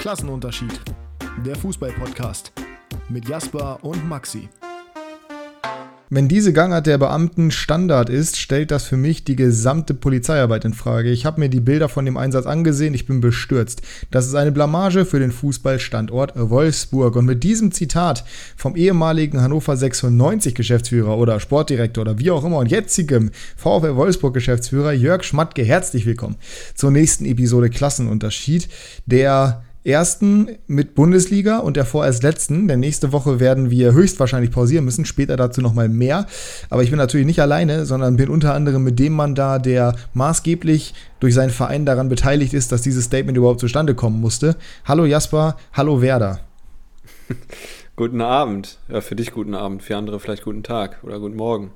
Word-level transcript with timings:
Klassenunterschied. 0.00 0.80
Der 1.44 1.54
Fußball-Podcast 1.56 2.52
mit 3.10 3.28
Jasper 3.28 3.78
und 3.82 4.08
Maxi. 4.08 4.48
Wenn 6.08 6.26
diese 6.26 6.54
Gangart 6.54 6.86
der 6.86 6.96
Beamten 6.96 7.50
Standard 7.50 8.08
ist, 8.08 8.38
stellt 8.38 8.70
das 8.70 8.84
für 8.84 8.96
mich 8.96 9.24
die 9.24 9.36
gesamte 9.36 9.92
Polizeiarbeit 9.92 10.64
in 10.64 10.72
Frage. 10.72 11.10
Ich 11.10 11.26
habe 11.26 11.38
mir 11.38 11.50
die 11.50 11.60
Bilder 11.60 11.90
von 11.90 12.06
dem 12.06 12.16
Einsatz 12.16 12.46
angesehen, 12.46 12.94
ich 12.94 13.06
bin 13.06 13.20
bestürzt. 13.20 13.82
Das 14.10 14.26
ist 14.26 14.34
eine 14.34 14.52
Blamage 14.52 15.04
für 15.04 15.18
den 15.18 15.32
Fußballstandort 15.32 16.32
Wolfsburg. 16.34 17.16
Und 17.16 17.26
mit 17.26 17.44
diesem 17.44 17.70
Zitat 17.70 18.24
vom 18.56 18.76
ehemaligen 18.76 19.42
Hannover 19.42 19.76
96 19.76 20.54
Geschäftsführer 20.54 21.18
oder 21.18 21.40
Sportdirektor 21.40 22.00
oder 22.02 22.18
wie 22.18 22.30
auch 22.30 22.42
immer 22.42 22.56
und 22.56 22.70
jetzigem 22.70 23.30
VfL 23.54 23.96
Wolfsburg 23.96 24.32
Geschäftsführer 24.32 24.92
Jörg 24.92 25.24
Schmatke 25.24 25.62
herzlich 25.62 26.06
willkommen 26.06 26.36
zur 26.74 26.90
nächsten 26.90 27.26
Episode 27.26 27.68
Klassenunterschied, 27.68 28.66
der 29.04 29.62
ersten 29.84 30.58
mit 30.66 30.94
Bundesliga 30.94 31.58
und 31.58 31.76
der 31.76 31.84
vorerst 31.84 32.22
letzten. 32.22 32.68
Denn 32.68 32.80
nächste 32.80 33.12
Woche 33.12 33.40
werden 33.40 33.70
wir 33.70 33.92
höchstwahrscheinlich 33.92 34.50
pausieren 34.50 34.84
müssen. 34.84 35.04
Später 35.04 35.36
dazu 35.36 35.60
nochmal 35.60 35.88
mehr. 35.88 36.26
Aber 36.68 36.82
ich 36.82 36.90
bin 36.90 36.98
natürlich 36.98 37.26
nicht 37.26 37.40
alleine, 37.40 37.86
sondern 37.86 38.16
bin 38.16 38.28
unter 38.28 38.54
anderem 38.54 38.84
mit 38.84 38.98
dem 38.98 39.14
Mann 39.14 39.34
da, 39.34 39.58
der 39.58 39.94
maßgeblich 40.14 40.94
durch 41.20 41.34
seinen 41.34 41.50
Verein 41.50 41.86
daran 41.86 42.08
beteiligt 42.08 42.54
ist, 42.54 42.72
dass 42.72 42.82
dieses 42.82 43.04
Statement 43.04 43.36
überhaupt 43.36 43.60
zustande 43.60 43.94
kommen 43.94 44.20
musste. 44.20 44.56
Hallo 44.84 45.04
Jasper, 45.04 45.56
hallo 45.72 46.02
Werder. 46.02 46.40
guten 47.96 48.20
Abend. 48.20 48.78
Ja, 48.88 49.00
für 49.00 49.16
dich 49.16 49.32
guten 49.32 49.54
Abend, 49.54 49.82
für 49.82 49.96
andere 49.96 50.20
vielleicht 50.20 50.44
guten 50.44 50.62
Tag 50.62 50.98
oder 51.02 51.18
guten 51.18 51.36
Morgen. 51.36 51.72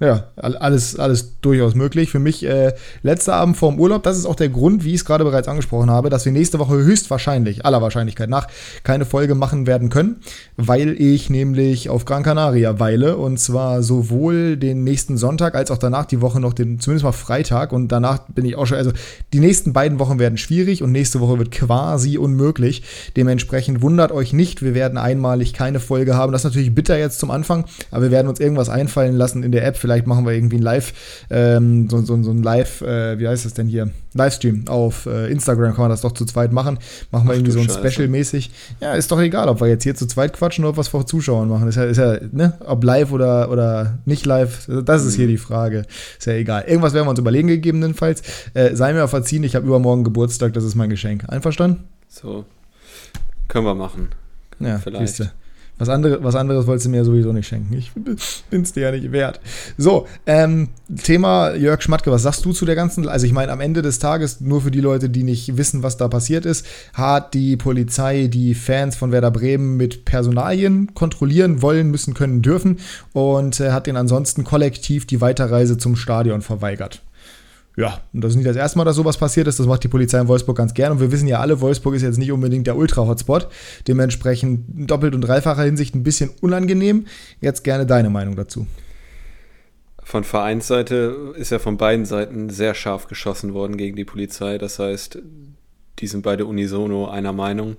Ja, 0.00 0.28
alles, 0.36 0.98
alles 0.98 1.38
durchaus 1.42 1.74
möglich. 1.74 2.10
Für 2.10 2.20
mich 2.20 2.42
äh, 2.46 2.72
letzter 3.02 3.34
Abend 3.34 3.58
vorm 3.58 3.78
Urlaub. 3.78 4.02
Das 4.02 4.16
ist 4.16 4.24
auch 4.24 4.34
der 4.34 4.48
Grund, 4.48 4.82
wie 4.82 4.90
ich 4.90 5.00
es 5.00 5.04
gerade 5.04 5.24
bereits 5.24 5.46
angesprochen 5.46 5.90
habe, 5.90 6.08
dass 6.08 6.24
wir 6.24 6.32
nächste 6.32 6.58
Woche 6.58 6.72
höchstwahrscheinlich, 6.72 7.66
aller 7.66 7.82
Wahrscheinlichkeit 7.82 8.30
nach, 8.30 8.46
keine 8.82 9.04
Folge 9.04 9.34
machen 9.34 9.66
werden 9.66 9.90
können, 9.90 10.16
weil 10.56 10.98
ich 10.98 11.28
nämlich 11.28 11.90
auf 11.90 12.06
Gran 12.06 12.22
Canaria 12.22 12.80
weile 12.80 13.18
und 13.18 13.38
zwar 13.38 13.82
sowohl 13.82 14.56
den 14.56 14.84
nächsten 14.84 15.18
Sonntag 15.18 15.54
als 15.54 15.70
auch 15.70 15.76
danach 15.76 16.06
die 16.06 16.22
Woche 16.22 16.40
noch 16.40 16.54
den, 16.54 16.80
zumindest 16.80 17.04
mal 17.04 17.12
Freitag 17.12 17.70
und 17.72 17.88
danach 17.88 18.20
bin 18.28 18.46
ich 18.46 18.56
auch 18.56 18.64
schon, 18.64 18.78
also 18.78 18.92
die 19.34 19.40
nächsten 19.40 19.74
beiden 19.74 19.98
Wochen 19.98 20.18
werden 20.18 20.38
schwierig 20.38 20.82
und 20.82 20.92
nächste 20.92 21.20
Woche 21.20 21.38
wird 21.38 21.50
quasi 21.50 22.16
unmöglich. 22.16 22.84
Dementsprechend 23.18 23.82
wundert 23.82 24.12
euch 24.12 24.32
nicht, 24.32 24.62
wir 24.62 24.72
werden 24.72 24.96
einmalig 24.96 25.52
keine 25.52 25.78
Folge 25.78 26.16
haben. 26.16 26.32
Das 26.32 26.40
ist 26.40 26.50
natürlich 26.50 26.74
bitter 26.74 26.98
jetzt 26.98 27.18
zum 27.18 27.30
Anfang, 27.30 27.66
aber 27.90 28.04
wir 28.04 28.10
werden 28.10 28.28
uns 28.28 28.40
irgendwas 28.40 28.70
einfallen 28.70 29.14
lassen 29.14 29.42
in 29.42 29.52
der 29.52 29.66
App 29.66 29.76
vielleicht 29.76 29.89
machen 30.06 30.24
wir 30.24 30.32
irgendwie 30.32 30.56
ein 30.56 30.62
Live, 30.62 30.92
ähm, 31.30 31.88
so, 31.88 32.00
so, 32.02 32.22
so 32.22 32.30
ein 32.30 32.42
Live, 32.42 32.80
äh, 32.82 33.18
wie 33.18 33.28
heißt 33.28 33.44
das 33.44 33.54
denn 33.54 33.66
hier? 33.66 33.90
Livestream 34.14 34.66
auf 34.66 35.06
äh, 35.06 35.30
Instagram 35.30 35.72
kann 35.72 35.82
man 35.82 35.90
das 35.90 36.00
doch 36.00 36.12
zu 36.12 36.24
zweit 36.24 36.52
machen. 36.52 36.78
Machen 37.10 37.28
wir 37.28 37.32
Ach, 37.32 37.36
irgendwie 37.36 37.52
so 37.52 37.60
ein 37.60 37.68
Special-mäßig. 37.68 38.50
Ja, 38.80 38.94
ist 38.94 39.12
doch 39.12 39.20
egal, 39.20 39.48
ob 39.48 39.60
wir 39.60 39.68
jetzt 39.68 39.84
hier 39.84 39.94
zu 39.94 40.06
zweit 40.06 40.32
quatschen 40.32 40.64
oder 40.64 40.70
ob 40.70 40.76
wir 40.76 40.80
es 40.80 40.88
vor 40.88 41.06
Zuschauern 41.06 41.48
machen. 41.48 41.68
Ist 41.68 41.76
ja, 41.76 41.84
ist 41.84 41.98
ja 41.98 42.18
ne? 42.32 42.54
ob 42.60 42.82
live 42.82 43.12
oder, 43.12 43.50
oder 43.50 43.98
nicht 44.06 44.26
live, 44.26 44.68
das 44.84 45.04
ist 45.04 45.14
hier 45.14 45.26
mhm. 45.26 45.30
die 45.30 45.38
Frage. 45.38 45.86
Ist 46.18 46.26
ja 46.26 46.32
egal. 46.32 46.64
Irgendwas 46.66 46.92
werden 46.92 47.06
wir 47.06 47.10
uns 47.10 47.20
überlegen, 47.20 47.48
gegebenenfalls. 47.48 48.22
Äh, 48.54 48.74
sei 48.74 48.92
mir 48.92 49.06
verziehen, 49.06 49.44
ich 49.44 49.54
habe 49.54 49.66
übermorgen 49.66 50.02
Geburtstag, 50.04 50.54
das 50.54 50.64
ist 50.64 50.74
mein 50.74 50.90
Geschenk. 50.90 51.24
Einverstanden? 51.28 51.84
So. 52.08 52.44
Können 53.48 53.66
wir 53.66 53.74
machen. 53.74 54.08
Ja, 54.58 54.78
vielleicht. 54.78 55.08
Siehste. 55.08 55.32
Was, 55.80 55.88
andere, 55.88 56.22
was 56.22 56.34
anderes 56.34 56.66
wolltest 56.66 56.86
du 56.86 56.90
mir 56.90 57.04
sowieso 57.06 57.32
nicht 57.32 57.48
schenken. 57.48 57.72
Ich 57.72 57.90
bin 57.92 58.62
es 58.62 58.72
dir 58.74 58.82
ja 58.82 58.90
nicht 58.92 59.12
wert. 59.12 59.40
So, 59.78 60.06
ähm, 60.26 60.68
Thema 61.02 61.54
Jörg 61.54 61.80
Schmatke, 61.80 62.10
was 62.10 62.22
sagst 62.22 62.44
du 62.44 62.52
zu 62.52 62.66
der 62.66 62.74
ganzen? 62.74 63.08
Also, 63.08 63.24
ich 63.24 63.32
meine, 63.32 63.50
am 63.50 63.62
Ende 63.62 63.80
des 63.80 63.98
Tages, 63.98 64.42
nur 64.42 64.60
für 64.60 64.70
die 64.70 64.82
Leute, 64.82 65.08
die 65.08 65.22
nicht 65.22 65.56
wissen, 65.56 65.82
was 65.82 65.96
da 65.96 66.08
passiert 66.08 66.44
ist, 66.44 66.66
hat 66.92 67.32
die 67.32 67.56
Polizei 67.56 68.26
die 68.26 68.54
Fans 68.54 68.94
von 68.94 69.10
Werder 69.10 69.30
Bremen 69.30 69.78
mit 69.78 70.04
Personalien 70.04 70.92
kontrollieren 70.92 71.62
wollen, 71.62 71.90
müssen, 71.90 72.12
können, 72.12 72.42
dürfen 72.42 72.78
und 73.14 73.58
äh, 73.58 73.72
hat 73.72 73.86
den 73.86 73.96
ansonsten 73.96 74.44
kollektiv 74.44 75.06
die 75.06 75.22
Weiterreise 75.22 75.78
zum 75.78 75.96
Stadion 75.96 76.42
verweigert. 76.42 77.02
Ja, 77.80 77.98
und 78.12 78.20
das 78.22 78.32
ist 78.32 78.36
nicht 78.36 78.46
das 78.46 78.56
erste 78.56 78.76
Mal, 78.76 78.84
dass 78.84 78.96
sowas 78.96 79.16
passiert 79.16 79.46
ist. 79.46 79.58
Das 79.58 79.66
macht 79.66 79.82
die 79.82 79.88
Polizei 79.88 80.20
in 80.20 80.28
Wolfsburg 80.28 80.58
ganz 80.58 80.74
gern. 80.74 80.92
Und 80.92 81.00
wir 81.00 81.10
wissen 81.12 81.26
ja 81.26 81.40
alle, 81.40 81.62
Wolfsburg 81.62 81.94
ist 81.94 82.02
jetzt 82.02 82.18
nicht 82.18 82.30
unbedingt 82.30 82.66
der 82.66 82.76
Ultra-Hotspot. 82.76 83.48
Dementsprechend 83.88 84.90
doppelt 84.90 85.14
und 85.14 85.22
dreifacher 85.22 85.62
Hinsicht 85.62 85.94
ein 85.94 86.02
bisschen 86.02 86.28
unangenehm. 86.42 87.06
Jetzt 87.40 87.64
gerne 87.64 87.86
deine 87.86 88.10
Meinung 88.10 88.36
dazu. 88.36 88.66
Von 90.02 90.24
Vereinsseite 90.24 91.32
ist 91.36 91.52
ja 91.52 91.58
von 91.58 91.78
beiden 91.78 92.04
Seiten 92.04 92.50
sehr 92.50 92.74
scharf 92.74 93.06
geschossen 93.06 93.54
worden 93.54 93.78
gegen 93.78 93.96
die 93.96 94.04
Polizei. 94.04 94.58
Das 94.58 94.78
heißt, 94.78 95.18
die 96.00 96.06
sind 96.06 96.20
beide 96.20 96.44
unisono 96.44 97.08
einer 97.08 97.32
Meinung. 97.32 97.76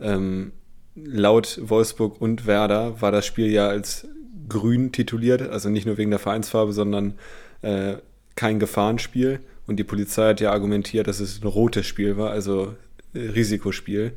Ähm, 0.00 0.52
laut 0.94 1.60
Wolfsburg 1.62 2.18
und 2.18 2.46
Werder 2.46 2.98
war 3.02 3.12
das 3.12 3.26
Spiel 3.26 3.50
ja 3.50 3.68
als 3.68 4.08
grün 4.48 4.90
tituliert, 4.90 5.42
also 5.42 5.68
nicht 5.68 5.84
nur 5.84 5.98
wegen 5.98 6.10
der 6.10 6.18
Vereinsfarbe, 6.18 6.72
sondern 6.72 7.18
äh, 7.60 7.96
kein 8.36 8.58
Gefahrenspiel. 8.58 9.40
Und 9.66 9.76
die 9.76 9.84
Polizei 9.84 10.28
hat 10.28 10.40
ja 10.40 10.52
argumentiert, 10.52 11.06
dass 11.06 11.20
es 11.20 11.42
ein 11.42 11.46
rotes 11.46 11.86
Spiel 11.86 12.16
war, 12.16 12.30
also 12.30 12.74
äh, 13.14 13.20
Risikospiel. 13.20 14.12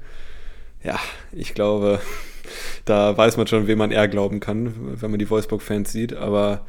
Ja, 0.83 0.99
ich 1.31 1.53
glaube, 1.53 1.99
da 2.85 3.17
weiß 3.17 3.37
man 3.37 3.47
schon, 3.47 3.67
wem 3.67 3.77
man 3.77 3.91
eher 3.91 4.07
glauben 4.07 4.39
kann, 4.39 4.73
wenn 5.01 5.11
man 5.11 5.19
die 5.19 5.29
Wolfsburg-Fans 5.29 5.91
sieht. 5.91 6.13
Aber 6.13 6.65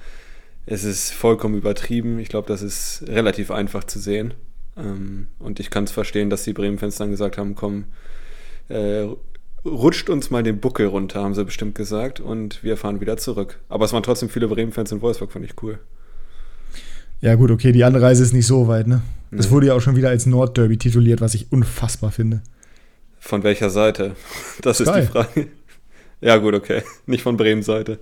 es 0.66 0.84
ist 0.84 1.12
vollkommen 1.12 1.56
übertrieben. 1.56 2.18
Ich 2.18 2.28
glaube, 2.28 2.48
das 2.48 2.62
ist 2.62 3.04
relativ 3.08 3.50
einfach 3.50 3.84
zu 3.84 3.98
sehen. 3.98 4.34
Ähm, 4.76 5.28
und 5.38 5.60
ich 5.60 5.70
kann 5.70 5.84
es 5.84 5.90
verstehen, 5.90 6.30
dass 6.30 6.44
die 6.44 6.52
Bremen-Fans 6.52 6.96
dann 6.96 7.10
gesagt 7.10 7.38
haben, 7.38 7.54
komm, 7.54 7.86
äh, 8.68 9.06
rutscht 9.64 10.08
uns 10.08 10.30
mal 10.30 10.42
den 10.42 10.60
Buckel 10.60 10.86
runter, 10.86 11.22
haben 11.22 11.34
sie 11.34 11.44
bestimmt 11.44 11.74
gesagt. 11.74 12.20
Und 12.20 12.62
wir 12.62 12.76
fahren 12.76 13.00
wieder 13.00 13.16
zurück. 13.16 13.58
Aber 13.68 13.84
es 13.84 13.92
waren 13.92 14.02
trotzdem 14.02 14.28
viele 14.28 14.46
Bremen-Fans 14.46 14.92
in 14.92 15.00
Wolfsburg, 15.00 15.32
fand 15.32 15.44
ich 15.44 15.62
cool. 15.62 15.80
Ja, 17.20 17.34
gut, 17.34 17.50
okay, 17.50 17.72
die 17.72 17.84
Anreise 17.84 18.22
ist 18.22 18.32
nicht 18.32 18.46
so 18.46 18.68
weit, 18.68 18.86
ne? 18.86 19.02
Es 19.30 19.46
nee. 19.46 19.50
wurde 19.52 19.66
ja 19.68 19.74
auch 19.74 19.80
schon 19.80 19.96
wieder 19.96 20.08
als 20.08 20.26
Nordderby 20.26 20.78
tituliert, 20.78 21.20
was 21.20 21.34
ich 21.34 21.52
unfassbar 21.52 22.10
finde. 22.10 22.42
Von 23.18 23.42
welcher 23.42 23.70
Seite? 23.70 24.12
Das 24.62 24.80
ist, 24.80 24.88
ist 24.88 24.96
die 24.96 25.02
Frage. 25.02 25.48
Ja, 26.20 26.36
gut, 26.36 26.54
okay. 26.54 26.82
Nicht 27.06 27.22
von 27.22 27.36
Bremen 27.36 27.62
Seite. 27.62 27.98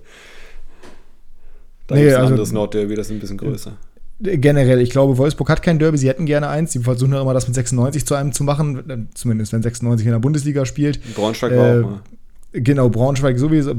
Da 1.87 1.95
nee, 1.95 2.01
gibt 2.01 2.11
es 2.11 2.15
ein 2.15 2.21
also, 2.21 2.33
anderes 2.33 2.51
Nordderby, 2.51 2.95
das 2.95 3.07
ist 3.07 3.13
ein 3.13 3.19
bisschen 3.19 3.37
größer. 3.37 3.77
Generell, 4.19 4.81
ich 4.81 4.89
glaube, 4.89 5.17
Wolfsburg 5.17 5.49
hat 5.49 5.61
kein 5.61 5.77
Derby, 5.77 5.99
sie 5.99 6.09
hätten 6.09 6.25
gerne 6.25 6.49
eins. 6.49 6.71
Sie 6.71 6.79
versuchen 6.79 7.13
ja 7.13 7.21
immer, 7.21 7.35
das 7.35 7.47
mit 7.47 7.53
96 7.53 8.05
zu 8.05 8.15
einem 8.15 8.31
zu 8.31 8.43
machen, 8.43 9.09
zumindest 9.13 9.53
wenn 9.53 9.61
96 9.61 10.07
in 10.07 10.11
der 10.11 10.19
Bundesliga 10.19 10.65
spielt. 10.65 10.99
Braunschweig 11.13 11.55
war 11.55 11.75
äh, 11.75 11.79
auch 11.79 11.89
mal. 11.89 12.01
Genau, 12.53 12.87
Braunschweig 12.87 13.37
sowieso, 13.37 13.73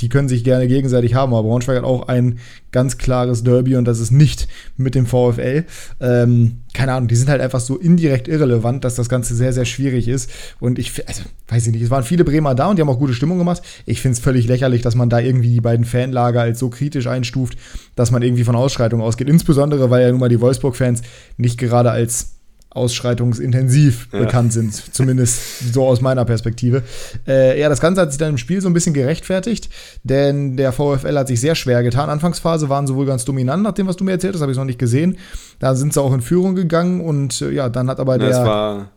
die 0.00 0.08
können 0.08 0.30
sich 0.30 0.44
gerne 0.44 0.66
gegenseitig 0.66 1.14
haben, 1.14 1.34
aber 1.34 1.46
Braunschweig 1.46 1.76
hat 1.76 1.84
auch 1.84 2.08
ein 2.08 2.38
ganz 2.72 2.96
klares 2.96 3.44
Derby 3.44 3.76
und 3.76 3.84
das 3.84 4.00
ist 4.00 4.12
nicht 4.12 4.48
mit 4.78 4.94
dem 4.94 5.04
VfL. 5.04 5.64
Ähm, 6.00 6.62
keine 6.72 6.94
Ahnung, 6.94 7.08
die 7.08 7.16
sind 7.16 7.28
halt 7.28 7.42
einfach 7.42 7.60
so 7.60 7.76
indirekt 7.76 8.26
irrelevant, 8.26 8.82
dass 8.82 8.94
das 8.94 9.10
Ganze 9.10 9.34
sehr, 9.34 9.52
sehr 9.52 9.66
schwierig 9.66 10.08
ist. 10.08 10.30
Und 10.58 10.78
ich, 10.78 11.06
also, 11.06 11.22
weiß 11.48 11.66
ich 11.66 11.72
nicht, 11.72 11.82
es 11.82 11.90
waren 11.90 12.02
viele 12.02 12.24
Bremer 12.24 12.54
da 12.54 12.70
und 12.70 12.76
die 12.76 12.82
haben 12.82 12.88
auch 12.88 12.98
gute 12.98 13.12
Stimmung 13.12 13.36
gemacht. 13.36 13.62
Ich 13.84 14.00
finde 14.00 14.14
es 14.14 14.20
völlig 14.20 14.48
lächerlich, 14.48 14.80
dass 14.80 14.94
man 14.94 15.10
da 15.10 15.20
irgendwie 15.20 15.52
die 15.52 15.60
beiden 15.60 15.84
Fanlager 15.84 16.40
als 16.40 16.58
so 16.58 16.70
kritisch 16.70 17.06
einstuft, 17.06 17.58
dass 17.94 18.10
man 18.10 18.22
irgendwie 18.22 18.44
von 18.44 18.56
Ausschreitungen 18.56 19.04
ausgeht. 19.04 19.28
Insbesondere, 19.28 19.90
weil 19.90 20.02
ja 20.02 20.10
nun 20.10 20.20
mal 20.20 20.30
die 20.30 20.40
Wolfsburg-Fans 20.40 21.02
nicht 21.36 21.58
gerade 21.58 21.90
als 21.90 22.33
ausschreitungsintensiv 22.74 24.08
ja. 24.12 24.18
bekannt 24.18 24.52
sind, 24.52 24.74
zumindest 24.94 25.72
so 25.72 25.86
aus 25.86 26.00
meiner 26.00 26.24
Perspektive. 26.24 26.82
Äh, 27.26 27.58
ja, 27.60 27.68
das 27.68 27.80
Ganze 27.80 28.00
hat 28.00 28.10
sich 28.10 28.18
dann 28.18 28.30
im 28.30 28.38
Spiel 28.38 28.60
so 28.60 28.68
ein 28.68 28.74
bisschen 28.74 28.94
gerechtfertigt, 28.94 29.70
denn 30.02 30.56
der 30.56 30.72
VfL 30.72 31.16
hat 31.16 31.28
sich 31.28 31.40
sehr 31.40 31.54
schwer 31.54 31.82
getan. 31.82 32.10
Anfangsphase 32.10 32.68
waren 32.68 32.86
sie 32.86 32.94
wohl 32.94 33.06
ganz 33.06 33.24
dominant, 33.24 33.62
nach 33.62 33.72
dem, 33.72 33.86
was 33.86 33.96
du 33.96 34.04
mir 34.04 34.12
erzählt 34.12 34.34
hast, 34.34 34.42
habe 34.42 34.52
ich 34.52 34.58
noch 34.58 34.64
nicht 34.64 34.78
gesehen. 34.78 35.18
Da 35.60 35.74
sind 35.74 35.94
sie 35.94 36.02
auch 36.02 36.12
in 36.12 36.20
Führung 36.20 36.54
gegangen 36.56 37.00
und 37.00 37.40
äh, 37.40 37.50
ja, 37.50 37.68
dann 37.68 37.88
hat 37.88 38.00
aber 38.00 38.18
der. 38.18 38.30
Ja, 38.30 38.44
war, 38.44 38.90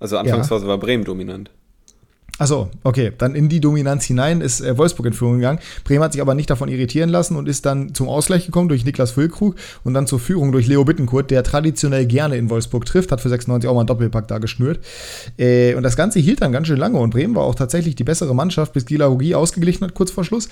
also 0.00 0.16
Anfangsphase 0.16 0.64
ja. 0.64 0.70
war 0.70 0.78
Bremen 0.78 1.04
dominant. 1.04 1.50
Achso, 2.38 2.70
okay. 2.84 3.12
Dann 3.18 3.34
in 3.34 3.48
die 3.48 3.60
Dominanz 3.60 4.04
hinein 4.04 4.40
ist 4.40 4.60
äh, 4.60 4.78
Wolfsburg 4.78 5.06
in 5.06 5.12
Führung 5.12 5.36
gegangen. 5.36 5.58
Bremen 5.84 6.04
hat 6.04 6.12
sich 6.12 6.22
aber 6.22 6.34
nicht 6.34 6.48
davon 6.48 6.68
irritieren 6.68 7.10
lassen 7.10 7.36
und 7.36 7.48
ist 7.48 7.66
dann 7.66 7.94
zum 7.94 8.08
Ausgleich 8.08 8.46
gekommen 8.46 8.68
durch 8.68 8.84
Niklas 8.84 9.10
Füllkrug 9.10 9.56
und 9.82 9.94
dann 9.94 10.06
zur 10.06 10.20
Führung 10.20 10.52
durch 10.52 10.68
Leo 10.68 10.84
Bittenkurt, 10.84 11.32
der 11.32 11.42
traditionell 11.42 12.06
gerne 12.06 12.36
in 12.36 12.48
Wolfsburg 12.48 12.84
trifft, 12.84 13.10
hat 13.10 13.20
für 13.20 13.28
96 13.28 13.68
auch 13.68 13.74
mal 13.74 13.80
einen 13.80 13.88
Doppelpack 13.88 14.28
da 14.28 14.38
geschnürt. 14.38 14.78
Äh, 15.36 15.74
und 15.74 15.82
das 15.82 15.96
Ganze 15.96 16.20
hielt 16.20 16.40
dann 16.40 16.52
ganz 16.52 16.68
schön 16.68 16.78
lange 16.78 16.98
und 16.98 17.10
Bremen 17.10 17.34
war 17.34 17.42
auch 17.42 17.56
tatsächlich 17.56 17.96
die 17.96 18.04
bessere 18.04 18.34
Mannschaft, 18.34 18.72
bis 18.72 18.86
Gila 18.86 19.08
Hogi 19.08 19.34
ausgeglichen 19.34 19.84
hat 19.84 19.94
kurz 19.94 20.12
vor 20.12 20.24
Schluss. 20.24 20.48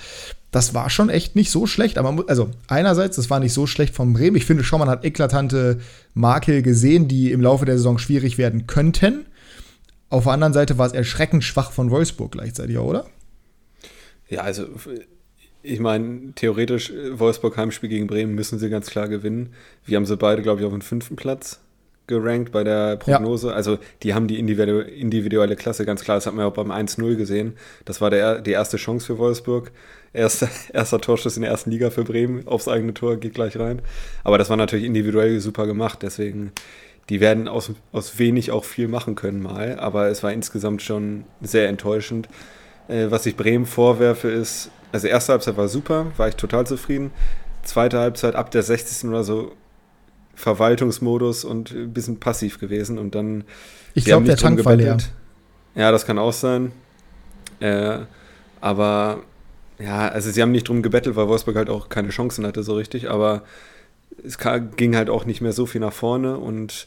Das 0.51 0.75
war 0.75 0.91
schon 0.91 1.09
echt 1.09 1.37
nicht 1.37 1.51
so 1.53 1.67
schlecht. 1.67 1.99
Aber 1.99 2.25
also 2.27 2.51
einerseits, 2.67 3.17
das 3.17 3.31
war 3.31 3.39
nicht 3.39 3.53
so 3.53 3.67
schlecht 3.67 3.95
von 3.95 4.13
Bremen. 4.13 4.37
Ich 4.37 4.45
finde 4.45 4.65
schon, 4.65 4.81
man 4.81 4.89
hat 4.89 5.05
eklatante 5.05 5.79
Makel 6.15 6.63
gesehen, 6.63 7.07
die 7.07 7.31
im 7.31 7.41
Laufe 7.41 7.65
der 7.65 7.77
Saison 7.77 7.99
schwierig 7.99 8.39
werden 8.39 8.67
könnten. 8.67 9.27
Auf 10.09 10.25
der 10.25 10.33
anderen 10.33 10.53
Seite 10.53 10.79
war 10.79 10.87
es 10.87 10.93
erschreckend 10.93 11.45
schwach 11.45 11.73
von 11.73 11.91
Wolfsburg 11.91 12.33
gleichzeitig, 12.33 12.79
oder? 12.79 13.07
Ja, 14.29 14.43
also 14.43 14.67
ich 15.63 15.81
meine, 15.81 16.33
theoretisch 16.35 16.93
Wolfsburg 17.13 17.57
Heimspiel 17.57 17.89
gegen 17.89 18.07
Bremen 18.07 18.35
müssen 18.35 18.59
sie 18.59 18.71
ganz 18.71 18.89
klar 18.89 19.09
gewinnen. 19.09 19.53
Wir 19.85 19.97
haben 19.97 20.07
sie 20.07 20.17
beide, 20.17 20.43
glaube 20.43 20.61
ich, 20.61 20.67
auf 20.67 20.73
dem 20.73 20.81
fünften 20.81 21.17
Platz 21.17 21.61
gerankt 22.07 22.53
bei 22.53 22.63
der 22.63 22.97
Prognose. 22.97 23.49
Ja. 23.49 23.55
Also 23.55 23.79
die 24.03 24.15
haben 24.15 24.29
die 24.29 24.39
individuelle 24.39 25.57
Klasse, 25.57 25.85
ganz 25.85 26.05
klar, 26.05 26.17
das 26.17 26.27
hat 26.27 26.35
man 26.35 26.45
ja 26.45 26.49
auch 26.49 26.55
beim 26.55 26.71
1-0 26.71 27.17
gesehen. 27.17 27.57
Das 27.85 28.01
war 28.01 28.11
der, 28.11 28.41
die 28.41 28.53
erste 28.53 28.77
Chance 28.77 29.07
für 29.07 29.19
Wolfsburg. 29.19 29.73
Erster, 30.13 30.49
erster 30.73 31.01
Torschuss 31.01 31.37
in 31.37 31.43
der 31.43 31.51
ersten 31.51 31.71
Liga 31.71 31.91
für 31.91 32.05
Bremen, 32.05 32.47
aufs 32.47 32.69
eigene 32.69 32.95
Tor, 32.95 33.17
geht 33.17 33.35
gleich 33.35 33.59
rein. 33.59 33.83
Aber 34.23 34.39
das 34.39 34.51
war 34.51 34.57
natürlich 34.57 34.87
individuell 34.87 35.41
super 35.41 35.67
gemacht, 35.67 36.01
deswegen, 36.03 36.53
die 37.09 37.21
werden 37.21 37.49
aus, 37.49 37.71
aus 37.93 38.19
wenig 38.19 38.51
auch 38.51 38.65
viel 38.65 38.89
machen 38.89 39.15
können 39.15 39.41
mal, 39.41 39.79
aber 39.79 40.09
es 40.09 40.23
war 40.23 40.33
insgesamt 40.33 40.83
schon 40.83 41.25
sehr 41.41 41.69
enttäuschend. 41.69 42.29
Äh, 42.89 43.11
was 43.11 43.27
ich 43.27 43.37
Bremen 43.37 43.67
vorwerfe 43.67 44.29
ist, 44.29 44.71
also 44.93 45.07
erste 45.07 45.33
Halbzeit 45.33 45.57
war 45.57 45.69
super, 45.69 46.07
war 46.17 46.29
ich 46.29 46.37
total 46.37 46.67
zufrieden. 46.67 47.11
Zweite 47.63 47.99
Halbzeit 47.99 48.35
ab 48.35 48.51
der 48.51 48.63
60. 48.63 49.09
oder 49.09 49.25
so 49.25 49.53
Verwaltungsmodus 50.35 51.45
und 51.45 51.73
ein 51.73 51.93
bisschen 51.93 52.21
passiv 52.21 52.61
gewesen 52.61 52.99
und 52.99 53.15
dann. 53.15 53.45
Ich 53.95 54.05
glaube, 54.05 54.27
der 54.27 54.37
Tank 54.37 54.65
war 54.65 54.77
leer. 54.77 54.99
Ja, 55.75 55.91
das 55.91 56.07
kann 56.07 56.19
auch 56.19 56.33
sein. 56.33 56.73
Äh, 57.61 57.99
aber 58.61 59.23
ja, 59.79 60.09
also 60.09 60.31
sie 60.31 60.43
haben 60.43 60.53
nicht 60.53 60.69
drum 60.69 60.83
gebettelt, 60.83 61.17
weil 61.17 61.29
Wolfsburg 61.29 61.57
halt 61.57 61.71
auch 61.71 61.89
keine 61.89 62.09
Chancen 62.09 62.47
hatte 62.47 62.63
so 62.63 62.75
richtig, 62.75 63.11
aber 63.11 63.43
es 64.25 64.39
ging 64.77 64.97
halt 64.97 65.11
auch 65.11 65.25
nicht 65.25 65.41
mehr 65.41 65.53
so 65.53 65.67
viel 65.67 65.81
nach 65.81 65.93
vorne 65.93 66.39
und 66.39 66.87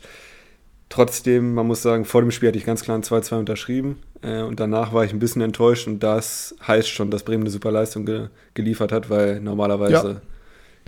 trotzdem, 0.90 1.54
man 1.54 1.68
muss 1.68 1.82
sagen, 1.82 2.06
vor 2.06 2.22
dem 2.22 2.32
Spiel 2.32 2.50
hatte 2.50 2.58
ich 2.58 2.66
ganz 2.66 2.84
klar 2.84 2.98
ein 2.98 3.04
2-2 3.04 3.40
unterschrieben 3.40 3.98
äh, 4.22 4.42
und 4.42 4.60
danach 4.60 4.94
war 4.94 5.06
ich 5.06 5.14
ein 5.14 5.20
bisschen 5.20 5.42
enttäuscht 5.42 5.88
und 5.88 6.02
das 6.02 6.56
heißt 6.68 6.90
schon, 6.90 7.12
dass 7.12 7.24
Bremen 7.24 7.44
eine 7.44 7.52
super 7.52 7.72
Leistung 7.72 8.06
ge 8.06 8.28
geliefert 8.54 8.92
hat, 8.92 9.10
weil 9.10 9.40
normalerweise 9.40 9.94
ja. 9.94 10.22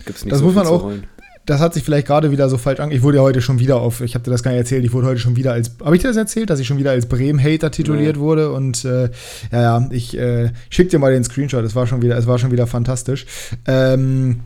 gibt 0.04 0.18
es 0.18 0.24
nicht 0.24 0.32
das 0.32 0.40
so 0.40 0.46
muss 0.46 0.54
man 0.54 0.66
auch, 0.66 0.82
holen 0.82 1.06
das 1.46 1.60
hat 1.60 1.74
sich 1.74 1.82
vielleicht 1.82 2.06
gerade 2.06 2.30
wieder 2.30 2.48
so 2.48 2.56
falsch 2.56 2.80
an. 2.80 2.92
Ich 2.92 3.02
wurde 3.02 3.16
ja 3.16 3.22
heute 3.22 3.40
schon 3.40 3.58
wieder 3.58 3.80
auf, 3.80 4.00
ich 4.00 4.14
habe 4.14 4.24
dir 4.24 4.30
das 4.30 4.42
gar 4.42 4.52
nicht 4.52 4.60
erzählt, 4.60 4.84
ich 4.84 4.92
wurde 4.92 5.08
heute 5.08 5.18
schon 5.18 5.36
wieder 5.36 5.52
als, 5.52 5.72
habe 5.82 5.96
ich 5.96 6.02
dir 6.02 6.08
das 6.08 6.16
erzählt, 6.16 6.50
dass 6.50 6.60
ich 6.60 6.66
schon 6.66 6.78
wieder 6.78 6.92
als 6.92 7.06
Bremen-Hater 7.06 7.70
tituliert 7.70 8.16
nee. 8.16 8.22
wurde 8.22 8.52
und 8.52 8.84
äh, 8.84 9.10
ja, 9.50 9.62
ja, 9.62 9.88
ich 9.90 10.16
äh, 10.16 10.50
schick 10.70 10.90
dir 10.90 10.98
mal 10.98 11.12
den 11.12 11.24
Screenshot, 11.24 11.64
es 11.64 11.74
war 11.74 11.86
schon 11.86 12.02
wieder, 12.02 12.16
es 12.16 12.26
war 12.26 12.38
schon 12.38 12.52
wieder 12.52 12.66
fantastisch. 12.66 13.26
Ähm, 13.66 14.40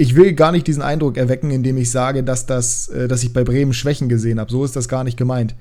ich 0.00 0.16
will 0.16 0.32
gar 0.32 0.50
nicht 0.50 0.66
diesen 0.66 0.80
Eindruck 0.80 1.18
erwecken, 1.18 1.50
indem 1.50 1.76
ich 1.76 1.90
sage, 1.90 2.24
dass, 2.24 2.46
das, 2.46 2.88
äh, 2.88 3.06
dass 3.06 3.22
ich 3.22 3.34
bei 3.34 3.44
Bremen 3.44 3.74
Schwächen 3.74 4.08
gesehen 4.08 4.40
habe. 4.40 4.50
So 4.50 4.64
ist 4.64 4.74
das 4.74 4.88
gar 4.88 5.04
nicht 5.04 5.18
gemeint. 5.18 5.54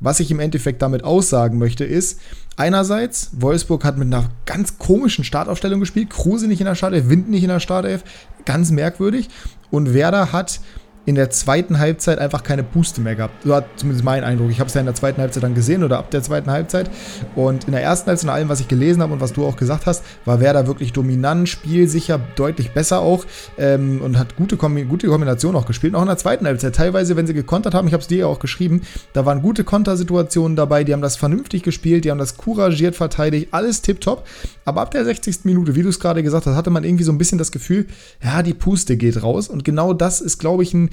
Was 0.00 0.20
ich 0.20 0.30
im 0.30 0.38
Endeffekt 0.38 0.82
damit 0.82 1.02
aussagen 1.02 1.56
möchte, 1.56 1.84
ist, 1.84 2.20
einerseits, 2.58 3.30
Wolfsburg 3.32 3.86
hat 3.86 3.96
mit 3.96 4.12
einer 4.12 4.28
ganz 4.44 4.76
komischen 4.76 5.24
Startaufstellung 5.24 5.80
gespielt, 5.80 6.10
Kruse 6.10 6.46
nicht 6.46 6.60
in 6.60 6.66
der 6.66 6.74
Startelf, 6.74 7.08
Wind 7.08 7.30
nicht 7.30 7.42
in 7.42 7.48
der 7.48 7.58
Startelf, 7.58 8.04
ganz 8.44 8.70
merkwürdig. 8.70 9.30
Und 9.70 9.94
Werder 9.94 10.30
hat 10.30 10.60
in 11.06 11.14
der 11.14 11.30
zweiten 11.30 11.78
Halbzeit 11.78 12.18
einfach 12.18 12.42
keine 12.42 12.64
Puste 12.64 13.00
mehr 13.00 13.14
gehabt. 13.14 13.44
So 13.44 13.54
hat 13.54 13.66
zumindest 13.76 14.04
mein 14.04 14.24
Eindruck. 14.24 14.50
Ich 14.50 14.58
habe 14.58 14.68
es 14.68 14.74
ja 14.74 14.80
in 14.80 14.86
der 14.86 14.94
zweiten 14.96 15.20
Halbzeit 15.20 15.44
dann 15.44 15.54
gesehen 15.54 15.84
oder 15.84 15.98
ab 15.98 16.10
der 16.10 16.20
zweiten 16.22 16.50
Halbzeit. 16.50 16.90
Und 17.36 17.64
in 17.64 17.72
der 17.72 17.82
ersten 17.82 18.08
Halbzeit, 18.08 18.26
nach 18.26 18.34
allem, 18.34 18.48
was 18.48 18.58
ich 18.60 18.66
gelesen 18.66 19.00
habe 19.00 19.12
und 19.12 19.20
was 19.20 19.32
du 19.32 19.46
auch 19.46 19.56
gesagt 19.56 19.86
hast, 19.86 20.02
war 20.24 20.40
Werder 20.40 20.66
wirklich 20.66 20.92
dominant, 20.92 21.48
spielsicher, 21.48 22.20
deutlich 22.34 22.72
besser 22.72 23.00
auch 23.00 23.24
ähm, 23.56 24.00
und 24.02 24.18
hat 24.18 24.36
gute, 24.36 24.56
gute 24.56 25.06
Kombination 25.06 25.54
auch 25.54 25.64
gespielt. 25.64 25.94
Auch 25.94 26.02
in 26.02 26.08
der 26.08 26.18
zweiten 26.18 26.44
Halbzeit. 26.44 26.74
Teilweise, 26.74 27.16
wenn 27.16 27.28
sie 27.28 27.34
gekontert 27.34 27.72
haben, 27.72 27.86
ich 27.86 27.94
habe 27.94 28.00
es 28.00 28.08
dir 28.08 28.18
ja 28.18 28.26
auch 28.26 28.40
geschrieben, 28.40 28.82
da 29.12 29.24
waren 29.24 29.42
gute 29.42 29.62
Kontersituationen 29.62 30.56
dabei. 30.56 30.82
Die 30.82 30.92
haben 30.92 31.02
das 31.02 31.16
vernünftig 31.16 31.62
gespielt, 31.62 32.04
die 32.04 32.10
haben 32.10 32.18
das 32.18 32.36
couragiert 32.36 32.96
verteidigt, 32.96 33.48
alles 33.52 33.80
tipptopp. 33.80 34.26
Aber 34.64 34.80
ab 34.80 34.90
der 34.90 35.04
60. 35.04 35.44
Minute, 35.44 35.76
wie 35.76 35.82
du 35.82 35.88
es 35.88 36.00
gerade 36.00 36.24
gesagt 36.24 36.46
hast, 36.46 36.56
hatte 36.56 36.70
man 36.70 36.82
irgendwie 36.82 37.04
so 37.04 37.12
ein 37.12 37.18
bisschen 37.18 37.38
das 37.38 37.52
Gefühl, 37.52 37.86
ja, 38.20 38.42
die 38.42 38.54
Puste 38.54 38.96
geht 38.96 39.22
raus. 39.22 39.48
Und 39.48 39.64
genau 39.64 39.92
das 39.92 40.20
ist, 40.20 40.38
glaube 40.38 40.64
ich, 40.64 40.74
ein 40.74 40.90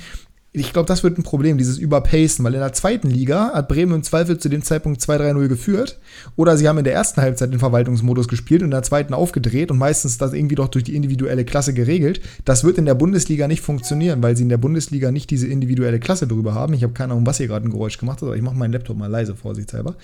ich 0.56 0.72
glaube, 0.72 0.86
das 0.86 1.04
wird 1.04 1.18
ein 1.18 1.24
Problem, 1.24 1.58
dieses 1.58 1.80
Überpacen, 1.80 2.46
weil 2.46 2.54
in 2.54 2.60
der 2.60 2.74
zweiten 2.74 3.10
Liga 3.10 3.52
hat 3.54 3.68
Bremen 3.68 3.96
im 3.96 4.04
Zweifel 4.04 4.38
zu 4.38 4.50
dem 4.50 4.62
Zeitpunkt 4.62 5.02
2-3-0 5.02 5.48
geführt. 5.48 6.00
Oder 6.36 6.58
sie 6.58 6.68
haben 6.68 6.78
in 6.78 6.84
der 6.84 6.94
ersten 6.94 7.22
Halbzeit 7.22 7.52
den 7.52 7.58
Verwaltungsmodus 7.58 8.28
gespielt 8.28 8.62
und 8.62 8.68
in 8.68 8.72
der 8.72 8.84
zweiten 8.84 9.16
aufgedreht 9.16 9.72
und 9.72 9.80
meistens 9.80 10.20
das 10.20 10.32
irgendwie 10.32 10.54
doch 10.54 10.68
durch 10.68 10.84
die 10.84 10.96
individuelle 10.96 11.44
Klasse 11.44 11.74
geregelt. 11.74 12.22
Das 12.46 12.64
wird 12.64 12.78
in 12.78 12.86
der 12.86 12.94
Bundesliga 12.94 13.48
nicht 13.48 13.62
funktionieren, 13.62 14.22
weil 14.22 14.38
sie 14.38 14.44
in 14.44 14.50
der 14.50 14.58
Bundesliga 14.58 15.12
nicht 15.12 15.32
diese 15.32 15.48
individuelle 15.48 16.00
Klasse 16.00 16.28
drüber 16.28 16.54
haben. 16.54 16.76
Ich 16.76 16.84
habe 16.84 16.94
keine 16.94 17.14
Ahnung, 17.14 17.26
was 17.26 17.38
hier 17.38 17.48
gerade 17.48 17.68
ein 17.68 17.72
Geräusch 17.72 17.98
gemacht 17.98 18.22
hat, 18.22 18.28
aber 18.28 18.36
ich 18.36 18.44
mache 18.44 18.56
meinen 18.56 18.74
Laptop 18.74 18.96
mal 18.96 19.08
leise, 19.08 19.36
vorsichtshalber. 19.36 19.96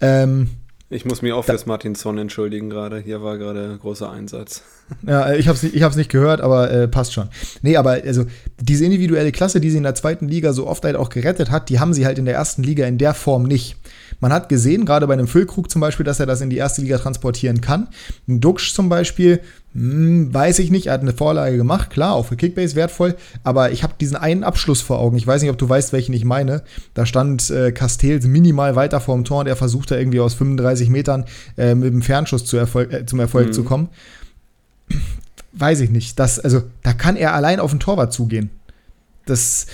Ähm, 0.00 0.48
ich 0.90 1.04
muss 1.04 1.22
mich 1.22 1.32
auch 1.32 1.44
fürs 1.44 1.66
Martinson 1.66 2.18
entschuldigen 2.18 2.68
gerade. 2.68 2.98
Hier 2.98 3.22
war 3.22 3.38
gerade 3.38 3.78
großer 3.80 4.10
Einsatz. 4.10 4.62
Ja, 5.06 5.30
äh, 5.30 5.38
ich 5.38 5.46
habe 5.46 5.54
es 5.54 5.62
nicht, 5.62 5.96
nicht 5.96 6.10
gehört, 6.10 6.40
aber 6.40 6.68
äh, 6.68 6.88
passt 6.88 7.12
schon. 7.12 7.28
Nee, 7.62 7.76
aber 7.76 7.92
also 8.04 8.24
diese 8.60 8.84
individuelle 8.84 9.30
Klasse, 9.30 9.60
die 9.60 9.70
sie 9.70 9.76
in 9.76 9.84
der 9.84 9.94
zweiten 9.94 10.26
Liga 10.26 10.52
so 10.52 10.66
oft 10.66 10.84
halt 10.84 10.96
auch 10.96 11.10
gerettet 11.10 11.48
hat, 11.52 11.68
die 11.68 11.78
haben 11.78 11.94
sie 11.94 12.06
halt 12.06 12.18
in 12.18 12.24
der 12.24 12.34
ersten 12.34 12.64
Liga 12.64 12.84
in 12.86 12.98
der 12.98 13.14
Form 13.14 13.44
nicht. 13.44 13.76
Man 14.20 14.32
hat 14.32 14.48
gesehen, 14.48 14.84
gerade 14.84 15.06
bei 15.06 15.14
einem 15.14 15.26
Füllkrug 15.26 15.70
zum 15.70 15.80
Beispiel, 15.80 16.04
dass 16.04 16.20
er 16.20 16.26
das 16.26 16.40
in 16.40 16.50
die 16.50 16.58
erste 16.58 16.82
Liga 16.82 16.98
transportieren 16.98 17.60
kann. 17.60 17.88
Ein 18.28 18.40
Duxch 18.40 18.74
zum 18.74 18.88
Beispiel, 18.88 19.40
hm, 19.74 20.32
weiß 20.32 20.58
ich 20.58 20.70
nicht, 20.70 20.86
er 20.86 20.94
hat 20.94 21.00
eine 21.00 21.12
Vorlage 21.12 21.56
gemacht, 21.56 21.90
klar, 21.90 22.14
auch 22.14 22.26
für 22.26 22.36
Kickbase 22.36 22.76
wertvoll, 22.76 23.16
aber 23.44 23.72
ich 23.72 23.82
habe 23.82 23.94
diesen 24.00 24.16
einen 24.16 24.44
Abschluss 24.44 24.82
vor 24.82 24.98
Augen. 24.98 25.16
Ich 25.16 25.26
weiß 25.26 25.42
nicht, 25.42 25.50
ob 25.50 25.58
du 25.58 25.68
weißt, 25.68 25.92
welchen 25.92 26.12
ich 26.12 26.24
meine. 26.24 26.62
Da 26.94 27.06
stand 27.06 27.50
äh, 27.50 27.72
Castells 27.72 28.26
minimal 28.26 28.76
weiter 28.76 29.00
vorm 29.00 29.24
Tor 29.24 29.40
und 29.40 29.46
er 29.46 29.56
versuchte 29.56 29.96
irgendwie 29.96 30.20
aus 30.20 30.34
35 30.34 30.90
Metern 30.90 31.24
äh, 31.56 31.74
mit 31.74 31.92
dem 31.92 32.02
Fernschuss 32.02 32.44
zu 32.44 32.56
Erfolg, 32.56 32.92
äh, 32.92 33.06
zum 33.06 33.20
Erfolg 33.20 33.48
mhm. 33.48 33.52
zu 33.52 33.64
kommen. 33.64 33.88
Weiß 35.52 35.80
ich 35.80 35.90
nicht. 35.90 36.18
Das, 36.18 36.38
also, 36.38 36.62
da 36.82 36.92
kann 36.92 37.16
er 37.16 37.34
allein 37.34 37.58
auf 37.58 37.70
den 37.70 37.80
Torwart 37.80 38.12
zugehen. 38.12 38.50
Das, 39.26 39.66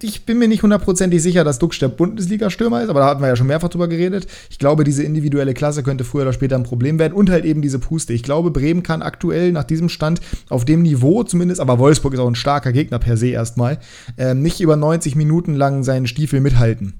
ich 0.00 0.24
bin 0.24 0.38
mir 0.38 0.48
nicht 0.48 0.62
hundertprozentig 0.62 1.22
sicher, 1.22 1.44
dass 1.44 1.58
Duxch 1.58 1.80
der 1.80 1.88
Bundesliga-Stürmer 1.88 2.82
ist, 2.82 2.88
aber 2.88 3.00
da 3.00 3.06
hatten 3.06 3.20
wir 3.20 3.28
ja 3.28 3.36
schon 3.36 3.46
mehrfach 3.46 3.68
drüber 3.68 3.88
geredet. 3.88 4.26
Ich 4.48 4.58
glaube, 4.58 4.84
diese 4.84 5.02
individuelle 5.02 5.54
Klasse 5.54 5.82
könnte 5.82 6.04
früher 6.04 6.22
oder 6.22 6.32
später 6.32 6.56
ein 6.56 6.62
Problem 6.62 6.98
werden 6.98 7.12
und 7.12 7.28
halt 7.28 7.44
eben 7.44 7.62
diese 7.62 7.78
Puste. 7.78 8.12
Ich 8.12 8.22
glaube, 8.22 8.50
Bremen 8.50 8.82
kann 8.82 9.02
aktuell 9.02 9.52
nach 9.52 9.64
diesem 9.64 9.88
Stand 9.88 10.20
auf 10.48 10.64
dem 10.64 10.82
Niveau 10.82 11.24
zumindest, 11.24 11.60
aber 11.60 11.78
Wolfsburg 11.78 12.14
ist 12.14 12.20
auch 12.20 12.28
ein 12.28 12.34
starker 12.34 12.72
Gegner 12.72 12.98
per 12.98 13.16
se 13.16 13.28
erstmal, 13.28 13.78
äh, 14.16 14.34
nicht 14.34 14.60
über 14.60 14.76
90 14.76 15.16
Minuten 15.16 15.54
lang 15.54 15.82
seinen 15.82 16.06
Stiefel 16.06 16.40
mithalten 16.40 16.94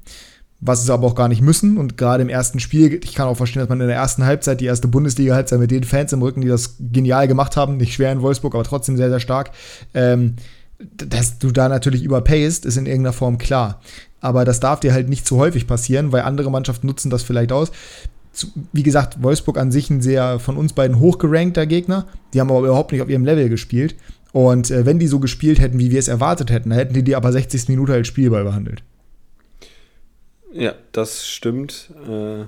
was 0.65 0.87
sie 0.87 0.93
aber 0.93 1.09
auch 1.09 1.17
gar 1.17 1.29
nicht 1.29 1.43
müssen. 1.43 1.77
Und 1.77 1.99
gerade 1.99 2.23
im 2.23 2.29
ersten 2.29 2.61
Spiel, 2.61 3.01
ich 3.03 3.15
kann 3.15 3.27
auch 3.27 3.37
verstehen, 3.37 3.61
dass 3.61 3.69
man 3.69 3.81
in 3.81 3.89
der 3.89 3.97
ersten 3.97 4.25
Halbzeit, 4.25 4.61
die 4.61 4.67
erste 4.67 4.87
Bundesliga-Halbzeit 4.87 5.59
mit 5.59 5.73
den 5.73 5.83
Fans 5.83 6.13
im 6.13 6.23
Rücken, 6.23 6.41
die 6.41 6.49
das 6.49 6.77
genial 6.79 7.27
gemacht 7.27 7.57
haben, 7.57 7.77
nicht 7.77 7.95
schwer 7.95 8.13
in 8.13 8.23
Wolfsburg, 8.23 8.55
aber 8.55 8.63
trotzdem 8.63 8.97
sehr, 8.97 9.11
sehr 9.11 9.19
stark, 9.19 9.51
ähm, 9.93 10.37
dass 10.96 11.38
du 11.38 11.50
da 11.50 11.69
natürlich 11.69 12.02
überpayst, 12.02 12.67
ist 12.67 12.76
in 12.76 12.87
irgendeiner 12.87 13.12
Form 13.12 13.38
klar. 13.38 13.81
Aber 14.20 14.44
das 14.44 14.61
darf 14.61 14.81
dir 14.81 14.93
halt 14.93 15.08
nicht 15.08 15.26
zu 15.26 15.38
häufig 15.38 15.67
passieren, 15.67 16.12
weil 16.12 16.23
andere 16.23 16.50
Mannschaften 16.50 16.87
nutzen 16.87 17.11
das 17.11 17.23
vielleicht 17.23 17.52
aus. 17.52 17.73
Wie 18.72 18.82
gesagt, 18.82 19.22
Wolfsburg 19.22 19.58
an 19.58 19.72
sich 19.72 19.91
ein 19.91 20.01
sehr 20.01 20.39
von 20.39 20.56
uns 20.56 20.72
beiden 20.72 20.98
hochgerankter 21.01 21.67
Gegner. 21.67 22.06
Die 22.32 22.41
haben 22.41 22.51
aber 22.51 22.60
überhaupt 22.60 22.93
nicht 22.93 23.03
auf 23.03 23.08
ihrem 23.08 23.24
Level 23.24 23.48
gespielt. 23.48 23.94
Und 24.32 24.70
äh, 24.70 24.86
wenn 24.86 24.98
die 24.98 25.06
so 25.06 25.19
gespielt 25.20 25.60
hätten, 25.60 25.79
wie 25.79 25.91
wir 25.91 25.98
es 25.98 26.08
erwartet 26.08 26.51
hätten, 26.51 26.70
dann 26.70 26.79
hätten 26.79 26.94
die 26.94 27.03
die 27.03 27.17
aber 27.17 27.31
60 27.31 27.69
Minuten 27.69 27.93
als 27.93 28.08
Spielball 28.08 28.44
behandelt. 28.44 28.82
Ja, 30.53 30.74
das 30.93 31.27
stimmt. 31.27 31.91
Äh, 32.08 32.44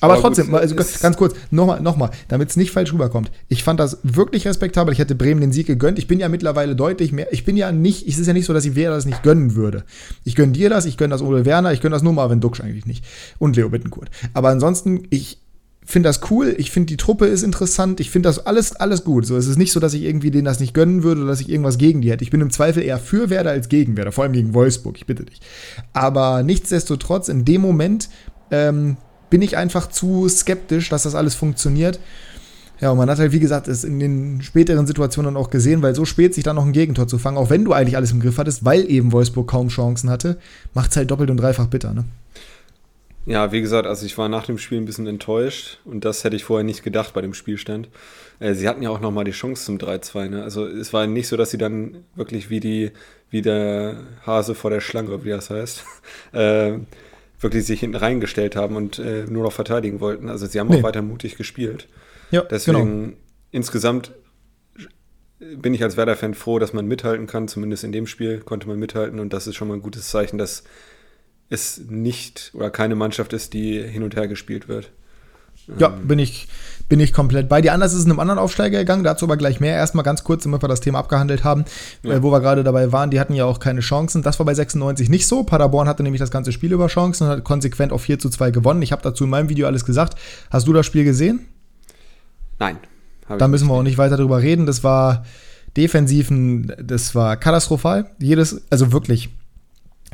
aber, 0.00 0.14
aber 0.14 0.22
trotzdem, 0.22 0.46
gut, 0.46 0.60
also 0.60 0.74
ganz 0.74 1.16
kurz, 1.16 1.34
nochmal, 1.50 1.80
nochmal, 1.80 2.10
damit 2.28 2.50
es 2.50 2.56
nicht 2.56 2.70
falsch 2.70 2.92
rüberkommt. 2.92 3.30
Ich 3.48 3.62
fand 3.62 3.80
das 3.80 3.98
wirklich 4.02 4.46
respektabel. 4.46 4.92
Ich 4.92 4.98
hätte 4.98 5.14
Bremen 5.14 5.40
den 5.40 5.52
Sieg 5.52 5.66
gegönnt. 5.66 5.98
Ich 5.98 6.06
bin 6.06 6.20
ja 6.20 6.28
mittlerweile 6.28 6.74
deutlich 6.74 7.12
mehr. 7.12 7.32
Ich 7.32 7.44
bin 7.44 7.56
ja 7.56 7.72
nicht, 7.72 8.06
es 8.08 8.18
ist 8.18 8.26
ja 8.26 8.32
nicht 8.32 8.46
so, 8.46 8.52
dass 8.52 8.64
ich 8.64 8.74
Werder 8.74 8.96
das 8.96 9.06
nicht 9.06 9.22
gönnen 9.22 9.54
würde. 9.54 9.84
Ich 10.24 10.36
gönne 10.36 10.52
dir 10.52 10.70
das, 10.70 10.86
ich 10.86 10.96
gönne 10.96 11.12
das 11.12 11.22
Ole 11.22 11.44
Werner, 11.44 11.72
ich 11.72 11.80
gönne 11.80 11.94
das 11.94 12.02
nur 12.02 12.12
Marvin 12.12 12.40
Duksch 12.40 12.60
eigentlich 12.60 12.86
nicht. 12.86 13.04
Und 13.38 13.56
Leo 13.56 13.68
Bittenkurt. 13.68 14.10
Aber 14.32 14.48
ansonsten, 14.48 15.02
ich 15.10 15.38
finde 15.84 16.08
das 16.08 16.20
cool. 16.30 16.54
Ich 16.56 16.70
finde 16.70 16.86
die 16.86 16.96
Truppe 16.96 17.26
ist 17.26 17.42
interessant. 17.42 18.00
Ich 18.00 18.10
finde 18.10 18.28
das 18.28 18.46
alles, 18.46 18.76
alles 18.76 19.04
gut. 19.04 19.26
So, 19.26 19.36
es 19.36 19.46
ist 19.46 19.58
nicht 19.58 19.72
so, 19.72 19.80
dass 19.80 19.94
ich 19.94 20.02
irgendwie 20.02 20.30
denen 20.30 20.44
das 20.44 20.60
nicht 20.60 20.72
gönnen 20.72 21.02
würde 21.02 21.22
oder 21.22 21.30
dass 21.30 21.40
ich 21.40 21.50
irgendwas 21.50 21.78
gegen 21.78 22.00
die 22.00 22.10
hätte. 22.10 22.24
Ich 22.24 22.30
bin 22.30 22.40
im 22.40 22.50
Zweifel 22.50 22.82
eher 22.82 22.98
für 22.98 23.28
Werder 23.28 23.50
als 23.50 23.68
gegen 23.68 23.96
Werder, 23.96 24.12
vor 24.12 24.24
allem 24.24 24.32
gegen 24.32 24.54
Wolfsburg. 24.54 24.96
Ich 24.96 25.06
bitte 25.06 25.24
dich. 25.24 25.40
Aber 25.92 26.42
nichtsdestotrotz, 26.42 27.28
in 27.28 27.44
dem 27.44 27.60
Moment, 27.60 28.08
ähm, 28.50 28.96
bin 29.30 29.42
ich 29.42 29.56
einfach 29.56 29.88
zu 29.88 30.28
skeptisch, 30.28 30.88
dass 30.88 31.04
das 31.04 31.14
alles 31.14 31.34
funktioniert. 31.34 31.98
Ja, 32.80 32.90
und 32.90 32.98
man 32.98 33.10
hat 33.10 33.18
halt, 33.18 33.32
wie 33.32 33.40
gesagt, 33.40 33.68
es 33.68 33.84
in 33.84 34.00
den 34.00 34.40
späteren 34.42 34.86
Situationen 34.86 35.36
auch 35.36 35.50
gesehen, 35.50 35.82
weil 35.82 35.94
so 35.94 36.06
spät 36.06 36.34
sich 36.34 36.44
dann 36.44 36.56
noch 36.56 36.64
ein 36.64 36.72
Gegentor 36.72 37.06
zu 37.06 37.18
fangen, 37.18 37.36
auch 37.36 37.50
wenn 37.50 37.64
du 37.64 37.72
eigentlich 37.72 37.96
alles 37.96 38.10
im 38.10 38.20
Griff 38.20 38.38
hattest, 38.38 38.64
weil 38.64 38.90
eben 38.90 39.12
Wolfsburg 39.12 39.48
kaum 39.48 39.68
Chancen 39.68 40.08
hatte, 40.08 40.38
macht 40.72 40.90
es 40.90 40.96
halt 40.96 41.10
doppelt 41.10 41.30
und 41.30 41.36
dreifach 41.36 41.66
bitter, 41.66 41.92
ne? 41.92 42.04
Ja, 43.26 43.52
wie 43.52 43.60
gesagt, 43.60 43.86
also 43.86 44.06
ich 44.06 44.16
war 44.16 44.30
nach 44.30 44.46
dem 44.46 44.56
Spiel 44.56 44.78
ein 44.78 44.86
bisschen 44.86 45.06
enttäuscht 45.06 45.78
und 45.84 46.06
das 46.06 46.24
hätte 46.24 46.36
ich 46.36 46.44
vorher 46.44 46.64
nicht 46.64 46.82
gedacht 46.82 47.12
bei 47.12 47.20
dem 47.20 47.34
Spielstand. 47.34 47.88
Äh, 48.40 48.54
sie 48.54 48.66
hatten 48.66 48.82
ja 48.82 48.88
auch 48.88 49.00
nochmal 49.00 49.24
die 49.24 49.30
Chance 49.32 49.66
zum 49.66 49.76
3-2, 49.76 50.28
ne? 50.28 50.42
Also 50.42 50.66
es 50.66 50.94
war 50.94 51.06
nicht 51.06 51.28
so, 51.28 51.36
dass 51.36 51.50
sie 51.50 51.58
dann 51.58 51.98
wirklich 52.14 52.48
wie 52.48 52.60
die, 52.60 52.92
wie 53.28 53.42
der 53.42 53.96
Hase 54.24 54.54
vor 54.54 54.70
der 54.70 54.80
Schlange, 54.80 55.22
wie 55.22 55.28
das 55.28 55.50
heißt, 55.50 55.84
äh, 56.32 56.78
wirklich 57.40 57.64
sich 57.64 57.80
hinten 57.80 57.96
reingestellt 57.96 58.56
haben 58.56 58.76
und 58.76 58.98
äh, 58.98 59.24
nur 59.24 59.44
noch 59.44 59.52
verteidigen 59.52 60.00
wollten. 60.00 60.28
Also 60.28 60.46
sie 60.46 60.60
haben 60.60 60.68
nee. 60.68 60.78
auch 60.78 60.82
weiter 60.82 61.02
mutig 61.02 61.36
gespielt. 61.36 61.88
Ja, 62.30 62.42
Deswegen 62.42 63.04
genau. 63.04 63.16
insgesamt 63.50 64.12
bin 65.38 65.72
ich 65.72 65.82
als 65.82 65.96
Werder-Fan 65.96 66.34
froh, 66.34 66.58
dass 66.58 66.72
man 66.72 66.86
mithalten 66.86 67.26
kann. 67.26 67.48
Zumindest 67.48 67.82
in 67.82 67.92
dem 67.92 68.06
Spiel 68.06 68.40
konnte 68.40 68.68
man 68.68 68.78
mithalten 68.78 69.18
und 69.18 69.32
das 69.32 69.46
ist 69.46 69.56
schon 69.56 69.68
mal 69.68 69.74
ein 69.74 69.82
gutes 69.82 70.08
Zeichen, 70.08 70.38
dass 70.38 70.64
es 71.48 71.78
nicht 71.88 72.52
oder 72.54 72.70
keine 72.70 72.94
Mannschaft 72.94 73.32
ist, 73.32 73.54
die 73.54 73.82
hin 73.82 74.02
und 74.02 74.14
her 74.16 74.28
gespielt 74.28 74.68
wird. 74.68 74.92
Ja, 75.78 75.88
bin 75.88 76.18
ich, 76.18 76.48
bin 76.88 77.00
ich 77.00 77.12
komplett 77.12 77.48
bei 77.48 77.60
dir. 77.60 77.72
Anders 77.72 77.92
ist 77.92 78.00
es 78.00 78.04
in 78.04 78.10
einem 78.10 78.20
anderen 78.20 78.38
Aufsteiger 78.38 78.78
gegangen, 78.78 79.04
dazu 79.04 79.24
aber 79.24 79.36
gleich 79.36 79.60
mehr. 79.60 79.74
Erstmal 79.74 80.04
ganz 80.04 80.24
kurz, 80.24 80.44
damit 80.44 80.62
wir 80.62 80.68
das 80.68 80.80
Thema 80.80 80.98
abgehandelt 80.98 81.44
haben, 81.44 81.64
ja. 82.02 82.14
äh, 82.14 82.22
wo 82.22 82.32
wir 82.32 82.40
gerade 82.40 82.64
dabei 82.64 82.92
waren. 82.92 83.10
Die 83.10 83.20
hatten 83.20 83.34
ja 83.34 83.44
auch 83.44 83.60
keine 83.60 83.80
Chancen. 83.80 84.22
Das 84.22 84.38
war 84.38 84.46
bei 84.46 84.54
96 84.54 85.08
nicht 85.08 85.26
so. 85.26 85.44
Paderborn 85.44 85.88
hatte 85.88 86.02
nämlich 86.02 86.20
das 86.20 86.30
ganze 86.30 86.52
Spiel 86.52 86.72
über 86.72 86.88
Chancen 86.88 87.24
und 87.24 87.30
hat 87.30 87.44
konsequent 87.44 87.92
auf 87.92 88.02
4 88.02 88.18
zu 88.18 88.28
2 88.28 88.50
gewonnen. 88.50 88.82
Ich 88.82 88.92
habe 88.92 89.02
dazu 89.02 89.24
in 89.24 89.30
meinem 89.30 89.48
Video 89.48 89.66
alles 89.66 89.84
gesagt. 89.84 90.18
Hast 90.50 90.66
du 90.66 90.72
das 90.72 90.86
Spiel 90.86 91.04
gesehen? 91.04 91.46
Nein. 92.58 92.78
Da 93.38 93.46
müssen 93.48 93.68
wir 93.68 93.74
auch 93.74 93.82
nicht 93.82 93.98
weiter 93.98 94.16
drüber 94.16 94.42
reden. 94.42 94.66
Das 94.66 94.82
war 94.82 95.24
defensiven, 95.76 96.72
das 96.82 97.14
war 97.14 97.36
katastrophal. 97.36 98.10
Jedes, 98.18 98.62
also 98.70 98.92
wirklich, 98.92 99.30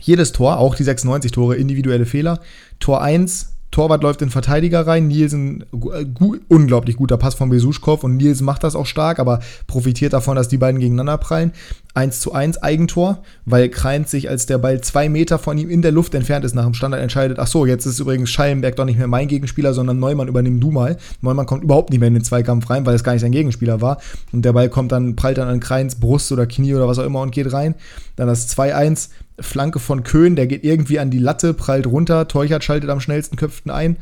jedes 0.01 0.33
Tor, 0.33 0.59
auch 0.59 0.75
die 0.75 0.85
96 0.85 1.33
Tore, 1.33 1.57
individuelle 1.57 2.07
Fehler. 2.07 2.41
Tor 2.79 3.03
1 3.03 3.56
Torwart 3.77 4.03
läuft 4.03 4.23
in 4.23 4.31
Verteidiger 4.31 4.87
rein, 4.87 5.07
Nielsen, 5.07 5.67
äh, 5.93 6.07
gu 6.07 6.37
unglaublich 6.49 6.97
guter 6.97 7.19
Pass 7.19 7.35
von 7.35 7.51
Besuschkow 7.51 8.03
und 8.05 8.17
Nielsen 8.17 8.47
macht 8.47 8.65
das 8.65 8.75
auch 8.75 8.87
stark, 8.87 9.19
aber 9.19 9.41
profitiert 9.67 10.15
davon, 10.15 10.35
dass 10.35 10.49
die 10.49 10.57
beiden 10.57 10.81
gegeneinander 10.81 11.19
prallen. 11.19 11.53
1 11.93 12.21
zu 12.21 12.33
1 12.33 12.63
Eigentor, 12.63 13.23
weil 13.45 13.69
Kreins 13.69 14.11
sich, 14.11 14.31
als 14.31 14.47
der 14.47 14.57
Ball 14.57 14.81
zwei 14.81 15.11
Meter 15.11 15.39
von 15.39 15.59
ihm 15.59 15.69
in 15.69 15.83
der 15.83 15.93
Luft 15.93 16.15
entfernt 16.15 16.47
ist, 16.47 16.55
nach 16.55 16.65
dem 16.65 16.73
Standard 16.73 17.03
entscheidet, 17.03 17.39
ach 17.39 17.49
so, 17.49 17.67
jetzt 17.67 17.85
ist 17.85 18.01
übrigens 18.01 18.31
Schallenberg 18.31 18.77
doch 18.77 18.87
nicht 18.87 18.97
mehr 18.97 19.09
mein 19.09 19.29
Gegenspieler, 19.29 19.75
sondern 19.75 19.99
Neumann 19.99 20.29
übernimm 20.29 20.59
du 20.59 20.71
mal. 20.71 20.97
Neumann 21.21 21.45
kommt 21.45 21.63
überhaupt 21.63 21.91
nicht 21.91 22.01
mehr 22.01 22.09
in 22.09 22.15
den 22.15 22.25
Zweikampf 22.25 22.71
rein, 22.71 22.87
weil 22.87 22.95
es 22.95 23.05
gar 23.05 23.13
nicht 23.13 23.23
sein 23.23 23.33
Gegenspieler 23.33 23.83
war. 23.83 23.99
Und 24.33 24.47
der 24.47 24.55
Ball 24.55 24.71
kommt 24.71 24.91
dann, 24.93 25.17
prallt 25.17 25.37
dann 25.37 25.49
an 25.49 25.61
Kreins 25.61 25.97
Brust 25.97 26.33
oder 26.33 26.47
Knie 26.47 26.75
oder 26.75 26.89
was 26.89 26.99
auch 26.99 27.05
immer 27.05 27.21
und 27.21 27.31
geht 27.31 27.53
rein. 27.53 27.75
Dann 28.17 28.27
das 28.27 28.49
2-1 28.57 29.11
Flanke 29.39 29.79
von 29.79 30.03
Köhn, 30.03 30.37
der 30.37 30.47
geht 30.47 30.65
irgendwie 30.65 30.99
an 30.99 31.11
die 31.11 31.19
Latte, 31.19 31.55
prallt 31.55 31.87
runter, 31.87 32.29
Teuchert 32.29 32.65
schaltet 32.65 32.91
am 32.91 33.01
schnellsten 33.01 33.37
Köpften 33.37 33.71
ein. 33.71 33.97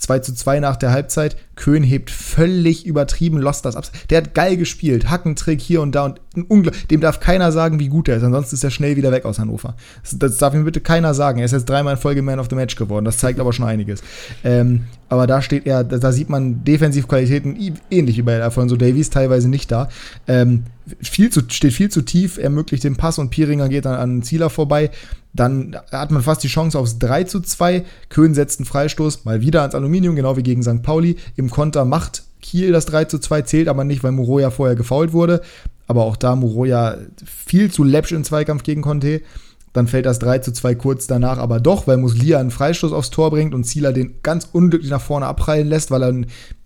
2 0.00 0.18
zu 0.20 0.34
2 0.34 0.60
nach 0.60 0.76
der 0.76 0.92
Halbzeit. 0.92 1.36
Köhn 1.56 1.82
hebt 1.82 2.10
völlig 2.10 2.86
übertrieben 2.86 3.38
lost 3.38 3.64
das 3.66 3.76
ab. 3.76 3.84
Der 4.08 4.18
hat 4.18 4.34
geil 4.34 4.56
gespielt. 4.56 5.10
Hackentrick 5.10 5.60
hier 5.60 5.82
und 5.82 5.94
da 5.94 6.14
und 6.48 6.70
dem 6.90 7.00
darf 7.00 7.20
keiner 7.20 7.52
sagen, 7.52 7.78
wie 7.78 7.88
gut 7.88 8.08
er 8.08 8.16
ist. 8.16 8.22
Ansonsten 8.22 8.54
ist 8.54 8.64
er 8.64 8.70
schnell 8.70 8.96
wieder 8.96 9.12
weg 9.12 9.24
aus 9.24 9.38
Hannover. 9.38 9.74
Das, 10.02 10.18
das, 10.18 10.38
darf 10.38 10.54
ihm 10.54 10.64
bitte 10.64 10.80
keiner 10.80 11.12
sagen. 11.12 11.38
Er 11.38 11.44
ist 11.44 11.52
jetzt 11.52 11.68
dreimal 11.68 11.94
in 11.94 12.00
Folge 12.00 12.22
Man 12.22 12.40
of 12.40 12.48
the 12.48 12.56
Match 12.56 12.76
geworden. 12.76 13.04
Das 13.04 13.18
zeigt 13.18 13.40
aber 13.40 13.52
schon 13.52 13.66
einiges. 13.66 14.02
Ähm, 14.42 14.84
aber 15.08 15.26
da 15.26 15.42
steht 15.42 15.66
er, 15.66 15.84
da, 15.84 16.12
sieht 16.12 16.30
man 16.30 16.64
Defensivqualitäten 16.64 17.76
ähnlich 17.90 18.16
wie 18.16 18.22
bei 18.22 18.40
Alfonso 18.42 18.76
Davies, 18.76 19.10
teilweise 19.10 19.48
nicht 19.48 19.70
da. 19.70 19.88
Ähm, 20.26 20.64
viel 21.02 21.30
zu, 21.30 21.42
steht 21.48 21.72
viel 21.72 21.90
zu 21.90 22.02
tief, 22.02 22.38
ermöglicht 22.38 22.84
den 22.84 22.96
Pass 22.96 23.18
und 23.18 23.30
Pieringer 23.30 23.68
geht 23.68 23.84
dann 23.84 23.94
an 23.94 24.22
Zieler 24.22 24.50
vorbei. 24.50 24.90
Dann 25.32 25.76
hat 25.92 26.10
man 26.10 26.22
fast 26.22 26.42
die 26.42 26.48
Chance 26.48 26.78
aufs 26.78 26.98
3 26.98 27.24
zu 27.24 27.40
2. 27.40 27.84
Köhn 28.08 28.34
setzt 28.34 28.60
einen 28.60 28.66
Freistoß, 28.66 29.24
mal 29.24 29.40
wieder 29.40 29.60
ans 29.60 29.74
Aluminium, 29.74 30.16
genau 30.16 30.36
wie 30.36 30.42
gegen 30.42 30.62
St. 30.62 30.82
Pauli. 30.82 31.16
Im 31.36 31.50
Konter 31.50 31.84
macht 31.84 32.24
Kiel 32.40 32.72
das 32.72 32.86
3 32.86 33.04
zu 33.04 33.18
2, 33.18 33.42
zählt 33.42 33.68
aber 33.68 33.84
nicht, 33.84 34.02
weil 34.02 34.12
Muroya 34.12 34.50
vorher 34.50 34.76
gefault 34.76 35.12
wurde. 35.12 35.42
Aber 35.86 36.04
auch 36.04 36.16
da 36.16 36.36
Muroya 36.36 36.98
viel 37.24 37.70
zu 37.70 37.84
läppsch 37.84 38.12
im 38.12 38.24
Zweikampf 38.24 38.62
gegen 38.62 38.82
Conte. 38.82 39.22
Dann 39.72 39.86
fällt 39.86 40.06
das 40.06 40.18
3 40.18 40.40
zu 40.40 40.52
2 40.52 40.74
kurz 40.74 41.06
danach 41.06 41.38
aber 41.38 41.60
doch, 41.60 41.86
weil 41.86 41.96
Muslia 41.96 42.40
einen 42.40 42.50
Freistoß 42.50 42.92
aufs 42.92 43.10
Tor 43.10 43.30
bringt 43.30 43.54
und 43.54 43.64
Zieler 43.64 43.92
den 43.92 44.16
ganz 44.22 44.48
unglücklich 44.50 44.90
nach 44.90 45.00
vorne 45.00 45.26
abprallen 45.26 45.68
lässt, 45.68 45.92
weil 45.92 46.02
er 46.02 46.14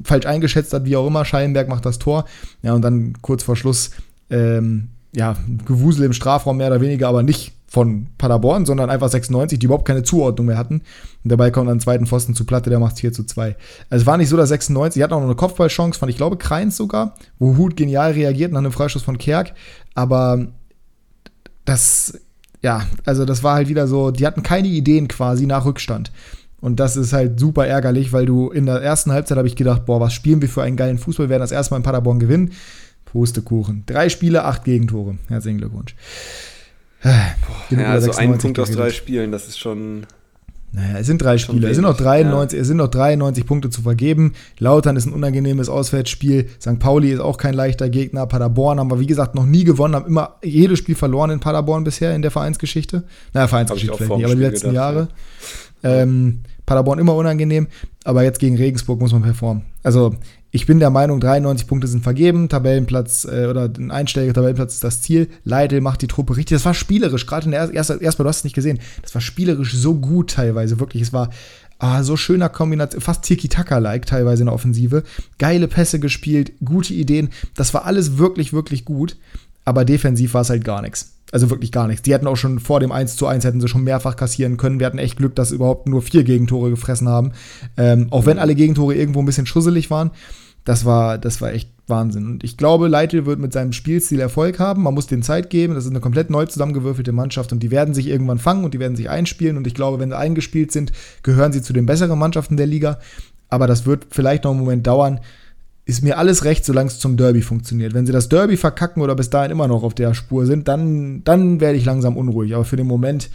falsch 0.02 0.24
eingeschätzt 0.24 0.72
hat, 0.72 0.86
wie 0.86 0.96
auch 0.96 1.06
immer. 1.06 1.26
Scheinberg 1.26 1.68
macht 1.68 1.84
das 1.84 1.98
Tor. 1.98 2.24
Ja, 2.62 2.72
und 2.72 2.82
dann 2.82 3.14
kurz 3.20 3.42
vor 3.42 3.56
Schluss, 3.56 3.90
ähm, 4.34 4.88
ja, 5.14 5.36
Gewusel 5.64 6.04
im 6.04 6.12
Strafraum 6.12 6.56
mehr 6.56 6.66
oder 6.68 6.80
weniger, 6.80 7.08
aber 7.08 7.22
nicht 7.22 7.52
von 7.68 8.06
Paderborn, 8.18 8.66
sondern 8.66 8.88
einfach 8.88 9.08
96, 9.08 9.58
die 9.58 9.66
überhaupt 9.66 9.86
keine 9.86 10.04
Zuordnung 10.04 10.46
mehr 10.46 10.58
hatten. 10.58 10.82
Und 11.24 11.32
dabei 11.32 11.50
kommt 11.50 11.68
dann 11.68 11.80
zweiten 11.80 12.06
Pfosten 12.06 12.34
zu 12.34 12.44
Platte, 12.44 12.70
der 12.70 12.78
macht 12.78 13.00
4 13.00 13.12
zu 13.12 13.24
2. 13.24 13.56
Also 13.90 14.02
es 14.02 14.06
war 14.06 14.16
nicht 14.16 14.28
so, 14.28 14.36
dass 14.36 14.50
96, 14.50 14.98
die 14.98 15.02
hatten 15.02 15.14
auch 15.14 15.20
noch 15.20 15.26
eine 15.26 15.34
Kopfballchance 15.34 15.98
von, 15.98 16.08
ich 16.08 16.16
glaube, 16.16 16.36
Kreins 16.36 16.76
sogar, 16.76 17.14
wo 17.38 17.56
Hut 17.56 17.76
genial 17.76 18.12
reagiert 18.12 18.52
nach 18.52 18.60
einem 18.60 18.70
Freischuss 18.70 19.02
von 19.02 19.18
Kerk. 19.18 19.54
Aber 19.94 20.46
das, 21.64 22.20
ja, 22.62 22.86
also 23.04 23.24
das 23.24 23.42
war 23.42 23.54
halt 23.54 23.68
wieder 23.68 23.88
so, 23.88 24.12
die 24.12 24.26
hatten 24.26 24.42
keine 24.42 24.68
Ideen 24.68 25.08
quasi 25.08 25.46
nach 25.46 25.64
Rückstand. 25.64 26.12
Und 26.60 26.80
das 26.80 26.96
ist 26.96 27.12
halt 27.12 27.40
super 27.40 27.66
ärgerlich, 27.66 28.12
weil 28.12 28.24
du 28.24 28.50
in 28.50 28.66
der 28.66 28.76
ersten 28.76 29.12
Halbzeit 29.12 29.36
habe 29.36 29.48
ich 29.48 29.56
gedacht, 29.56 29.84
boah, 29.84 30.00
was 30.00 30.14
spielen 30.14 30.40
wir 30.40 30.48
für 30.48 30.62
einen 30.62 30.76
geilen 30.76 30.96
Fußball, 30.98 31.26
wir 31.26 31.30
werden 31.30 31.42
das 31.42 31.52
erste 31.52 31.74
Mal 31.74 31.78
in 31.78 31.82
Paderborn 31.82 32.20
gewinnen. 32.20 32.52
Pustekuchen. 33.14 33.84
Drei 33.86 34.08
Spiele, 34.08 34.44
acht 34.44 34.64
Gegentore. 34.64 35.18
Herzlichen 35.28 35.58
Glückwunsch. 35.58 35.94
Boah, 37.00 37.10
ja, 37.70 37.92
also 37.92 38.10
ein 38.10 38.38
Punkt 38.38 38.58
aus 38.58 38.72
drei 38.72 38.90
Spielen, 38.90 39.30
das 39.30 39.46
ist 39.46 39.58
schon. 39.58 40.04
Naja, 40.72 40.98
es 40.98 41.06
sind 41.06 41.22
drei 41.22 41.38
Spiele. 41.38 41.68
Es 41.68 41.76
sind, 41.76 41.84
noch 41.84 41.96
93, 41.96 42.56
ja. 42.56 42.62
es 42.62 42.66
sind 42.66 42.78
noch 42.78 42.88
93 42.88 43.46
Punkte 43.46 43.70
zu 43.70 43.82
vergeben. 43.82 44.32
Lautern 44.58 44.96
ist 44.96 45.06
ein 45.06 45.12
unangenehmes 45.12 45.68
Auswärtsspiel. 45.68 46.48
St. 46.60 46.80
Pauli 46.80 47.12
ist 47.12 47.20
auch 47.20 47.36
kein 47.36 47.54
leichter 47.54 47.88
Gegner. 47.88 48.26
Paderborn 48.26 48.80
haben 48.80 48.90
wir, 48.90 48.98
wie 48.98 49.06
gesagt, 49.06 49.36
noch 49.36 49.46
nie 49.46 49.62
gewonnen, 49.62 49.94
haben 49.94 50.06
immer 50.06 50.40
jedes 50.42 50.80
Spiel 50.80 50.96
verloren 50.96 51.30
in 51.30 51.38
Paderborn 51.38 51.84
bisher 51.84 52.16
in 52.16 52.22
der 52.22 52.32
Vereinsgeschichte. 52.32 53.04
Naja, 53.32 53.46
Vereinsgeschichte 53.46 53.96
vielleicht 53.96 54.16
nicht, 54.16 54.24
aber 54.24 54.34
die 54.34 54.40
letzten 54.40 54.70
gedacht, 54.70 54.74
Jahre. 54.74 55.08
Ja. 55.84 56.02
Ähm, 56.02 56.40
Paderborn 56.66 56.98
immer 56.98 57.14
unangenehm, 57.14 57.68
aber 58.02 58.24
jetzt 58.24 58.40
gegen 58.40 58.56
Regensburg 58.56 58.98
muss 58.98 59.12
man 59.12 59.22
performen. 59.22 59.62
Also 59.84 60.16
ich 60.54 60.66
bin 60.66 60.78
der 60.78 60.90
Meinung, 60.90 61.18
93 61.18 61.66
Punkte 61.66 61.88
sind 61.88 62.04
vergeben, 62.04 62.48
Tabellenplatz 62.48 63.24
äh, 63.24 63.46
oder 63.46 63.68
ein 63.76 63.90
einstelliger 63.90 64.34
Tabellenplatz 64.34 64.74
ist 64.74 64.84
das 64.84 65.02
Ziel. 65.02 65.28
Leidl 65.42 65.80
macht 65.80 66.00
die 66.00 66.06
Truppe 66.06 66.36
richtig. 66.36 66.54
Das 66.54 66.64
war 66.64 66.74
spielerisch, 66.74 67.26
gerade 67.26 67.46
in 67.46 67.50
der 67.50 67.74
ersten, 67.74 68.00
erstmal, 68.00 68.22
du 68.22 68.28
hast 68.28 68.38
es 68.38 68.44
nicht 68.44 68.54
gesehen, 68.54 68.78
das 69.02 69.12
war 69.16 69.20
spielerisch 69.20 69.74
so 69.74 69.96
gut 69.96 70.30
teilweise, 70.30 70.78
wirklich. 70.78 71.02
Es 71.02 71.12
war 71.12 71.30
ah, 71.80 72.04
so 72.04 72.16
schöner 72.16 72.48
Kombination, 72.50 73.00
fast 73.00 73.24
Tiki-Taka-like 73.24 74.06
teilweise 74.06 74.42
in 74.42 74.46
der 74.46 74.54
Offensive. 74.54 75.02
Geile 75.38 75.66
Pässe 75.66 75.98
gespielt, 75.98 76.52
gute 76.64 76.94
Ideen. 76.94 77.30
Das 77.56 77.74
war 77.74 77.84
alles 77.84 78.16
wirklich, 78.18 78.52
wirklich 78.52 78.84
gut. 78.84 79.16
Aber 79.64 79.84
defensiv 79.84 80.34
war 80.34 80.42
es 80.42 80.50
halt 80.50 80.62
gar 80.62 80.82
nichts. 80.82 81.14
Also 81.32 81.50
wirklich 81.50 81.72
gar 81.72 81.88
nichts. 81.88 82.02
Die 82.02 82.14
hätten 82.14 82.28
auch 82.28 82.36
schon 82.36 82.60
vor 82.60 82.78
dem 82.78 82.92
1 82.92 83.16
zu 83.16 83.26
1 83.26 83.44
hätten 83.44 83.60
sie 83.60 83.66
schon 83.66 83.82
mehrfach 83.82 84.14
kassieren 84.14 84.56
können. 84.56 84.78
Wir 84.78 84.86
hatten 84.86 84.98
echt 84.98 85.16
Glück, 85.16 85.34
dass 85.34 85.48
sie 85.48 85.56
überhaupt 85.56 85.88
nur 85.88 86.00
vier 86.00 86.22
Gegentore 86.22 86.70
gefressen 86.70 87.08
haben. 87.08 87.32
Ähm, 87.76 88.06
auch 88.10 88.24
wenn 88.24 88.38
alle 88.38 88.54
Gegentore 88.54 88.94
irgendwo 88.94 89.18
ein 89.18 89.26
bisschen 89.26 89.46
schusselig 89.46 89.90
waren 89.90 90.12
das 90.64 90.84
war, 90.84 91.18
das 91.18 91.40
war 91.40 91.52
echt 91.52 91.70
Wahnsinn. 91.86 92.26
Und 92.26 92.44
ich 92.44 92.56
glaube, 92.56 92.88
Leitl 92.88 93.26
wird 93.26 93.38
mit 93.38 93.52
seinem 93.52 93.72
Spielstil 93.72 94.20
Erfolg 94.20 94.58
haben. 94.58 94.82
Man 94.82 94.94
muss 94.94 95.06
den 95.06 95.22
Zeit 95.22 95.50
geben. 95.50 95.74
Das 95.74 95.84
ist 95.84 95.90
eine 95.90 96.00
komplett 96.00 96.30
neu 96.30 96.46
zusammengewürfelte 96.46 97.12
Mannschaft 97.12 97.52
und 97.52 97.62
die 97.62 97.70
werden 97.70 97.92
sich 97.92 98.08
irgendwann 98.08 98.38
fangen 98.38 98.64
und 98.64 98.72
die 98.72 98.80
werden 98.80 98.96
sich 98.96 99.10
einspielen. 99.10 99.56
Und 99.56 99.66
ich 99.66 99.74
glaube, 99.74 99.98
wenn 99.98 100.10
sie 100.10 100.16
eingespielt 100.16 100.72
sind, 100.72 100.92
gehören 101.22 101.52
sie 101.52 101.60
zu 101.60 101.72
den 101.72 101.86
besseren 101.86 102.18
Mannschaften 102.18 102.56
der 102.56 102.66
Liga. 102.66 102.98
Aber 103.50 103.66
das 103.66 103.84
wird 103.84 104.06
vielleicht 104.10 104.44
noch 104.44 104.52
einen 104.52 104.60
Moment 104.60 104.86
dauern. 104.86 105.20
Ist 105.84 106.02
mir 106.02 106.16
alles 106.16 106.44
recht, 106.44 106.64
solange 106.64 106.88
es 106.88 106.98
zum 106.98 107.18
Derby 107.18 107.42
funktioniert. 107.42 107.92
Wenn 107.92 108.06
sie 108.06 108.12
das 108.12 108.30
Derby 108.30 108.56
verkacken 108.56 109.02
oder 109.02 109.14
bis 109.14 109.28
dahin 109.28 109.50
immer 109.50 109.68
noch 109.68 109.82
auf 109.82 109.92
der 109.92 110.14
Spur 110.14 110.46
sind, 110.46 110.66
dann, 110.66 111.22
dann 111.24 111.60
werde 111.60 111.76
ich 111.76 111.84
langsam 111.84 112.16
unruhig. 112.16 112.54
Aber 112.54 112.64
für 112.64 112.76
den 112.76 112.86
Moment, 112.86 113.28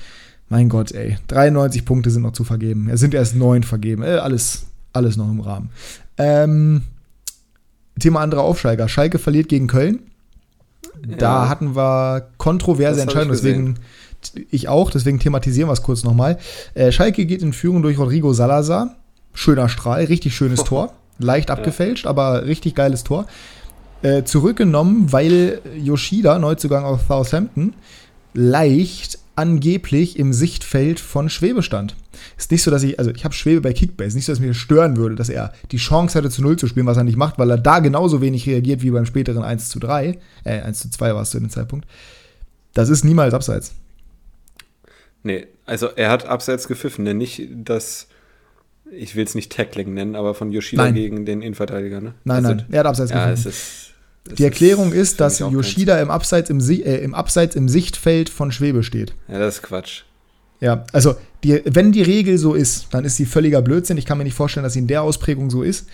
mein 0.49 0.67
Gott, 0.67 0.91
ey, 0.91 1.17
93 1.27 1.85
Punkte 1.85 2.09
sind 2.09 2.23
noch 2.23 2.33
zu 2.33 2.43
vergeben. 2.43 2.89
Es 2.89 2.99
sind 2.99 3.13
erst 3.13 3.35
neun 3.35 3.61
vergeben. 3.61 4.01
Äh, 4.01 4.15
alles, 4.15 4.65
alles 4.93 5.15
noch 5.15 5.29
im 5.29 5.41
Rahmen. 5.41 5.69
Ähm, 6.17 6.81
Thema 7.99 8.21
andere 8.21 8.41
Aufsteiger. 8.41 8.87
Schalke 8.87 9.19
verliert 9.19 9.49
gegen 9.49 9.67
Köln. 9.67 9.99
Ja. 11.07 11.17
Da 11.17 11.49
hatten 11.49 11.75
wir 11.75 12.29
kontroverse 12.37 13.01
Entscheidungen, 13.01 13.31
deswegen 13.31 13.75
ich 14.51 14.67
auch, 14.67 14.91
deswegen 14.91 15.19
thematisieren 15.19 15.69
wir 15.69 15.73
es 15.73 15.81
kurz 15.81 16.03
nochmal. 16.03 16.37
Äh, 16.73 16.91
Schalke 16.91 17.25
geht 17.25 17.41
in 17.41 17.53
Führung 17.53 17.81
durch 17.81 17.97
Rodrigo 17.97 18.33
Salazar. 18.33 18.95
Schöner 19.33 19.69
Strahl, 19.69 20.03
richtig 20.05 20.35
schönes 20.35 20.63
Tor. 20.65 20.93
Leicht 21.19 21.51
abgefälscht, 21.51 22.05
ja. 22.05 22.09
aber 22.09 22.45
richtig 22.45 22.75
geiles 22.75 23.03
Tor. 23.03 23.25
Äh, 24.01 24.23
zurückgenommen, 24.23 25.11
weil 25.11 25.61
Yoshida, 25.77 26.39
Neuzugang 26.39 26.85
aus 26.85 27.01
Southampton, 27.07 27.73
leicht 28.33 29.18
angeblich 29.39 30.19
im 30.19 30.33
Sichtfeld 30.33 30.99
von 30.99 31.29
Schwebe 31.29 31.63
stand. 31.63 31.95
Ist 32.37 32.51
nicht 32.51 32.61
so, 32.61 32.71
dass 32.71 32.83
ich, 32.83 32.99
also 32.99 33.09
ich 33.09 33.23
habe 33.23 33.33
Schwebe 33.33 33.61
bei 33.61 33.71
Kickbase, 33.71 34.17
nicht 34.17 34.25
so, 34.25 34.33
dass 34.33 34.41
mir 34.41 34.53
stören 34.53 34.97
würde, 34.97 35.15
dass 35.15 35.29
er 35.29 35.53
die 35.71 35.77
Chance 35.77 36.17
hatte 36.17 36.29
zu 36.29 36.41
Null 36.41 36.57
zu 36.57 36.67
spielen, 36.67 36.85
was 36.85 36.97
er 36.97 37.05
nicht 37.05 37.15
macht, 37.15 37.39
weil 37.39 37.49
er 37.49 37.57
da 37.57 37.79
genauso 37.79 38.21
wenig 38.21 38.45
reagiert 38.47 38.83
wie 38.83 38.91
beim 38.91 39.05
späteren 39.05 39.41
1 39.41 39.69
zu 39.69 39.79
3, 39.79 40.19
äh, 40.43 40.61
1 40.61 40.81
zu 40.81 40.89
2 40.89 41.15
war 41.15 41.21
es 41.21 41.29
zu 41.29 41.39
dem 41.39 41.49
Zeitpunkt. 41.49 41.87
Das 42.73 42.89
ist 42.89 43.05
niemals 43.05 43.33
abseits. 43.33 43.73
Nee, 45.23 45.47
also 45.65 45.87
er 45.87 46.09
hat 46.09 46.25
abseits 46.25 46.67
gepfiffen, 46.67 47.05
denn 47.05 47.17
nicht 47.17 47.47
das, 47.55 48.07
ich 48.91 49.15
will 49.15 49.23
es 49.23 49.35
nicht 49.35 49.53
Tackling 49.53 49.93
nennen, 49.93 50.15
aber 50.17 50.33
von 50.33 50.51
Yoshida 50.51 50.83
nein. 50.83 50.95
gegen 50.95 51.25
den 51.25 51.41
Innenverteidiger, 51.41 52.01
ne? 52.01 52.13
Nein, 52.25 52.45
also, 52.45 52.57
nein, 52.57 52.65
er 52.71 52.79
hat 52.79 52.87
abseits 52.87 53.11
ja, 53.11 53.29
gepfiffen. 53.29 53.51
Es 53.51 53.57
ist, 53.57 53.93
die 54.37 54.43
Erklärung 54.43 54.91
ist, 54.91 55.11
ist 55.11 55.19
dass 55.19 55.39
Yoshida 55.39 55.99
im 55.99 56.11
Abseits 56.11 56.49
im, 56.49 56.59
äh, 56.59 56.97
im 56.97 57.13
Abseits 57.13 57.55
im 57.55 57.67
Sichtfeld 57.69 58.29
von 58.29 58.51
Schwebe 58.51 58.83
steht. 58.83 59.13
Ja, 59.27 59.39
das 59.39 59.55
ist 59.55 59.63
Quatsch. 59.63 60.03
Ja, 60.61 60.85
also 60.91 61.15
die, 61.43 61.61
wenn 61.65 61.91
die 61.91 62.01
Regel 62.01 62.37
so 62.37 62.53
ist, 62.53 62.87
dann 62.91 63.05
ist 63.05 63.15
sie 63.15 63.25
völliger 63.25 63.61
Blödsinn. 63.61 63.97
Ich 63.97 64.05
kann 64.05 64.17
mir 64.17 64.25
nicht 64.25 64.35
vorstellen, 64.35 64.65
dass 64.65 64.73
sie 64.73 64.79
in 64.79 64.87
der 64.87 65.03
Ausprägung 65.03 65.49
so 65.49 65.63
ist. 65.63 65.87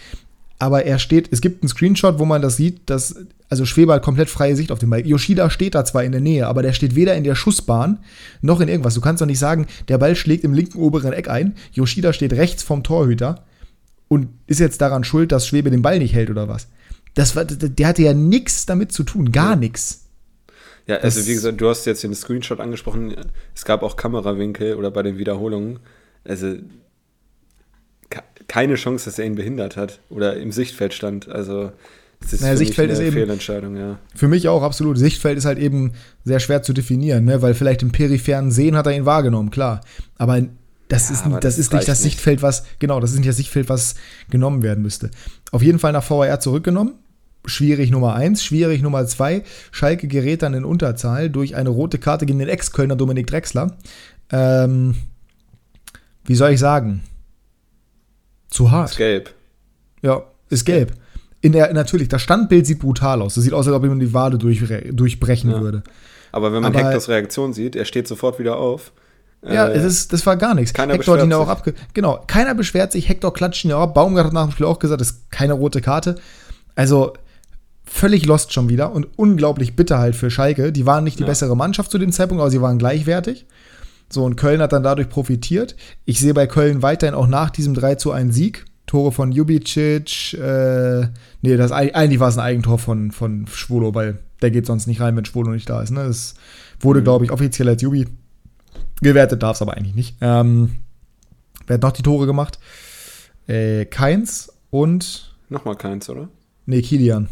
aber 0.58 0.86
er 0.86 1.00
steht, 1.00 1.30
es 1.32 1.42
gibt 1.42 1.64
einen 1.64 1.70
Screenshot, 1.70 2.20
wo 2.20 2.26
man 2.26 2.42
das 2.42 2.56
sieht, 2.56 2.90
dass, 2.90 3.16
also 3.50 3.66
Schwebe 3.66 3.94
hat 3.94 4.04
komplett 4.04 4.30
freie 4.30 4.56
Sicht 4.56 4.72
auf 4.72 4.80
den 4.80 4.90
Ball. 4.90 5.06
Yoshida 5.06 5.50
steht 5.50 5.76
da 5.76 5.84
zwar 5.84 6.04
in 6.04 6.12
der 6.12 6.22
Nähe, 6.22 6.48
aber 6.48 6.62
der 6.62 6.74
steht 6.74 6.96
weder 6.96 7.16
in 7.16 7.24
der 7.24 7.36
Schussbahn 7.36 8.00
noch 8.42 8.62
in 8.62 8.70
irgendwas. 8.70 8.94
Du 8.94 9.02
kannst 9.02 9.22
doch 9.22 9.28
nicht 9.28 9.40
sagen, 9.40 9.68
der 9.90 9.98
Ball 9.98 10.16
schlägt 10.16 10.44
im 10.44 10.54
linken 10.54 10.80
oberen 10.80 11.14
Eck 11.14 11.30
ein, 11.30 11.56
Yoshida 11.74 12.14
steht 12.14 12.34
rechts 12.34 12.64
vom 12.64 12.84
Torhüter 12.84 13.44
und 14.08 14.30
ist 14.48 14.60
jetzt 14.60 14.82
daran 14.82 15.04
schuld, 15.04 15.32
dass 15.32 15.48
Schwebe 15.48 15.72
den 15.72 15.82
Ball 15.82 16.00
nicht 16.00 16.14
hält 16.14 16.30
oder 16.30 16.48
was. 16.48 16.68
Das 17.16 17.36
war, 17.36 17.46
der 17.46 17.88
hatte 17.88 18.04
ja 18.04 18.14
nichts 18.14 18.66
damit 18.66 18.92
zu 18.92 19.04
tun, 19.04 19.32
gar 19.32 19.52
ja. 19.52 19.56
nichts. 19.56 20.06
Ja, 20.88 20.98
also 20.98 21.20
das 21.20 21.28
wie 21.28 21.34
gesagt, 21.34 21.60
du 21.60 21.68
hast 21.68 21.86
jetzt 21.86 22.04
den 22.04 22.14
Screenshot 22.14 22.60
angesprochen. 22.60 23.16
Es 23.56 23.66
gab 23.66 23.82
auch 23.82 23.96
Kamerawinkel 23.96 24.76
oder 24.76 24.92
bei 24.92 25.02
den 25.02 25.18
Wiederholungen. 25.18 25.80
Also 26.24 26.58
keine 28.48 28.76
Chance, 28.76 29.06
dass 29.06 29.18
er 29.18 29.26
ihn 29.26 29.36
behindert 29.36 29.78
hat 29.78 30.00
oder 30.10 30.38
im 30.38 30.52
Sichtfeld 30.52 30.94
stand. 30.94 31.28
Also 31.30 31.72
das 32.22 32.34
ist 32.34 32.42
naja, 32.42 32.56
Sichtfeld 32.56 32.92
ist 32.92 33.00
eben 33.00 33.14
Fehlentscheidung, 33.14 33.76
ja. 33.76 34.00
Für 34.16 34.28
mich 34.28 34.48
auch 34.48 34.64
absolut. 34.64 34.98
Sichtfeld 34.98 35.38
ist 35.38 35.46
halt 35.46 35.60
eben 35.60 35.94
sehr 36.24 36.40
schwer 36.40 36.62
zu 36.62 36.74
definieren, 36.74 37.26
ne? 37.26 37.42
weil 37.42 37.54
vielleicht 37.54 37.82
im 37.82 37.92
peripheren 37.92 38.52
Sehen 38.52 38.76
hat 38.76 38.88
er 38.88 38.96
ihn 38.96 39.06
wahrgenommen, 39.06 39.52
klar. 39.52 39.82
Aber 40.18 40.42
das 40.88 41.10
ja, 41.10 41.16
ist, 41.16 41.26
aber 41.26 41.40
das, 41.40 41.56
das 41.56 41.60
ist 41.60 41.74
nicht 41.74 41.88
das 41.88 42.02
Sichtfeld, 42.02 42.42
was, 42.42 42.64
genau, 42.80 43.00
das 43.00 43.12
ist 43.12 43.18
nicht 43.18 43.30
das 43.30 43.38
Sichtfeld, 43.38 43.70
was 43.70 43.96
genommen 44.30 44.62
werden 44.62 44.82
müsste. 44.82 45.12
Auf 45.52 45.62
jeden 45.62 45.80
Fall 45.80 45.92
nach 45.92 46.10
VAR 46.10 46.40
zurückgenommen. 46.40 46.94
Schwierig 47.48 47.92
Nummer 47.92 48.16
eins, 48.16 48.44
schwierig 48.44 48.82
Nummer 48.82 49.06
zwei. 49.06 49.44
Schalke 49.72 50.08
gerät 50.08 50.42
dann 50.42 50.54
in 50.54 50.66
Unterzahl 50.66 51.30
durch 51.30 51.56
eine 51.56 51.70
rote 51.70 51.98
Karte 51.98 52.26
gegen 52.26 52.40
den 52.40 52.50
Ex-Kölner 52.50 52.96
Dominik 52.96 53.28
Drexler. 53.28 53.76
Ähm, 54.32 54.96
wie 56.26 56.36
soll 56.36 56.52
ich 56.52 56.60
sagen? 56.60 57.04
Zu 58.50 58.72
hart. 58.72 58.92
Ist 58.92 58.98
gelb. 58.98 59.34
Ja, 60.02 60.24
ist 60.50 60.66
gelb. 60.66 60.94
In 61.42 61.52
der, 61.52 61.72
natürlich, 61.74 62.08
das 62.08 62.22
Standbild 62.22 62.66
sieht 62.66 62.80
brutal 62.80 63.22
aus. 63.22 63.36
Das 63.36 63.44
sieht 63.44 63.54
aus, 63.54 63.68
als 63.68 63.76
ob 63.76 63.84
jemand 63.84 64.02
die 64.02 64.14
Wade 64.14 64.38
durch, 64.38 64.64
durchbrechen 64.92 65.52
ja. 65.52 65.62
würde. 65.62 65.84
Aber 66.32 66.52
wenn 66.52 66.64
man 66.64 66.76
Aber, 66.76 66.86
Hectors 66.86 67.08
Reaktion 67.08 67.54
sieht, 67.54 67.76
er 67.76 67.86
steht 67.86 68.08
sofort 68.08 68.40
wieder 68.40 68.58
auf. 68.58 68.92
Ja, 69.48 69.68
äh, 69.68 69.78
es 69.78 69.84
ist, 69.84 70.14
das 70.14 70.26
war 70.26 70.38
gar 70.38 70.56
nichts. 70.56 70.74
Keiner 70.74 70.94
Hector 70.94 71.18
hat 71.18 71.24
ihn 71.24 71.34
auch 71.34 71.48
abge 71.48 71.74
Genau, 71.94 72.24
keiner 72.26 72.56
beschwert 72.56 72.92
sich. 72.92 73.08
Hector 73.08 73.34
klatscht 73.34 73.64
ihn 73.64 73.70
ja 73.70 73.78
auch. 73.78 73.94
Baumgart 73.94 74.26
hat 74.26 74.34
nach 74.34 74.46
dem 74.46 74.52
Spiel 74.52 74.66
auch 74.66 74.80
gesagt, 74.80 75.02
das 75.02 75.12
ist 75.12 75.32
keine 75.32 75.54
rote 75.54 75.82
Karte. 75.82 76.16
Also 76.76 77.14
völlig 77.86 78.26
lost 78.26 78.54
schon 78.54 78.70
wieder 78.70 78.92
und 78.92 79.08
unglaublich 79.18 79.76
bitter 79.76 80.00
halt 80.00 80.16
für 80.16 80.32
Schalke. 80.32 80.72
Die 80.72 80.86
waren 80.86 81.04
nicht 81.04 81.20
die 81.20 81.24
ja. 81.24 81.28
bessere 81.28 81.56
Mannschaft 81.56 81.92
zu 81.92 81.98
dem 81.98 82.12
Zeitpunkt, 82.12 82.42
aber 82.42 82.52
sie 82.52 82.62
waren 82.62 82.78
gleichwertig. 82.78 83.46
So, 84.10 84.24
und 84.24 84.36
Köln 84.36 84.62
hat 84.62 84.74
dann 84.74 84.84
dadurch 84.84 85.10
profitiert. 85.10 85.76
Ich 86.06 86.20
sehe 86.20 86.34
bei 86.34 86.48
Köln 86.48 86.82
weiterhin 86.82 87.16
auch 87.16 87.28
nach 87.28 87.50
diesem 87.50 87.74
3 87.74 87.96
zu 87.96 88.12
1 88.12 88.34
Sieg. 88.34 88.66
Tore 88.86 89.12
von 89.12 89.32
Jubicic, 89.32 90.36
äh, 90.36 91.08
nee, 91.42 91.58
das, 91.58 91.72
eigentlich 91.72 92.20
war 92.20 92.30
es 92.30 92.38
ein 92.38 92.44
Eigentor 92.44 92.78
von, 92.78 93.12
von 93.12 93.48
Schwolo, 93.48 93.96
weil 93.96 94.20
der 94.44 94.52
geht 94.52 94.68
sonst 94.68 94.86
nicht 94.86 95.02
rein, 95.02 95.16
wenn 95.16 95.26
Schwolo 95.26 95.52
nicht 95.52 95.68
da 95.68 95.82
ist. 95.82 95.90
Ne? 95.90 96.04
Das 96.06 96.36
wurde, 96.80 97.00
mhm. 97.00 97.06
glaube 97.06 97.26
ich, 97.26 97.32
offiziell 97.32 97.68
als 97.68 97.82
Jubi 97.82 98.06
gewertet, 99.02 99.42
darf 99.42 99.58
es 99.58 99.64
aber 99.64 99.76
eigentlich 99.76 99.96
nicht. 99.96 100.18
Ähm, 100.22 100.76
wer 101.66 101.76
hat 101.76 101.82
noch 101.82 101.94
die 101.94 102.04
Tore 102.04 102.28
gemacht? 102.28 102.60
Äh, 103.48 103.86
Keins 103.86 104.54
und. 104.70 105.36
Nochmal 105.50 105.78
Keins, 105.78 106.08
oder? 106.10 106.30
Nee, 106.68 106.84
Kilian. 106.84 107.28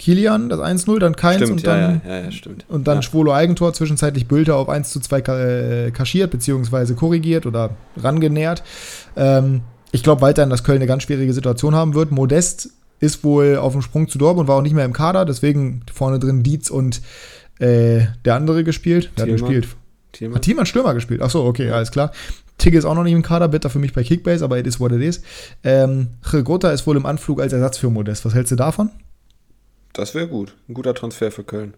Kilian, 0.00 0.48
das 0.48 0.60
1-0, 0.60 0.98
dann 0.98 1.14
Keins 1.14 1.42
stimmt, 1.42 1.50
und 1.52 1.66
dann, 1.66 2.00
ja, 2.06 2.10
ja, 2.10 2.24
ja, 2.24 2.32
stimmt. 2.32 2.64
Und 2.68 2.88
dann 2.88 2.96
ja. 2.96 3.02
Schwolo 3.02 3.34
Eigentor, 3.34 3.74
zwischenzeitlich 3.74 4.26
Bülter 4.26 4.56
auf 4.56 4.70
1 4.70 4.90
zu 4.90 4.98
2 4.98 5.18
äh, 5.18 5.90
kaschiert, 5.90 6.30
beziehungsweise 6.30 6.94
korrigiert 6.94 7.44
oder 7.44 7.76
rangenähert. 7.98 8.62
Ähm, 9.14 9.60
ich 9.92 10.02
glaube 10.02 10.22
weiterhin, 10.22 10.48
dass 10.48 10.64
Köln 10.64 10.78
eine 10.78 10.86
ganz 10.86 11.02
schwierige 11.02 11.34
Situation 11.34 11.74
haben 11.74 11.92
wird. 11.92 12.12
Modest 12.12 12.70
ist 12.98 13.24
wohl 13.24 13.58
auf 13.58 13.74
dem 13.74 13.82
Sprung 13.82 14.08
zu 14.08 14.16
Dortmund, 14.16 14.48
war 14.48 14.56
auch 14.56 14.62
nicht 14.62 14.74
mehr 14.74 14.86
im 14.86 14.94
Kader, 14.94 15.26
deswegen 15.26 15.82
vorne 15.92 16.18
drin 16.18 16.42
Dietz 16.42 16.70
und 16.70 17.02
äh, 17.58 18.06
der 18.24 18.36
andere 18.36 18.64
gespielt. 18.64 19.10
Der 19.18 19.26
Thielmann. 19.26 19.42
hat 19.42 19.48
gespielt. 19.48 19.76
Thielmann. 20.12 20.36
Hat 20.36 20.42
Thielmann 20.42 20.66
Stürmer 20.66 20.94
gespielt? 20.94 21.20
Achso, 21.20 21.46
okay, 21.46 21.66
ja. 21.66 21.74
alles 21.74 21.90
klar. 21.90 22.10
Tigge 22.56 22.78
ist 22.78 22.86
auch 22.86 22.94
noch 22.94 23.04
nicht 23.04 23.12
im 23.12 23.22
Kader, 23.22 23.48
bitter 23.48 23.68
für 23.68 23.78
mich 23.78 23.92
bei 23.92 24.02
Kickbase, 24.02 24.42
aber 24.42 24.58
it 24.58 24.66
is 24.66 24.80
what 24.80 24.92
it 24.92 25.02
is. 25.02 25.20
Ähm, 25.62 26.08
Gota 26.44 26.70
ist 26.70 26.86
wohl 26.86 26.96
im 26.96 27.04
Anflug 27.04 27.42
als 27.42 27.52
Ersatz 27.52 27.76
für 27.76 27.90
Modest. 27.90 28.24
Was 28.24 28.34
hältst 28.34 28.52
du 28.52 28.56
davon? 28.56 28.88
Das 29.92 30.14
wäre 30.14 30.28
gut. 30.28 30.54
Ein 30.68 30.74
guter 30.74 30.94
Transfer 30.94 31.30
für 31.30 31.44
Köln. 31.44 31.74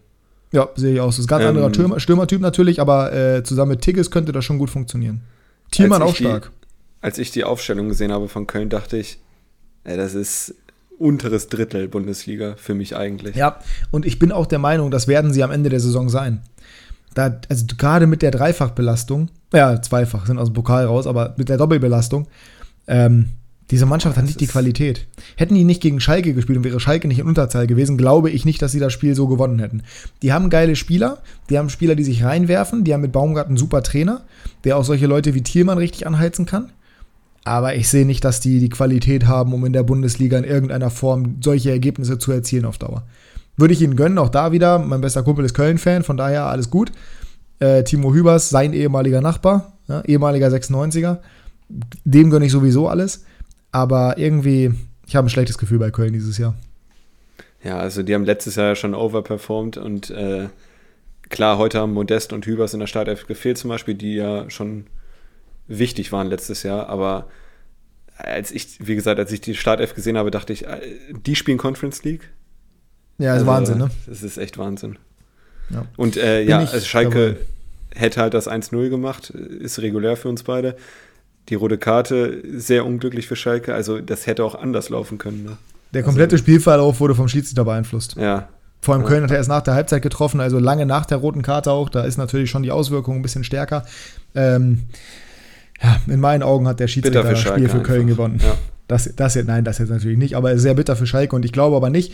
Ja, 0.51 0.69
sehe 0.75 0.93
ich 0.93 1.01
aus. 1.01 1.15
Das 1.15 1.25
ist 1.25 1.25
ein 1.25 1.29
ganz 1.29 1.43
ähm, 1.43 1.49
anderer 1.49 1.69
Stürmer, 1.69 1.99
Stürmertyp 1.99 2.41
natürlich, 2.41 2.79
aber 2.79 3.11
äh, 3.11 3.43
zusammen 3.43 3.71
mit 3.71 3.81
Tigges 3.81 4.11
könnte 4.11 4.31
das 4.31 4.45
schon 4.45 4.59
gut 4.59 4.69
funktionieren. 4.69 5.21
Thielmann 5.71 6.03
auch 6.03 6.15
stark. 6.15 6.51
Die, 6.51 6.67
als 7.01 7.17
ich 7.17 7.31
die 7.31 7.43
Aufstellung 7.43 7.89
gesehen 7.89 8.11
habe 8.11 8.29
von 8.29 8.45
Köln, 8.45 8.69
dachte 8.69 8.97
ich, 8.97 9.17
ey, 9.83 9.97
das 9.97 10.13
ist 10.13 10.55
unteres 10.99 11.47
Drittel 11.47 11.87
Bundesliga 11.87 12.55
für 12.55 12.75
mich 12.75 12.95
eigentlich. 12.95 13.35
Ja, 13.35 13.59
und 13.91 14.05
ich 14.05 14.19
bin 14.19 14.31
auch 14.31 14.45
der 14.45 14.59
Meinung, 14.59 14.91
das 14.91 15.07
werden 15.07 15.33
sie 15.33 15.43
am 15.43 15.51
Ende 15.51 15.69
der 15.69 15.79
Saison 15.79 16.07
sein. 16.07 16.41
Da, 17.15 17.39
also 17.49 17.65
gerade 17.77 18.07
mit 18.07 18.21
der 18.21 18.31
Dreifachbelastung, 18.31 19.29
ja, 19.53 19.81
zweifach 19.81 20.25
sind 20.27 20.37
aus 20.37 20.49
dem 20.49 20.53
Pokal 20.53 20.85
raus, 20.85 21.07
aber 21.07 21.33
mit 21.37 21.49
der 21.49 21.57
Doppelbelastung, 21.57 22.27
ähm, 22.87 23.31
diese 23.71 23.85
Mannschaft 23.85 24.17
hat 24.17 24.25
nicht 24.25 24.41
die 24.41 24.47
Qualität. 24.47 25.07
Hätten 25.35 25.55
die 25.55 25.63
nicht 25.63 25.81
gegen 25.81 25.99
Schalke 25.99 26.33
gespielt 26.33 26.57
und 26.57 26.63
wäre 26.63 26.79
Schalke 26.79 27.07
nicht 27.07 27.19
in 27.19 27.27
Unterzahl 27.27 27.65
gewesen, 27.65 27.97
glaube 27.97 28.29
ich 28.29 28.45
nicht, 28.45 28.61
dass 28.61 28.71
sie 28.71 28.79
das 28.79 28.93
Spiel 28.93 29.15
so 29.15 29.27
gewonnen 29.27 29.59
hätten. 29.59 29.83
Die 30.21 30.33
haben 30.33 30.49
geile 30.49 30.75
Spieler, 30.75 31.19
die 31.49 31.57
haben 31.57 31.69
Spieler, 31.69 31.95
die 31.95 32.03
sich 32.03 32.23
reinwerfen, 32.23 32.83
die 32.83 32.93
haben 32.93 33.01
mit 33.01 33.13
Baumgart 33.13 33.47
einen 33.47 33.57
super 33.57 33.81
Trainer, 33.81 34.21
der 34.63 34.77
auch 34.77 34.83
solche 34.83 35.07
Leute 35.07 35.33
wie 35.33 35.41
Thielmann 35.41 35.77
richtig 35.77 36.05
anheizen 36.05 36.45
kann. 36.45 36.71
Aber 37.45 37.75
ich 37.75 37.89
sehe 37.89 38.05
nicht, 38.05 38.23
dass 38.23 38.39
die 38.39 38.59
die 38.59 38.69
Qualität 38.69 39.27
haben, 39.27 39.53
um 39.53 39.65
in 39.65 39.73
der 39.73 39.83
Bundesliga 39.83 40.37
in 40.37 40.45
irgendeiner 40.45 40.89
Form 40.89 41.37
solche 41.41 41.71
Ergebnisse 41.71 42.17
zu 42.17 42.31
erzielen 42.31 42.65
auf 42.65 42.77
Dauer. 42.77 43.03
Würde 43.57 43.73
ich 43.73 43.81
ihnen 43.81 43.95
gönnen, 43.95 44.17
auch 44.17 44.29
da 44.29 44.51
wieder. 44.51 44.79
Mein 44.79 45.01
bester 45.01 45.23
Kumpel 45.23 45.45
ist 45.45 45.53
Köln-Fan, 45.53 46.03
von 46.03 46.17
daher 46.17 46.45
alles 46.45 46.69
gut. 46.69 46.91
Äh, 47.59 47.83
Timo 47.83 48.13
Hübers, 48.13 48.49
sein 48.49 48.73
ehemaliger 48.73 49.21
Nachbar, 49.21 49.73
ja, 49.87 50.01
ehemaliger 50.01 50.47
96er. 50.47 51.19
Dem 51.69 52.29
gönne 52.29 52.45
ich 52.45 52.51
sowieso 52.51 52.87
alles. 52.87 53.25
Aber 53.73 54.17
irgendwie, 54.19 54.71
ich 55.05 55.15
habe 55.15 55.27
ein 55.27 55.29
schlechtes 55.29 55.57
Gefühl 55.57 55.79
bei 55.79 55.91
Köln 55.91 56.13
dieses 56.13 56.37
Jahr. 56.37 56.55
Ja, 57.63 57.79
also 57.79 58.03
die 58.03 58.13
haben 58.13 58.23
letztes 58.23 58.55
Jahr 58.55 58.75
schon 58.75 58.93
overperformed 58.93 59.77
und 59.77 60.11
äh, 60.11 60.47
klar, 61.29 61.57
heute 61.57 61.79
haben 61.79 61.91
Modest 61.91 62.33
und 62.33 62.45
Hübers 62.45 62.73
in 62.73 62.79
der 62.79 62.87
Startelf 62.87 63.25
gefehlt 63.25 63.57
zum 63.57 63.69
Beispiel, 63.69 63.95
die 63.95 64.15
ja 64.15 64.49
schon 64.49 64.85
wichtig 65.67 66.11
waren 66.11 66.27
letztes 66.27 66.61
Jahr, 66.63 66.87
aber 66.87 67.27
als 68.15 68.51
ich, 68.51 68.77
wie 68.85 68.95
gesagt, 68.95 69.19
als 69.19 69.31
ich 69.31 69.41
die 69.41 69.55
Startelf 69.55 69.95
gesehen 69.95 70.17
habe, 70.17 70.29
dachte 70.29 70.53
ich, 70.53 70.67
äh, 70.67 70.79
die 71.25 71.35
spielen 71.35 71.57
Conference 71.57 72.03
League. 72.03 72.29
Ja, 73.17 73.31
ist 73.33 73.39
also, 73.39 73.47
Wahnsinn, 73.47 73.77
ne? 73.79 73.89
Das 74.05 74.21
ist 74.21 74.37
echt 74.37 74.59
Wahnsinn. 74.59 74.99
Ja. 75.71 75.85
Und 75.97 76.15
äh, 76.15 76.43
ja, 76.43 76.59
also 76.59 76.79
Schalke 76.79 77.33
dabei. 77.33 77.99
hätte 77.99 78.21
halt 78.21 78.33
das 78.35 78.47
1-0 78.47 78.89
gemacht, 78.89 79.31
ist 79.31 79.79
regulär 79.79 80.15
für 80.15 80.29
uns 80.29 80.43
beide 80.43 80.75
die 81.49 81.55
rote 81.55 81.77
Karte 81.77 82.41
sehr 82.55 82.85
unglücklich 82.85 83.27
für 83.27 83.35
Schalke. 83.35 83.73
Also 83.73 83.99
das 83.99 84.27
hätte 84.27 84.43
auch 84.43 84.55
anders 84.55 84.89
laufen 84.89 85.17
können. 85.17 85.43
Ne? 85.43 85.57
Der 85.93 86.03
komplette 86.03 86.35
also, 86.35 86.43
Spielverlauf 86.43 86.99
wurde 86.99 87.15
vom 87.15 87.27
Schiedsrichter 87.27 87.65
beeinflusst. 87.65 88.15
Ja. 88.15 88.49
Vor 88.81 88.95
allem 88.95 89.05
Köln 89.05 89.23
hat 89.23 89.31
er 89.31 89.37
erst 89.37 89.49
nach 89.49 89.61
der 89.61 89.75
Halbzeit 89.75 90.01
getroffen, 90.01 90.41
also 90.41 90.59
lange 90.59 90.85
nach 90.85 91.05
der 91.05 91.17
roten 91.17 91.41
Karte 91.41 91.71
auch. 91.71 91.87
Da 91.87 92.03
ist 92.03 92.17
natürlich 92.17 92.49
schon 92.49 92.63
die 92.63 92.71
Auswirkung 92.71 93.15
ein 93.15 93.21
bisschen 93.21 93.45
stärker. 93.45 93.85
Ähm, 94.35 94.83
ja, 95.81 95.97
in 96.07 96.19
meinen 96.19 96.43
Augen 96.43 96.67
hat 96.67 96.81
der 96.81 96.87
Schiedsrichter 96.87 97.23
das 97.23 97.39
Spiel 97.39 97.69
für 97.69 97.81
Köln 97.81 98.01
einfach. 98.01 98.17
gewonnen. 98.17 98.39
Ja. 98.43 98.55
Das, 98.87 99.09
das 99.15 99.35
jetzt, 99.35 99.47
nein, 99.47 99.63
das 99.63 99.77
jetzt 99.77 99.89
natürlich 99.89 100.17
nicht, 100.17 100.35
aber 100.35 100.57
sehr 100.57 100.73
bitter 100.73 100.97
für 100.97 101.07
Schalke 101.07 101.33
und 101.35 101.45
ich 101.45 101.53
glaube 101.53 101.77
aber 101.77 101.89
nicht. 101.89 102.13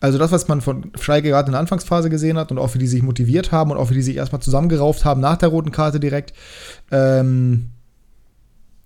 Also 0.00 0.18
das, 0.18 0.30
was 0.32 0.46
man 0.48 0.60
von 0.60 0.92
Schalke 1.00 1.28
gerade 1.28 1.46
in 1.46 1.52
der 1.52 1.60
Anfangsphase 1.60 2.10
gesehen 2.10 2.36
hat 2.36 2.50
und 2.50 2.58
auch 2.58 2.74
wie 2.74 2.78
die 2.78 2.86
sich 2.86 3.02
motiviert 3.02 3.50
haben 3.50 3.70
und 3.70 3.78
auch 3.78 3.88
wie 3.90 3.94
die 3.94 4.02
sich 4.02 4.16
erstmal 4.16 4.42
zusammengerauft 4.42 5.06
haben 5.06 5.22
nach 5.22 5.38
der 5.38 5.48
roten 5.48 5.72
Karte 5.72 5.98
direkt, 5.98 6.34
ähm, 6.90 7.70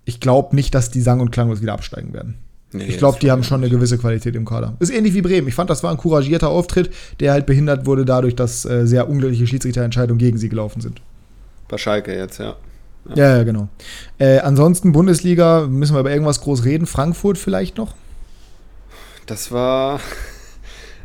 ich 0.05 0.21
glaube 0.21 0.55
nicht, 0.57 0.75
dass 0.75 0.91
die 0.91 1.01
sang- 1.01 1.21
und 1.21 1.31
klanglos 1.31 1.63
wieder 1.63 1.73
absteigen 1.73 2.13
werden. 2.13 2.37
Nee, 2.73 2.85
ich 2.85 2.99
glaube, 2.99 3.19
die 3.21 3.31
haben 3.31 3.43
schon 3.43 3.61
eine 3.61 3.71
gewisse 3.71 3.99
Qualität 3.99 4.37
im 4.37 4.45
Kader. 4.45 4.77
Ist 4.79 4.93
ähnlich 4.93 5.13
wie 5.15 5.23
Bremen. 5.23 5.49
Ich 5.49 5.55
fand, 5.55 5.71
das 5.71 5.83
war 5.83 5.91
ein 5.91 5.97
couragierter 5.97 6.49
Auftritt, 6.49 6.91
der 7.19 7.33
halt 7.33 7.47
behindert 7.47 7.85
wurde 7.85 8.05
dadurch, 8.05 8.37
dass 8.37 8.65
äh, 8.65 8.87
sehr 8.87 9.09
unglückliche 9.09 9.47
Schiedsrichterentscheidungen 9.47 10.19
gegen 10.19 10.39
sie 10.39 10.49
gelaufen 10.49 10.81
sind. 10.81 11.03
Bei 11.69 11.79
Schalke 11.79 12.15
jetzt, 12.15 12.39
ja. 12.39 12.57
Ja, 13.09 13.17
ja, 13.17 13.37
ja 13.39 13.43
genau. 13.43 13.69
Äh, 14.19 14.39
ansonsten 14.39 14.93
Bundesliga, 14.93 15.67
müssen 15.69 15.97
wir 15.97 16.01
über 16.01 16.13
irgendwas 16.13 16.41
groß 16.43 16.65
reden. 16.65 16.87
Frankfurt 16.87 17.39
vielleicht 17.39 17.77
noch? 17.77 17.95
Das 19.27 19.51
war. 19.53 20.01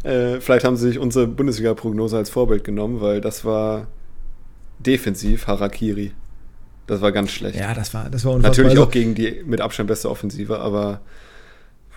Äh, 0.03 0.39
vielleicht 0.39 0.65
haben 0.65 0.77
sie 0.77 0.89
sich 0.89 0.99
unsere 0.99 1.25
Bundesliga-Prognose 1.25 2.15
als 2.15 2.29
Vorbild 2.29 2.63
genommen, 2.63 3.01
weil 3.01 3.21
das 3.21 3.43
war 3.43 3.87
defensiv 4.77 5.47
Harakiri. 5.47 6.11
Das 6.87 7.01
war 7.01 7.11
ganz 7.11 7.31
schlecht. 7.31 7.57
Ja, 7.57 7.73
das 7.73 7.93
war, 7.93 8.09
das 8.09 8.25
war 8.25 8.33
unfassbar. 8.33 8.49
Natürlich 8.51 8.71
also 8.71 8.83
auch 8.83 8.91
gegen 8.91 9.15
die 9.15 9.43
mit 9.45 9.61
Abstand 9.61 9.87
beste 9.87 10.09
Offensive, 10.09 10.59
aber 10.59 11.01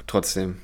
trotzdem. 0.07 0.57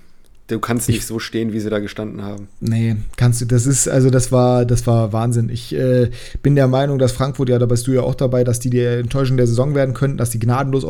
du 0.47 0.59
kannst 0.61 0.89
nicht 0.89 0.99
ich, 0.99 1.07
so 1.07 1.19
stehen, 1.19 1.53
wie 1.53 1.61
sie 1.61 1.69
da 1.69 1.79
gestanden 1.79 2.23
haben. 2.23 2.49
Nee, 2.61 2.97
kannst 3.17 3.43
du, 3.43 3.45
das 3.45 3.67
ist, 3.67 3.87
also 3.87 4.09
das 4.09 4.33
war, 4.33 4.65
das 4.65 4.87
war 4.87 5.13
Wahnsinn. 5.13 5.51
Ich 5.51 5.75
äh, 5.75 6.11
bin 6.43 6.55
der 6.55 6.69
Meinung, 6.69 6.99
dass 6.99 7.13
Frankfurt, 7.13 7.51
ja, 7.51 7.59
da 7.59 7.67
bist 7.67 7.87
du 7.87 7.93
ja 7.93 8.01
auch 8.01 8.15
dabei, 8.15 8.45
dass 8.45 8.61
die 8.61 8.71
die 8.71 8.81
Enttäuschung 8.81 9.37
der 9.37 9.47
Saison 9.47 9.75
werden 9.75 9.95
könnten, 9.95 10.17
dass 10.17 10.31
die 10.31 10.39
gnadenlos 10.39 10.85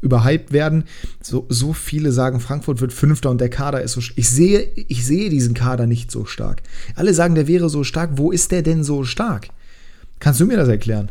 überhyped 0.00 0.52
werden. 0.52 0.84
So, 1.20 1.46
so 1.48 1.72
viele 1.72 2.12
sagen, 2.12 2.38
Frankfurt 2.38 2.80
wird 2.80 2.92
Fünfter 2.92 3.30
und 3.30 3.40
der 3.40 3.50
Kader 3.50 3.82
ist 3.82 3.92
so 3.92 4.00
Ich 4.14 4.28
sehe, 4.28 4.68
ich 4.76 5.04
sehe 5.04 5.28
diesen 5.28 5.54
Kader 5.54 5.86
nicht 5.86 6.12
so 6.12 6.24
stark. 6.24 6.62
Alle 6.94 7.14
sagen, 7.14 7.34
der 7.34 7.48
wäre 7.48 7.68
so 7.68 7.82
stark. 7.82 8.10
Wo 8.14 8.30
ist 8.30 8.52
der 8.52 8.62
denn 8.62 8.84
so 8.84 9.02
stark? 9.02 9.48
Kannst 10.20 10.40
du 10.40 10.46
mir 10.46 10.56
das 10.56 10.68
erklären? 10.68 11.10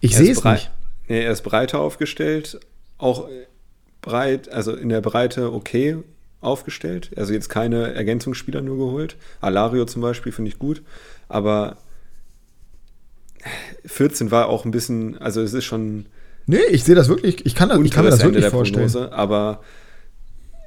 Ich 0.00 0.16
sehe 0.16 0.32
es 0.32 0.42
nicht. 0.42 0.70
Nee, 1.10 1.24
er 1.24 1.32
ist 1.32 1.42
breiter 1.42 1.80
aufgestellt, 1.80 2.60
auch 2.96 3.28
breit, 4.00 4.48
also 4.48 4.76
in 4.76 4.90
der 4.90 5.00
Breite 5.00 5.52
okay 5.52 5.96
aufgestellt. 6.40 7.10
Also 7.16 7.32
jetzt 7.32 7.48
keine 7.48 7.92
Ergänzungsspieler 7.94 8.60
nur 8.60 8.76
geholt. 8.76 9.16
Alario 9.40 9.86
zum 9.86 10.02
Beispiel 10.02 10.30
finde 10.30 10.52
ich 10.52 10.60
gut, 10.60 10.82
aber 11.28 11.78
14 13.86 14.30
war 14.30 14.48
auch 14.48 14.64
ein 14.64 14.70
bisschen, 14.70 15.18
also 15.18 15.42
es 15.42 15.52
ist 15.52 15.64
schon. 15.64 16.06
Nee, 16.46 16.58
ich 16.70 16.84
sehe 16.84 16.94
das 16.94 17.08
wirklich, 17.08 17.44
ich 17.44 17.56
kann, 17.56 17.70
das, 17.70 17.80
ich 17.80 17.90
kann 17.90 18.04
mir 18.04 18.12
das 18.12 18.22
wirklich 18.22 18.46
vorstellen. 18.46 18.88
Prognose, 18.88 19.12
aber 19.12 19.64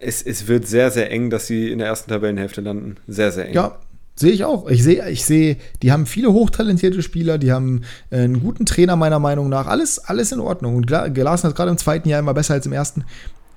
es, 0.02 0.22
es 0.22 0.50
wird 0.50 0.68
sehr, 0.68 0.92
sehr 0.92 1.10
eng, 1.10 1.30
dass 1.30 1.48
sie 1.48 1.72
in 1.72 1.78
der 1.78 1.88
ersten 1.88 2.10
Tabellenhälfte 2.10 2.60
landen. 2.60 2.98
Sehr, 3.08 3.32
sehr 3.32 3.48
eng. 3.48 3.54
Ja, 3.54 3.80
Sehe 4.16 4.32
ich 4.32 4.44
auch. 4.44 4.68
Ich 4.68 4.84
sehe, 4.84 5.10
ich 5.10 5.26
sehe, 5.26 5.58
die 5.82 5.92
haben 5.92 6.06
viele 6.06 6.32
hochtalentierte 6.32 7.02
Spieler, 7.02 7.38
die 7.38 7.52
haben 7.52 7.82
äh, 8.12 8.20
einen 8.20 8.42
guten 8.42 8.66
Trainer, 8.66 8.96
meiner 8.96 9.20
Meinung 9.20 9.50
nach. 9.50 9.68
Alles, 9.68 10.00
alles 10.00 10.32
in 10.32 10.40
Ordnung. 10.40 10.76
Und 10.76 10.88
Gelassen 10.88 11.50
hat 11.50 11.56
gerade 11.56 11.72
im 11.72 11.78
zweiten 11.78 12.08
Jahr 12.10 12.20
immer 12.20 12.34
besser 12.34 12.54
als 12.54 12.66
im 12.66 12.74
ersten. 12.74 13.06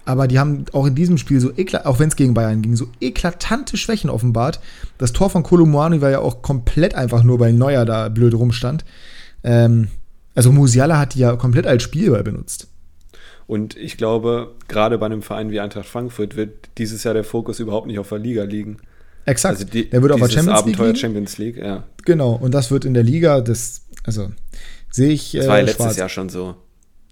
Aber 0.07 0.29
die 0.29 0.39
haben 0.39 0.65
auch 0.73 0.87
in 0.87 0.95
diesem 0.95 1.19
Spiel 1.19 1.41
so, 1.41 1.51
auch 1.85 1.99
wenn 1.99 2.09
es 2.09 2.17
gegen 2.17 2.33
Bayern 2.33 2.63
ging, 2.63 2.77
so 2.77 2.87
eklatante 3.01 3.77
Schwächen 3.77 4.09
offenbart. 4.09 4.61
Das 4.99 5.13
Tor 5.13 5.31
von 5.31 5.43
Kolumuani 5.43 6.01
war 6.01 6.11
ja 6.11 6.21
auch 6.21 6.43
komplett 6.43 6.95
einfach 6.95 7.25
nur, 7.25 7.41
weil 7.41 7.53
Neuer 7.53 7.85
da 7.85 8.09
blöd 8.09 8.33
rumstand. 8.33 8.85
Ähm, 9.43 9.89
also 10.35 10.53
Musiala 10.53 10.99
hat 10.99 11.15
die 11.15 11.21
ja 11.21 11.35
komplett 11.35 11.67
als 11.67 11.83
Spielball 11.83 12.23
benutzt. 12.23 12.69
Und 13.49 13.77
ich 13.77 13.97
glaube, 13.97 14.55
gerade 14.69 14.97
bei 14.99 15.07
einem 15.07 15.23
Verein 15.23 15.51
wie 15.51 15.61
Eintracht 15.61 15.87
Frankfurt 15.87 16.37
wird 16.37 16.69
dieses 16.79 17.05
Jahr 17.05 17.15
der 17.15 17.25
Fokus 17.25 17.59
überhaupt 17.59 17.87
nicht 17.87 17.99
auf 17.99 18.09
der 18.09 18.19
Liga 18.19 18.45
liegen. 18.45 18.79
Exakt. 19.27 19.57
Also 19.57 19.67
die, 19.67 19.91
der 19.91 20.03
wird 20.03 20.13
auf 20.13 20.21
der 20.21 20.29
Champions 20.29 20.59
Abenteuer 20.61 20.87
League. 20.89 20.99
Champions 20.99 21.39
League, 21.39 21.57
ja. 21.57 21.85
Genau, 22.05 22.33
und 22.35 22.55
das 22.55 22.71
wird 22.71 22.85
in 22.85 22.95
der 22.95 23.03
Liga, 23.03 23.41
das, 23.41 23.83
also 24.05 24.31
sehe 24.91 25.11
ich. 25.11 25.33
Das 25.33 25.49
war 25.49 25.57
ja 25.57 25.63
äh, 25.63 25.65
letztes 25.67 25.85
schwarz. 25.85 25.97
Jahr 25.97 26.09
schon 26.09 26.29
so. 26.29 26.55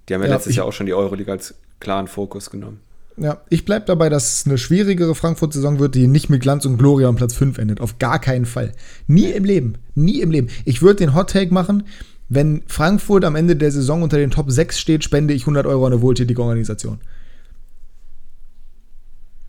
Die 0.09 0.15
haben 0.15 0.23
ja, 0.23 0.29
ja 0.29 0.35
letztes 0.35 0.53
ich, 0.53 0.57
Jahr 0.57 0.67
auch 0.67 0.73
schon 0.73 0.87
die 0.87 0.95
Euroleague 0.95 1.31
als 1.31 1.55
klaren 1.81 2.07
Fokus 2.07 2.51
genommen. 2.51 2.81
Ja, 3.17 3.41
ich 3.49 3.65
bleibe 3.65 3.87
dabei, 3.87 4.09
dass 4.09 4.41
es 4.41 4.47
eine 4.47 4.59
schwierigere 4.59 5.15
Frankfurt-Saison 5.15 5.79
wird, 5.79 5.95
die 5.95 6.09
nicht 6.09 6.31
mit 6.31 6.43
Glanz 6.43 6.65
und 6.67 6.79
Gloria 6.79 7.09
am 7.09 7.17
Platz 7.17 7.35
5 7.35 7.59
endet. 7.59 7.81
Auf 7.81 7.99
gar 7.99 8.19
keinen 8.19 8.45
Fall. 8.45 8.73
Nie 9.07 9.31
im 9.31 9.45
Leben. 9.45 9.75
Nie 9.95 10.21
im 10.21 10.33
Leben. 10.33 10.49
Ich 10.65 10.83
würde 10.83 10.97
den 10.97 11.15
Hot-Take 11.15 11.55
machen, 11.55 11.85
wenn 12.29 12.63
Frankfurt 12.67 13.25
am 13.25 13.37
Ende 13.37 13.55
der 13.55 13.71
Saison 13.71 14.03
unter 14.03 14.17
den 14.17 14.31
Top 14.31 14.51
6 14.51 14.79
steht, 14.79 15.05
spende 15.05 15.35
ich 15.35 15.43
100 15.43 15.67
Euro 15.67 15.87
an 15.87 15.93
eine 15.93 16.03
wohltätige 16.03 16.43
Organisation. 16.43 16.99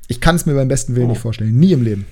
Ich 0.07 0.21
kann 0.21 0.35
es 0.35 0.45
mir 0.45 0.53
beim 0.53 0.67
besten 0.67 0.95
Willen 0.95 1.07
oh. 1.07 1.11
nicht 1.11 1.21
vorstellen. 1.21 1.57
Nie 1.57 1.71
im 1.71 1.83
Leben. 1.83 2.05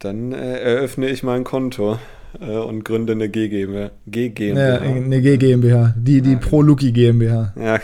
Dann 0.00 0.32
äh, 0.32 0.58
eröffne 0.58 1.10
ich 1.10 1.22
mein 1.22 1.44
Konto 1.44 1.98
äh, 2.40 2.56
und 2.56 2.84
gründe 2.84 3.12
eine 3.12 3.28
G 3.28 3.48
GmbH. 3.48 3.90
G 4.06 4.30
GmbH. 4.30 4.68
Ja, 4.68 4.80
eine 4.80 5.20
G 5.20 5.36
GmbH. 5.36 5.94
Die, 5.96 6.22
die 6.22 6.32
ja, 6.32 6.38
Pro 6.38 6.62
Luki 6.62 6.90
GmbH. 6.90 7.52
Ja. 7.54 7.74
ja, 7.74 7.80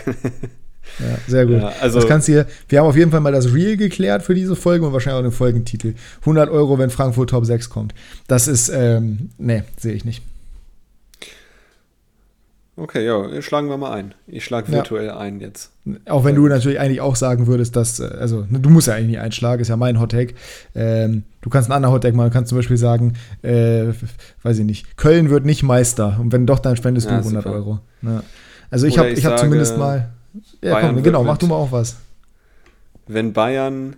sehr 1.27 1.45
gut. 1.45 1.61
Ja, 1.61 1.73
also, 1.79 1.99
das 1.99 2.07
kannst 2.07 2.27
du 2.27 2.31
hier, 2.31 2.47
wir 2.69 2.79
haben 2.79 2.87
auf 2.87 2.97
jeden 2.97 3.11
Fall 3.11 3.19
mal 3.19 3.31
das 3.31 3.53
Real 3.53 3.77
geklärt 3.77 4.23
für 4.23 4.33
diese 4.33 4.55
Folge 4.55 4.87
und 4.87 4.93
wahrscheinlich 4.93 5.19
auch 5.19 5.29
den 5.29 5.31
Folgentitel. 5.31 5.93
100 6.21 6.49
Euro, 6.49 6.79
wenn 6.79 6.89
Frankfurt 6.89 7.29
Top 7.29 7.45
6 7.45 7.69
kommt. 7.69 7.93
Das 8.27 8.47
ist, 8.47 8.69
ähm, 8.69 9.29
nee, 9.37 9.61
sehe 9.77 9.93
ich 9.93 10.03
nicht. 10.03 10.23
Okay, 12.79 13.03
ja, 13.03 13.41
schlagen 13.41 13.69
wir 13.69 13.77
mal 13.77 13.91
ein. 13.91 14.13
Ich 14.27 14.45
schlage 14.45 14.71
virtuell 14.71 15.07
ja. 15.07 15.17
ein 15.17 15.39
jetzt. 15.39 15.71
Auch 16.07 16.23
wenn 16.23 16.35
du 16.35 16.47
natürlich 16.47 16.79
eigentlich 16.79 17.01
auch 17.01 17.15
sagen 17.15 17.47
würdest, 17.47 17.75
dass, 17.75 17.99
äh, 17.99 18.05
also 18.19 18.45
ne, 18.47 18.59
du 18.59 18.69
musst 18.69 18.87
ja 18.87 18.93
eigentlich 18.93 19.07
nicht 19.07 19.19
einschlagen, 19.19 19.63
ist 19.63 19.69
ja 19.69 19.77
mein 19.77 19.99
Hottag. 19.99 20.35
Ähm, 20.75 21.23
du 21.41 21.49
kannst 21.49 21.71
einen 21.71 21.75
anderen 21.75 21.95
Hottag 21.95 22.13
machen, 22.13 22.29
du 22.29 22.33
kannst 22.33 22.49
zum 22.49 22.59
Beispiel 22.59 22.77
sagen, 22.77 23.13
äh, 23.41 23.87
weiß 24.43 24.59
ich 24.59 24.65
nicht, 24.65 24.95
Köln 24.95 25.31
wird 25.31 25.43
nicht 25.43 25.63
Meister 25.63 26.19
und 26.19 26.31
wenn 26.31 26.45
doch, 26.45 26.59
dann 26.59 26.77
spendest 26.77 27.07
ja, 27.07 27.13
du 27.13 27.23
100 27.23 27.43
super. 27.43 27.55
Euro. 27.55 27.79
Ja. 28.03 28.21
Also 28.69 28.85
ich 28.85 28.99
habe 28.99 29.09
ich 29.09 29.25
hab 29.25 29.39
zumindest 29.39 29.75
mal, 29.75 30.09
ja 30.61 30.73
Bayern 30.73 30.95
komm, 30.95 31.03
genau, 31.03 31.23
mach 31.23 31.39
du 31.39 31.47
mal 31.47 31.55
auch 31.55 31.71
was. 31.71 31.97
Wenn 33.07 33.33
Bayern 33.33 33.95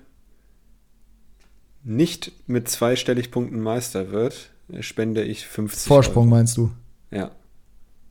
nicht 1.83 2.31
mit 2.47 2.69
zweistellig 2.69 3.29
Punkten 3.29 3.59
Meister 3.59 4.11
wird, 4.11 4.51
spende 4.79 5.23
ich 5.23 5.45
50 5.47 5.85
Vorsprung 5.85 6.27
Euro. 6.27 6.35
meinst 6.35 6.55
du? 6.55 6.71
Ja. 7.11 7.31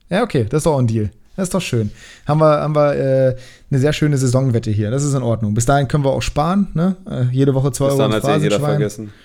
Ja, 0.09 0.23
okay, 0.23 0.45
das 0.49 0.59
ist 0.59 0.65
doch 0.65 0.77
ein 0.77 0.87
Deal. 0.87 1.11
Das 1.35 1.47
ist 1.47 1.53
doch 1.53 1.61
schön. 1.61 1.91
Haben 2.25 2.41
wir, 2.41 2.59
haben 2.59 2.75
wir 2.75 2.95
äh, 2.95 3.35
eine 3.71 3.79
sehr 3.79 3.93
schöne 3.93 4.17
Saisonwette 4.17 4.71
hier. 4.71 4.91
Das 4.91 5.05
ist 5.05 5.13
in 5.13 5.23
Ordnung. 5.23 5.53
Bis 5.53 5.65
dahin 5.65 5.87
können 5.87 6.03
wir 6.03 6.11
auch 6.11 6.21
sparen. 6.21 6.67
Ne? 6.73 6.97
Äh, 7.09 7.33
jede 7.33 7.53
Woche 7.53 7.71
zwei 7.71 7.85
Bis 7.85 7.93
Euro. 7.93 8.11
Dann 8.11 8.21
hat 8.21 8.41
jeder 8.41 8.59
vergessen. 8.59 9.11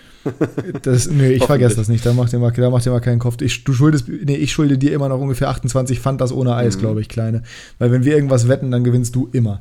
Das, 0.82 1.06
nee, 1.06 1.32
ich 1.32 1.44
vergesse 1.44 1.76
das 1.76 1.88
nicht. 1.88 2.06
Da 2.06 2.14
macht 2.14 2.32
ihr 2.32 2.38
mal, 2.38 2.50
da 2.50 2.70
macht 2.70 2.86
ihr 2.86 2.92
mal 2.92 3.00
keinen 3.00 3.18
Kopf. 3.18 3.42
Ich, 3.42 3.62
du 3.64 3.74
schuldest, 3.74 4.08
nee, 4.08 4.36
ich 4.36 4.52
schulde 4.52 4.78
dir 4.78 4.92
immer 4.94 5.10
noch 5.10 5.20
ungefähr 5.20 5.50
28 5.50 6.00
Pfand 6.00 6.18
das 6.22 6.32
ohne 6.32 6.54
Eis, 6.54 6.76
mhm. 6.76 6.80
glaube 6.80 7.02
ich, 7.02 7.10
kleine. 7.10 7.42
Weil 7.78 7.92
wenn 7.92 8.04
wir 8.04 8.14
irgendwas 8.14 8.48
wetten, 8.48 8.70
dann 8.70 8.84
gewinnst 8.84 9.14
du 9.14 9.28
immer. 9.32 9.60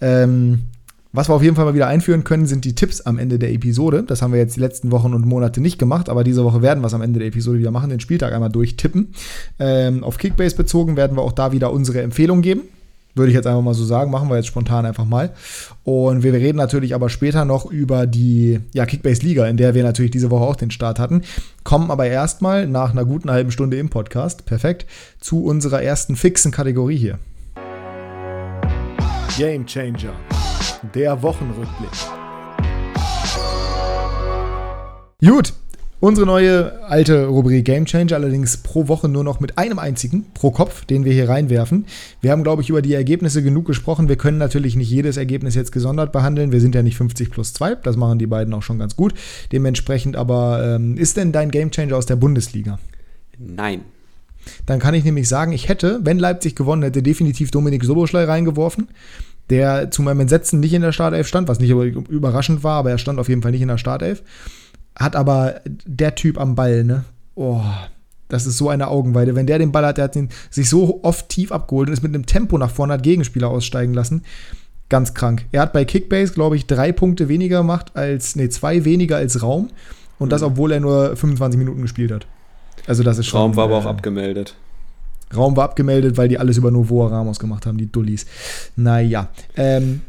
Ähm, 0.00 0.62
was 1.12 1.28
wir 1.28 1.34
auf 1.34 1.42
jeden 1.42 1.56
Fall 1.56 1.64
mal 1.64 1.74
wieder 1.74 1.88
einführen 1.88 2.22
können, 2.22 2.46
sind 2.46 2.64
die 2.64 2.74
Tipps 2.74 3.00
am 3.00 3.18
Ende 3.18 3.38
der 3.38 3.52
Episode. 3.52 4.04
Das 4.04 4.22
haben 4.22 4.32
wir 4.32 4.38
jetzt 4.38 4.56
die 4.56 4.60
letzten 4.60 4.92
Wochen 4.92 5.12
und 5.12 5.26
Monate 5.26 5.60
nicht 5.60 5.78
gemacht, 5.78 6.08
aber 6.08 6.22
diese 6.22 6.44
Woche 6.44 6.62
werden 6.62 6.82
wir 6.82 6.86
es 6.86 6.94
am 6.94 7.02
Ende 7.02 7.18
der 7.18 7.28
Episode 7.28 7.58
wieder 7.58 7.72
machen, 7.72 7.90
den 7.90 8.00
Spieltag 8.00 8.32
einmal 8.32 8.50
durchtippen. 8.50 9.12
Ähm, 9.58 10.04
auf 10.04 10.18
Kickbase 10.18 10.54
bezogen 10.54 10.96
werden 10.96 11.16
wir 11.16 11.22
auch 11.22 11.32
da 11.32 11.50
wieder 11.50 11.72
unsere 11.72 12.02
Empfehlung 12.02 12.42
geben. 12.42 12.62
Würde 13.16 13.30
ich 13.30 13.34
jetzt 13.34 13.48
einfach 13.48 13.62
mal 13.62 13.74
so 13.74 13.84
sagen, 13.84 14.12
machen 14.12 14.28
wir 14.28 14.36
jetzt 14.36 14.46
spontan 14.46 14.86
einfach 14.86 15.04
mal. 15.04 15.32
Und 15.82 16.22
wir 16.22 16.32
reden 16.32 16.58
natürlich 16.58 16.94
aber 16.94 17.08
später 17.08 17.44
noch 17.44 17.66
über 17.68 18.06
die 18.06 18.60
ja, 18.72 18.86
Kickbase-Liga, 18.86 19.48
in 19.48 19.56
der 19.56 19.74
wir 19.74 19.82
natürlich 19.82 20.12
diese 20.12 20.30
Woche 20.30 20.44
auch 20.44 20.54
den 20.54 20.70
Start 20.70 21.00
hatten. 21.00 21.22
Kommen 21.64 21.90
aber 21.90 22.06
erstmal 22.06 22.68
nach 22.68 22.92
einer 22.92 23.04
guten 23.04 23.32
halben 23.32 23.50
Stunde 23.50 23.78
im 23.78 23.88
Podcast, 23.88 24.46
perfekt, 24.46 24.86
zu 25.18 25.42
unserer 25.42 25.82
ersten 25.82 26.14
fixen 26.14 26.52
Kategorie 26.52 26.96
hier. 26.96 27.18
Game 29.36 29.66
Changer 29.66 30.12
der 30.94 31.22
Wochenrückblick. 31.22 31.90
Gut, 35.20 35.52
unsere 36.00 36.26
neue 36.26 36.82
alte 36.84 37.26
Rubrik 37.26 37.64
Game 37.66 37.84
Changer, 37.84 38.14
allerdings 38.14 38.56
pro 38.56 38.88
Woche 38.88 39.08
nur 39.08 39.22
noch 39.22 39.40
mit 39.40 39.58
einem 39.58 39.78
einzigen 39.78 40.24
pro 40.32 40.50
Kopf, 40.50 40.86
den 40.86 41.04
wir 41.04 41.12
hier 41.12 41.28
reinwerfen. 41.28 41.84
Wir 42.22 42.32
haben, 42.32 42.42
glaube 42.42 42.62
ich, 42.62 42.70
über 42.70 42.80
die 42.80 42.94
Ergebnisse 42.94 43.42
genug 43.42 43.66
gesprochen. 43.66 44.08
Wir 44.08 44.16
können 44.16 44.38
natürlich 44.38 44.76
nicht 44.76 44.90
jedes 44.90 45.18
Ergebnis 45.18 45.54
jetzt 45.54 45.72
gesondert 45.72 46.12
behandeln. 46.12 46.52
Wir 46.52 46.60
sind 46.60 46.74
ja 46.74 46.82
nicht 46.82 46.96
50 46.96 47.30
plus 47.30 47.52
2, 47.52 47.74
das 47.76 47.96
machen 47.96 48.18
die 48.18 48.26
beiden 48.26 48.54
auch 48.54 48.62
schon 48.62 48.78
ganz 48.78 48.96
gut. 48.96 49.12
Dementsprechend 49.52 50.16
aber, 50.16 50.76
ähm, 50.76 50.96
ist 50.96 51.18
denn 51.18 51.32
dein 51.32 51.50
Game 51.50 51.70
Changer 51.70 51.96
aus 51.96 52.06
der 52.06 52.16
Bundesliga? 52.16 52.78
Nein. 53.38 53.82
Dann 54.64 54.78
kann 54.78 54.94
ich 54.94 55.04
nämlich 55.04 55.28
sagen, 55.28 55.52
ich 55.52 55.68
hätte, 55.68 56.00
wenn 56.02 56.18
Leipzig 56.18 56.56
gewonnen 56.56 56.82
hätte, 56.82 57.02
definitiv 57.02 57.50
Dominik 57.50 57.84
Soboschlei 57.84 58.24
reingeworfen 58.24 58.88
der 59.50 59.90
zu 59.90 60.02
meinem 60.02 60.20
Entsetzen 60.20 60.60
nicht 60.60 60.72
in 60.72 60.82
der 60.82 60.92
Startelf 60.92 61.26
stand, 61.26 61.48
was 61.48 61.60
nicht 61.60 61.70
überraschend 61.70 62.62
war, 62.62 62.78
aber 62.78 62.90
er 62.90 62.98
stand 62.98 63.18
auf 63.18 63.28
jeden 63.28 63.42
Fall 63.42 63.50
nicht 63.50 63.62
in 63.62 63.68
der 63.68 63.78
Startelf. 63.78 64.22
Hat 64.96 65.16
aber 65.16 65.60
der 65.66 66.14
Typ 66.14 66.38
am 66.38 66.54
Ball, 66.54 66.84
ne? 66.84 67.04
Oh, 67.34 67.62
das 68.28 68.46
ist 68.46 68.58
so 68.58 68.68
eine 68.68 68.88
Augenweide. 68.88 69.34
Wenn 69.34 69.46
der 69.46 69.58
den 69.58 69.72
Ball 69.72 69.84
hat, 69.84 69.98
der 69.98 70.04
hat 70.04 70.16
ihn 70.16 70.28
sich 70.50 70.68
so 70.68 71.00
oft 71.02 71.28
tief 71.28 71.52
abgeholt 71.52 71.88
und 71.88 71.92
ist 71.92 72.02
mit 72.02 72.14
einem 72.14 72.26
Tempo 72.26 72.58
nach 72.58 72.70
vorne, 72.70 72.94
hat 72.94 73.02
Gegenspieler 73.02 73.48
aussteigen 73.48 73.92
lassen. 73.92 74.22
Ganz 74.88 75.14
krank. 75.14 75.46
Er 75.52 75.62
hat 75.62 75.72
bei 75.72 75.84
Kickbase, 75.84 76.32
glaube 76.32 76.56
ich, 76.56 76.66
drei 76.66 76.92
Punkte 76.92 77.28
weniger 77.28 77.58
gemacht 77.58 77.92
als, 77.94 78.36
nee, 78.36 78.48
zwei 78.48 78.84
weniger 78.84 79.16
als 79.16 79.42
Raum. 79.42 79.70
Und 80.18 80.28
mhm. 80.28 80.30
das, 80.30 80.42
obwohl 80.42 80.72
er 80.72 80.80
nur 80.80 81.16
25 81.16 81.58
Minuten 81.58 81.82
gespielt 81.82 82.12
hat. 82.12 82.26
Also, 82.86 83.02
das 83.02 83.18
ist 83.18 83.26
schon. 83.26 83.40
Raum 83.40 83.56
war 83.56 83.64
aber 83.64 83.76
auch 83.76 83.84
äh, 83.84 83.88
abgemeldet. 83.88 84.56
Raum 85.34 85.56
war 85.56 85.64
abgemeldet, 85.64 86.16
weil 86.16 86.28
die 86.28 86.38
alles 86.38 86.56
über 86.56 86.70
Novoa 86.70 87.08
Ramos 87.08 87.38
gemacht 87.38 87.66
haben, 87.66 87.78
die 87.78 87.90
Dullis. 87.90 88.26
Naja. 88.76 89.28
Ähm, 89.56 90.02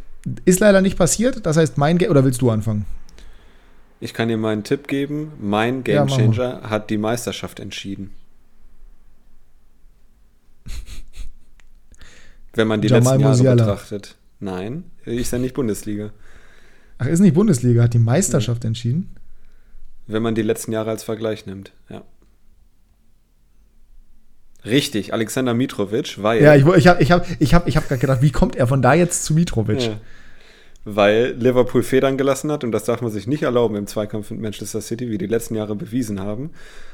ist 0.45 0.59
leider 0.59 0.81
nicht 0.81 0.97
passiert. 0.97 1.45
Das 1.45 1.57
heißt, 1.57 1.77
mein 1.77 1.97
Game. 1.97 2.09
Oder 2.09 2.23
willst 2.23 2.41
du 2.41 2.49
anfangen? 2.49 2.85
Ich 3.99 4.13
kann 4.13 4.29
dir 4.29 4.37
meinen 4.37 4.63
Tipp 4.63 4.87
geben. 4.87 5.33
Mein 5.39 5.83
Game 5.83 6.07
Changer 6.07 6.61
ja, 6.63 6.69
hat 6.69 6.89
die 6.89 6.97
Meisterschaft 6.97 7.59
entschieden. 7.59 8.09
Wenn 12.53 12.67
man 12.67 12.81
die 12.81 12.87
Jamal 12.87 13.03
letzten 13.03 13.21
Jahre 13.21 13.35
Musiala. 13.35 13.63
betrachtet. 13.63 14.15
Nein, 14.39 14.85
ist 15.05 15.31
ja 15.31 15.37
nicht 15.37 15.53
Bundesliga. 15.53 16.09
Ach, 16.97 17.05
ist 17.05 17.19
nicht 17.19 17.35
Bundesliga, 17.35 17.83
hat 17.83 17.93
die 17.93 17.99
Meisterschaft 17.99 18.63
ja. 18.63 18.69
entschieden? 18.69 19.15
Wenn 20.07 20.23
man 20.23 20.33
die 20.33 20.41
letzten 20.41 20.71
Jahre 20.71 20.89
als 20.89 21.03
Vergleich 21.03 21.45
nimmt, 21.45 21.71
ja. 21.89 22.03
Richtig, 24.65 25.13
Alexander 25.13 25.53
Mitrovic, 25.53 26.21
weil. 26.21 26.43
Ja, 26.43 26.55
ich, 26.55 26.65
ich 26.65 26.87
habe 26.87 27.01
ich 27.01 27.11
hab, 27.11 27.25
ich 27.39 27.53
hab, 27.53 27.67
ich 27.67 27.77
hab 27.77 27.87
gerade 27.87 27.99
gedacht, 27.99 28.21
wie 28.21 28.31
kommt 28.31 28.55
er 28.55 28.67
von 28.67 28.81
da 28.81 28.93
jetzt 28.93 29.25
zu 29.25 29.33
Mitrovic? 29.33 29.81
Ja. 29.81 29.97
weil 30.85 31.35
Liverpool 31.37 31.83
Federn 31.83 32.17
gelassen 32.17 32.51
hat 32.51 32.63
und 32.63 32.71
das 32.71 32.85
darf 32.85 33.01
man 33.01 33.11
sich 33.11 33.27
nicht 33.27 33.43
erlauben 33.43 33.75
im 33.75 33.87
Zweikampf 33.87 34.31
mit 34.31 34.41
Manchester 34.41 34.81
City, 34.81 35.09
wie 35.09 35.17
die 35.17 35.27
letzten 35.27 35.55
Jahre 35.55 35.75
bewiesen 35.75 36.19
haben. 36.19 36.51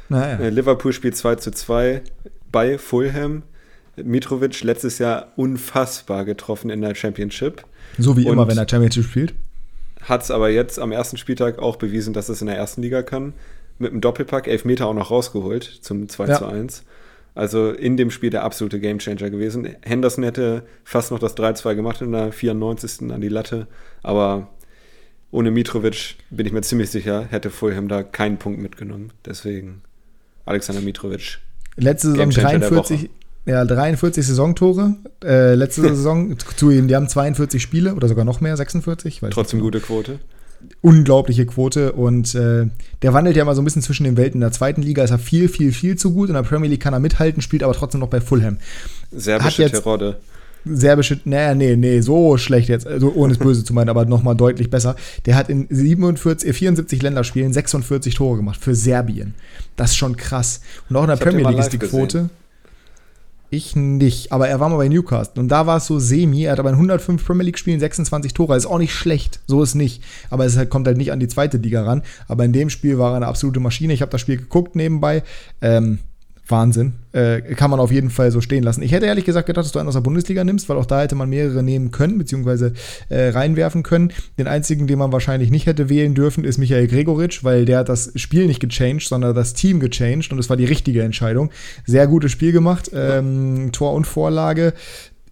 Naja. 0.10 0.39
Äh, 0.39 0.49
Liverpool 0.49 0.93
spielt 0.93 1.15
2 1.15 1.36
zu 1.36 1.51
2 1.51 2.01
bei 2.51 2.77
Fulham. 2.77 3.43
Mitrovic 3.95 4.63
letztes 4.63 4.99
Jahr 4.99 5.32
unfassbar 5.36 6.23
getroffen 6.23 6.69
in 6.69 6.82
der 6.82 6.95
Championship. 6.95 7.63
So 7.97 8.15
wie 8.15 8.27
immer, 8.27 8.47
wenn 8.47 8.58
er 8.58 8.69
Championship 8.69 9.06
spielt. 9.06 9.34
Hat 10.01 10.21
es 10.21 10.32
aber 10.32 10.49
jetzt 10.49 10.80
am 10.80 10.91
ersten 10.91 11.17
Spieltag 11.17 11.60
auch 11.60 11.77
bewiesen, 11.77 12.13
dass 12.13 12.30
es 12.30 12.41
in 12.41 12.47
der 12.47 12.56
ersten 12.56 12.82
Liga 12.82 13.01
kann. 13.01 13.34
Mit 13.80 13.91
einem 13.91 14.01
Doppelpack, 14.01 14.47
elf 14.47 14.65
Meter 14.65 14.88
auch 14.88 14.93
noch 14.93 15.12
rausgeholt 15.12 15.63
zum 15.63 16.08
2 16.08 16.27
ja. 16.27 16.38
zu 16.38 16.45
1. 16.45 16.84
Also 17.38 17.69
in 17.69 17.97
dem 17.97 18.10
Spiel 18.10 18.32
der 18.32 18.43
absolute 18.43 18.80
Gamechanger 18.80 19.30
gewesen. 19.30 19.76
Henderson 19.84 20.23
hätte 20.23 20.63
fast 20.84 21.12
noch 21.12 21.19
das 21.19 21.38
3-2 21.38 21.76
gemacht 21.76 22.02
in 22.02 22.12
der 22.12 22.32
94. 22.32 23.12
an 23.12 23.21
die 23.21 23.30
Latte, 23.30 23.67
aber 24.02 24.47
ohne 25.30 25.52
Mitrovic 25.52 26.15
bin 26.32 26.47
ich 26.47 26.52
mir 26.52 26.62
ziemlich 26.62 26.89
sicher, 26.89 27.28
hätte 27.30 27.52
Fulham 27.52 27.89
da 27.89 28.02
keinen 28.02 28.38
Punkt 28.38 28.60
mitgenommen. 28.60 29.13
Deswegen 29.23 29.84
Alexander 30.45 30.82
Mitrovic. 30.82 31.38
Letzte 31.76 32.10
Saison 32.10 32.32
43, 32.32 33.12
ja, 33.45 33.63
43 33.63 34.26
Saisontore. 34.26 34.95
Äh, 35.23 35.54
letzte 35.54 35.82
Saison 35.95 36.36
zu 36.39 36.71
ihm, 36.71 36.88
die 36.88 36.95
haben 36.95 37.08
42 37.08 37.62
Spiele 37.62 37.93
oder 37.93 38.08
sogar 38.08 38.26
noch 38.26 38.41
mehr, 38.41 38.58
46. 38.58 39.21
Trotzdem 39.30 39.60
gute 39.60 39.80
Quote 39.80 40.17
unglaubliche 40.81 41.45
Quote 41.45 41.93
und 41.93 42.35
äh, 42.35 42.67
der 43.01 43.13
wandelt 43.13 43.35
ja 43.35 43.45
mal 43.45 43.55
so 43.55 43.61
ein 43.61 43.65
bisschen 43.65 43.81
zwischen 43.81 44.03
den 44.03 44.17
Welten. 44.17 44.35
In 44.35 44.41
der 44.41 44.51
zweiten 44.51 44.81
Liga 44.81 45.03
ist 45.03 45.11
er 45.11 45.19
viel, 45.19 45.49
viel, 45.49 45.71
viel 45.71 45.95
zu 45.97 46.13
gut. 46.13 46.29
In 46.29 46.35
der 46.35 46.43
Premier 46.43 46.69
League 46.69 46.81
kann 46.81 46.93
er 46.93 46.99
mithalten, 46.99 47.41
spielt 47.41 47.63
aber 47.63 47.73
trotzdem 47.73 47.99
noch 47.99 48.09
bei 48.09 48.21
Fulham. 48.21 48.57
Serbische 49.11 49.69
Terodde. 49.71 50.17
Serbische, 50.65 51.19
naja, 51.23 51.55
nee, 51.55 51.75
nee, 51.75 52.01
so 52.01 52.37
schlecht 52.37 52.67
jetzt, 52.67 52.85
also 52.85 53.13
ohne 53.13 53.33
es 53.33 53.39
böse 53.39 53.63
zu 53.63 53.73
meinen, 53.73 53.89
aber 53.89 54.05
nochmal 54.05 54.35
deutlich 54.35 54.69
besser. 54.69 54.95
Der 55.25 55.35
hat 55.35 55.49
in 55.49 55.67
47, 55.69 56.53
74 56.53 57.01
Länderspielen 57.01 57.53
46 57.53 58.15
Tore 58.15 58.37
gemacht 58.37 58.59
für 58.59 58.75
Serbien. 58.75 59.33
Das 59.77 59.91
ist 59.91 59.97
schon 59.97 60.17
krass. 60.17 60.61
Und 60.89 60.97
auch 60.97 61.03
in 61.03 61.09
der 61.09 61.15
Premier 61.15 61.47
League 61.47 61.59
ist 61.59 61.73
die 61.73 61.77
Quote. 61.77 62.17
Gesehen. 62.17 62.29
Ich 63.49 63.77
nicht, 63.77 64.33
aber 64.33 64.49
er 64.49 64.60
war 64.60 64.67
mal 64.67 64.75
bei 64.75 64.89
Newcastle 64.89 65.41
und 65.41 65.47
da 65.47 65.65
war 65.65 65.77
es 65.77 65.86
so 65.86 65.99
semi. 65.99 66.43
Er 66.43 66.51
hat 66.51 66.60
aber 66.60 66.69
in 66.69 66.75
105 66.75 67.25
Premier 67.25 67.45
League 67.45 67.57
Spielen 67.57 67.79
26 67.79 68.33
Tore. 68.33 68.57
Ist 68.57 68.65
auch 68.65 68.77
nicht 68.77 68.93
schlecht, 68.93 69.39
so 69.47 69.63
ist 69.63 69.73
nicht. 69.73 70.03
Aber 70.29 70.45
es 70.45 70.57
kommt 70.69 70.86
halt 70.86 70.97
nicht 70.97 71.13
an 71.13 71.21
die 71.21 71.29
zweite 71.29 71.57
Liga 71.57 71.83
ran. 71.83 72.03
Aber 72.27 72.43
in 72.43 72.51
dem 72.51 72.69
Spiel 72.69 72.99
war 72.99 73.13
er 73.13 73.17
eine 73.17 73.27
absolute 73.27 73.62
Maschine. 73.62 73.93
Ich 73.93 74.01
habe 74.01 74.12
das 74.12 74.19
Spiel 74.19 74.36
geguckt 74.36 74.75
nebenbei. 74.75 75.23
Ähm, 75.62 75.99
Wahnsinn. 76.49 76.93
Äh, 77.12 77.41
kann 77.55 77.71
man 77.71 77.79
auf 77.79 77.91
jeden 77.91 78.10
Fall 78.10 78.31
so 78.31 78.41
stehen 78.41 78.63
lassen. 78.63 78.81
Ich 78.81 78.91
hätte 78.91 79.05
ehrlich 79.05 79.25
gesagt 79.25 79.47
gedacht, 79.47 79.65
dass 79.65 79.71
du 79.71 79.79
einen 79.79 79.88
aus 79.88 79.95
der 79.95 80.01
Bundesliga 80.01 80.43
nimmst, 80.43 80.69
weil 80.69 80.77
auch 80.77 80.86
da 80.86 81.01
hätte 81.01 81.15
man 81.15 81.29
mehrere 81.29 81.63
nehmen 81.63 81.91
können, 81.91 82.17
beziehungsweise 82.17 82.73
äh, 83.10 83.29
reinwerfen 83.29 83.83
können. 83.83 84.13
Den 84.38 84.47
einzigen, 84.47 84.88
den 84.88 84.99
man 84.99 85.12
wahrscheinlich 85.12 85.51
nicht 85.51 85.65
hätte 85.65 85.89
wählen 85.89 86.13
dürfen, 86.13 86.43
ist 86.43 86.57
Michael 86.57 86.88
Gregoritsch, 86.88 87.43
weil 87.43 87.65
der 87.65 87.79
hat 87.79 87.89
das 87.89 88.12
Spiel 88.15 88.47
nicht 88.47 88.60
gechanged, 88.60 89.07
sondern 89.07 89.36
das 89.36 89.53
Team 89.53 89.79
gechanged 89.79 90.31
und 90.31 90.39
es 90.39 90.49
war 90.49 90.57
die 90.57 90.65
richtige 90.65 91.03
Entscheidung. 91.03 91.51
Sehr 91.86 92.07
gutes 92.07 92.31
Spiel 92.31 92.51
gemacht. 92.51 92.91
Ähm, 92.93 93.71
Tor 93.71 93.93
und 93.93 94.05
Vorlage 94.05 94.73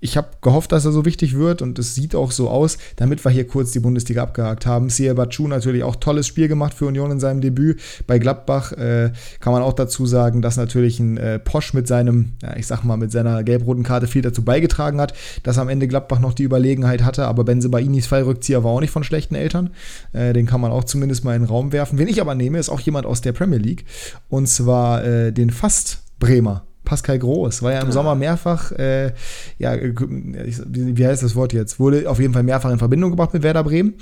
ich 0.06 0.18
habe 0.18 0.30
gehofft, 0.42 0.72
dass 0.72 0.86
er 0.86 0.92
so 0.92 1.04
wichtig 1.04 1.36
wird 1.36 1.62
und 1.64 1.80
es 1.80 1.96
sieht 1.96 2.16
auch 2.16 2.32
so 2.32 2.50
aus, 2.50 2.78
damit 2.96 3.26
wir 3.26 3.32
hier 3.32 3.48
kurz 3.48 3.72
die 3.72 3.80
Bundesliga 3.80 4.22
abgehakt 4.22 4.66
haben. 4.68 4.90
Sia 4.90 5.16
Bachu 5.16 5.48
natürlich 5.48 5.84
auch 5.84 5.96
tolles 5.96 6.28
Spiel 6.28 6.48
gemacht 6.48 6.76
für 6.76 6.86
Union 6.86 7.12
in 7.12 7.20
seinem 7.20 7.42
Debüt. 7.42 7.82
Bei 8.06 8.20
Gladbach 8.20 8.72
äh, 8.74 9.12
kann 9.40 9.52
man 9.52 9.64
auch 9.64 9.74
dazu 9.74 10.06
sagen, 10.06 10.44
dass 10.44 10.58
natürlich 10.58 11.00
ein 11.00 11.18
äh, 11.18 11.40
Posch 11.40 11.74
mit 11.74 11.88
seinem, 11.88 12.34
ja, 12.44 12.56
ich 12.56 12.68
sag 12.68 12.84
mal, 12.84 12.98
mit 12.98 13.12
seiner 13.12 13.44
gelb-roten 13.44 13.84
Karte 13.84 14.06
viel 14.06 14.22
dazu 14.22 14.46
beigetragen 14.46 15.02
hat, 15.02 15.14
dass 15.42 15.58
am 15.58 15.70
Ende 15.70 15.88
Gladbach 15.88 16.20
noch 16.20 16.34
die 16.34 16.44
Überlegenheit 16.44 17.04
hatte. 17.04 17.26
Aber 17.26 17.44
Benzebainis 17.44 18.06
Fallrückzieher 18.06 18.64
war 18.64 18.72
auch 18.72 18.82
nicht 18.82 18.92
von 18.92 19.04
schlechten 19.04 19.34
Eltern. 19.34 19.72
Äh, 20.14 20.34
den 20.34 20.46
kann 20.46 20.62
man 20.62 20.72
auch 20.72 20.84
zumindest 20.84 21.24
mal 21.24 21.36
in 21.36 21.42
den 21.42 21.50
Raum 21.50 21.72
werfen. 21.72 21.98
Wen 21.98 22.08
ich 22.08 22.22
aber 22.22 22.36
nehme, 22.36 22.60
ist 22.60 22.70
auch 22.70 22.80
jemand 22.80 23.08
aus 23.08 23.22
der 23.22 23.34
Premier 23.34 23.60
League 23.60 23.86
und 24.30 24.48
zwar 24.48 25.04
äh, 25.04 25.32
den 25.34 25.50
Fast 25.50 26.04
Bremer. 26.20 26.64
Pascal 26.86 27.20
Groß, 27.20 27.62
war 27.62 27.74
ja 27.74 27.82
im 27.82 27.90
ah. 27.90 27.92
Sommer 27.92 28.16
mehrfach, 28.16 28.72
äh, 28.72 29.12
ja, 29.58 29.76
wie 29.78 31.06
heißt 31.06 31.24
das 31.24 31.36
Wort 31.36 31.54
jetzt? 31.54 31.80
Wurde 31.80 32.10
auf 32.10 32.20
jeden 32.20 32.34
Fall 32.34 32.44
mehrfach 32.44 32.72
in 32.72 32.80
Verbindung 32.80 33.12
gebracht 33.12 33.34
mit 33.34 33.44
Werder 33.44 33.64
Bremen 33.64 33.96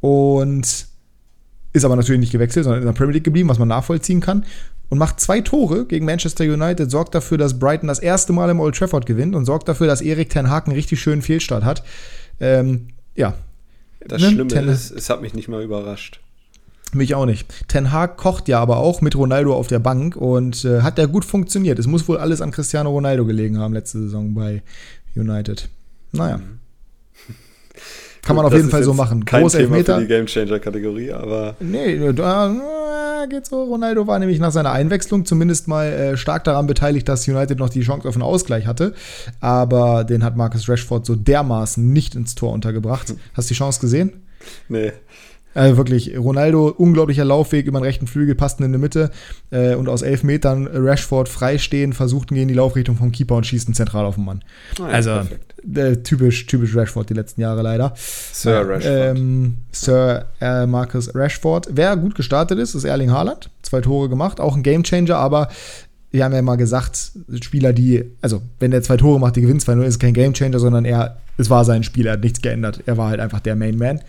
und 0.00 0.86
ist 1.72 1.84
aber 1.84 1.96
natürlich 1.96 2.20
nicht 2.20 2.32
gewechselt, 2.32 2.64
sondern 2.64 2.82
in 2.82 2.86
der 2.86 2.94
Premier 2.94 3.14
League 3.14 3.24
geblieben, 3.24 3.48
was 3.48 3.58
man 3.58 3.68
nachvollziehen 3.68 4.20
kann. 4.20 4.44
Und 4.88 4.98
macht 4.98 5.20
zwei 5.20 5.40
Tore 5.40 5.86
gegen 5.86 6.04
Manchester 6.04 6.42
United, 6.42 6.90
sorgt 6.90 7.14
dafür, 7.14 7.38
dass 7.38 7.60
Brighton 7.60 7.86
das 7.86 8.00
erste 8.00 8.32
Mal 8.32 8.50
im 8.50 8.58
Old 8.58 8.74
Trafford 8.74 9.06
gewinnt 9.06 9.36
und 9.36 9.44
sorgt 9.44 9.68
dafür, 9.68 9.86
dass 9.86 10.00
Erik 10.00 10.30
Ten 10.30 10.50
Hag 10.50 10.66
einen 10.66 10.74
richtig 10.74 11.00
schönen 11.00 11.22
Fehlstart 11.22 11.64
hat. 11.64 11.84
Ähm, 12.40 12.88
ja. 13.14 13.34
Das 14.04 14.20
ne? 14.20 14.30
Schlimme 14.30 14.72
ist, 14.72 14.90
es 14.90 15.08
hat 15.08 15.22
mich 15.22 15.32
nicht 15.32 15.46
mal 15.46 15.62
überrascht. 15.62 16.20
Mich 16.92 17.14
auch 17.14 17.26
nicht. 17.26 17.46
Ten 17.68 17.92
Hag 17.92 18.16
kocht 18.16 18.48
ja 18.48 18.58
aber 18.60 18.78
auch 18.78 19.00
mit 19.00 19.16
Ronaldo 19.16 19.54
auf 19.54 19.68
der 19.68 19.78
Bank 19.78 20.16
und 20.16 20.64
äh, 20.64 20.82
hat 20.82 20.98
ja 20.98 21.06
gut 21.06 21.24
funktioniert. 21.24 21.78
Es 21.78 21.86
muss 21.86 22.08
wohl 22.08 22.18
alles 22.18 22.40
an 22.40 22.50
Cristiano 22.50 22.90
Ronaldo 22.90 23.24
gelegen 23.24 23.58
haben 23.58 23.74
letzte 23.74 24.00
Saison 24.00 24.34
bei 24.34 24.62
United. 25.14 25.68
Naja. 26.12 26.38
Mhm. 26.38 26.58
Kann 28.22 28.36
man 28.36 28.44
auf 28.44 28.52
jeden 28.52 28.70
Fall 28.70 28.82
so 28.82 28.92
machen. 28.92 29.24
Kein 29.24 29.42
Groß 29.42 29.52
Thema 29.52 29.76
Elfmeter. 29.76 29.94
für 29.96 30.00
die 30.02 30.08
Gamechanger-Kategorie, 30.08 31.12
aber. 31.12 31.56
Nee, 31.60 32.12
da 32.12 32.54
geht 33.28 33.46
so. 33.46 33.64
Ronaldo 33.64 34.06
war 34.06 34.18
nämlich 34.18 34.38
nach 34.38 34.52
seiner 34.52 34.72
Einwechslung 34.72 35.24
zumindest 35.24 35.68
mal 35.68 35.86
äh, 35.86 36.16
stark 36.16 36.44
daran 36.44 36.66
beteiligt, 36.66 37.08
dass 37.08 37.26
United 37.26 37.58
noch 37.58 37.70
die 37.70 37.82
Chance 37.82 38.08
auf 38.08 38.14
einen 38.14 38.22
Ausgleich 38.22 38.66
hatte. 38.66 38.94
Aber 39.40 40.04
den 40.04 40.24
hat 40.24 40.36
Marcus 40.36 40.68
Rashford 40.68 41.06
so 41.06 41.14
dermaßen 41.16 41.92
nicht 41.92 42.14
ins 42.14 42.34
Tor 42.34 42.52
untergebracht. 42.52 43.14
Hast 43.34 43.48
du 43.48 43.54
die 43.54 43.58
Chance 43.58 43.80
gesehen? 43.80 44.12
Nee. 44.68 44.92
Also 45.54 45.76
wirklich, 45.76 46.16
Ronaldo, 46.16 46.68
unglaublicher 46.68 47.24
Laufweg 47.24 47.66
über 47.66 47.80
den 47.80 47.84
rechten 47.84 48.06
Flügel, 48.06 48.34
passt 48.34 48.60
in 48.60 48.72
die 48.72 48.78
Mitte 48.78 49.10
äh, 49.50 49.74
und 49.74 49.88
aus 49.88 50.02
elf 50.02 50.22
Metern 50.22 50.68
Rashford 50.72 51.28
freistehen, 51.28 51.92
versucht 51.92 52.28
gehen 52.28 52.42
in 52.42 52.48
die 52.48 52.54
Laufrichtung 52.54 52.96
vom 52.96 53.10
Keeper 53.10 53.34
und 53.36 53.46
schießt 53.46 53.68
ihn 53.68 53.74
zentral 53.74 54.04
auf 54.04 54.14
den 54.14 54.24
Mann. 54.24 54.44
Oh 54.78 54.82
ja, 54.82 54.88
also 54.88 55.10
äh, 55.74 55.96
typisch, 55.96 56.46
typisch 56.46 56.76
Rashford 56.76 57.10
die 57.10 57.14
letzten 57.14 57.40
Jahre 57.40 57.62
leider. 57.62 57.94
Sir 57.96 58.68
Rashford. 58.68 59.16
Ähm, 59.16 59.56
Sir 59.72 60.26
äh, 60.40 60.66
Marcus 60.66 61.14
Rashford. 61.14 61.70
Wer 61.72 61.96
gut 61.96 62.14
gestartet 62.14 62.58
ist, 62.58 62.74
ist 62.74 62.84
Erling 62.84 63.10
Haaland. 63.10 63.50
Zwei 63.62 63.80
Tore 63.80 64.08
gemacht, 64.08 64.40
auch 64.40 64.56
ein 64.56 64.62
Gamechanger, 64.62 65.16
aber 65.16 65.48
wir 66.12 66.24
haben 66.24 66.34
ja 66.34 66.42
mal 66.42 66.56
gesagt, 66.56 67.12
Spieler, 67.40 67.72
die, 67.72 68.04
also 68.20 68.42
wenn 68.58 68.72
der 68.72 68.82
zwei 68.82 68.96
Tore 68.96 69.20
macht, 69.20 69.36
die 69.36 69.42
gewinnt 69.42 69.62
2-0, 69.62 69.82
ist 69.82 70.00
kein 70.00 70.14
Gamechanger, 70.14 70.58
sondern 70.58 70.84
er, 70.84 71.18
es 71.36 71.50
war 71.50 71.64
sein 71.64 71.84
Spiel, 71.84 72.06
er 72.06 72.14
hat 72.14 72.20
nichts 72.20 72.42
geändert. 72.42 72.82
Er 72.86 72.96
war 72.96 73.10
halt 73.10 73.20
einfach 73.20 73.40
der 73.40 73.54
Main 73.54 73.76
Man. 73.76 74.00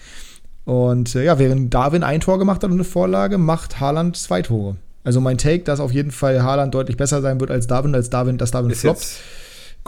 Und 0.71 1.15
äh, 1.15 1.25
ja, 1.25 1.37
während 1.37 1.73
Darwin 1.73 2.01
ein 2.01 2.21
Tor 2.21 2.39
gemacht 2.39 2.63
hat 2.63 2.69
und 2.69 2.77
eine 2.77 2.85
Vorlage, 2.85 3.37
macht 3.37 3.81
Haaland 3.81 4.15
zwei 4.15 4.41
Tore. 4.41 4.77
Also 5.03 5.19
mein 5.19 5.37
Take, 5.37 5.65
dass 5.65 5.81
auf 5.81 5.91
jeden 5.91 6.11
Fall 6.11 6.43
Haaland 6.43 6.73
deutlich 6.73 6.95
besser 6.95 7.21
sein 7.21 7.41
wird 7.41 7.51
als 7.51 7.67
Darwin, 7.67 7.93
als 7.93 8.09
Darwin, 8.09 8.37
dass 8.37 8.51
Darwin 8.51 8.71
ist 8.71 8.79
floppt, 8.79 9.05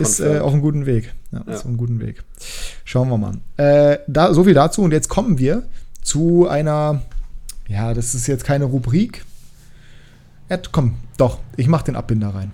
ist 0.01 0.19
äh, 0.19 0.39
auf 0.39 0.51
einem 0.51 0.61
guten 0.61 0.85
Weg. 0.85 1.13
Ja, 1.31 1.41
ja. 1.47 1.53
ist 1.53 1.61
auf 1.61 1.67
einem 1.67 1.77
guten 1.77 2.01
Weg. 2.01 2.21
Schauen 2.83 3.07
wir 3.07 3.17
mal. 3.17 3.35
Äh, 3.55 3.99
da, 4.07 4.33
so 4.33 4.43
viel 4.43 4.55
dazu. 4.55 4.81
Und 4.81 4.91
jetzt 4.91 5.07
kommen 5.07 5.39
wir 5.39 5.63
zu 6.01 6.49
einer, 6.49 7.01
ja, 7.69 7.93
das 7.93 8.13
ist 8.13 8.27
jetzt 8.27 8.43
keine 8.43 8.65
Rubrik. 8.65 9.23
Ed, 10.49 10.73
komm, 10.73 10.95
doch, 11.15 11.39
ich 11.55 11.69
mach 11.69 11.83
den 11.83 11.95
Abbinder 11.95 12.35
rein. 12.35 12.51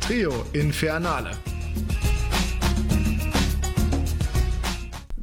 Trio 0.00 0.32
Infernale. 0.54 1.32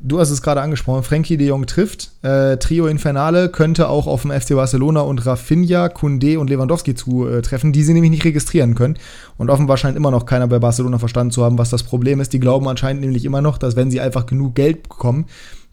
Du 0.04 0.20
hast 0.20 0.30
es 0.32 0.42
gerade 0.42 0.62
angesprochen, 0.62 1.04
Frankie 1.04 1.38
de 1.38 1.48
Jong 1.48 1.66
trifft. 1.66 2.12
Äh, 2.24 2.58
Trio 2.58 2.88
Infernale 2.88 3.50
könnte 3.50 3.90
auch 3.90 4.08
auf 4.08 4.24
dem 4.24 4.32
FC 4.32 4.56
Barcelona 4.56 5.02
und 5.02 5.26
Rafinha, 5.26 5.90
Kunde 5.90 6.40
und 6.40 6.50
Lewandowski 6.50 6.96
zutreffen, 6.96 7.72
die 7.72 7.84
sie 7.84 7.94
nämlich 7.94 8.12
nicht 8.12 8.26
registrieren 8.26 8.76
können. 8.76 8.98
Und 9.38 9.50
offenbar 9.50 9.78
scheint 9.78 9.98
immer 9.98 10.12
noch 10.12 10.26
keiner 10.26 10.48
bei 10.48 10.60
Barcelona 10.60 10.98
verstanden 11.00 11.32
zu 11.32 11.44
haben, 11.44 11.58
was 11.58 11.70
das 11.70 11.84
Problem 11.84 12.20
ist. 12.20 12.34
Die 12.34 12.40
glauben 12.40 12.68
anscheinend 12.68 13.02
nämlich 13.02 13.26
immer 13.26 13.42
noch, 13.42 13.58
dass 13.58 13.76
wenn 13.76 13.92
sie 13.92 14.02
einfach 14.02 14.26
genug 14.26 14.56
Geld 14.56 14.84
bekommen, 14.84 15.26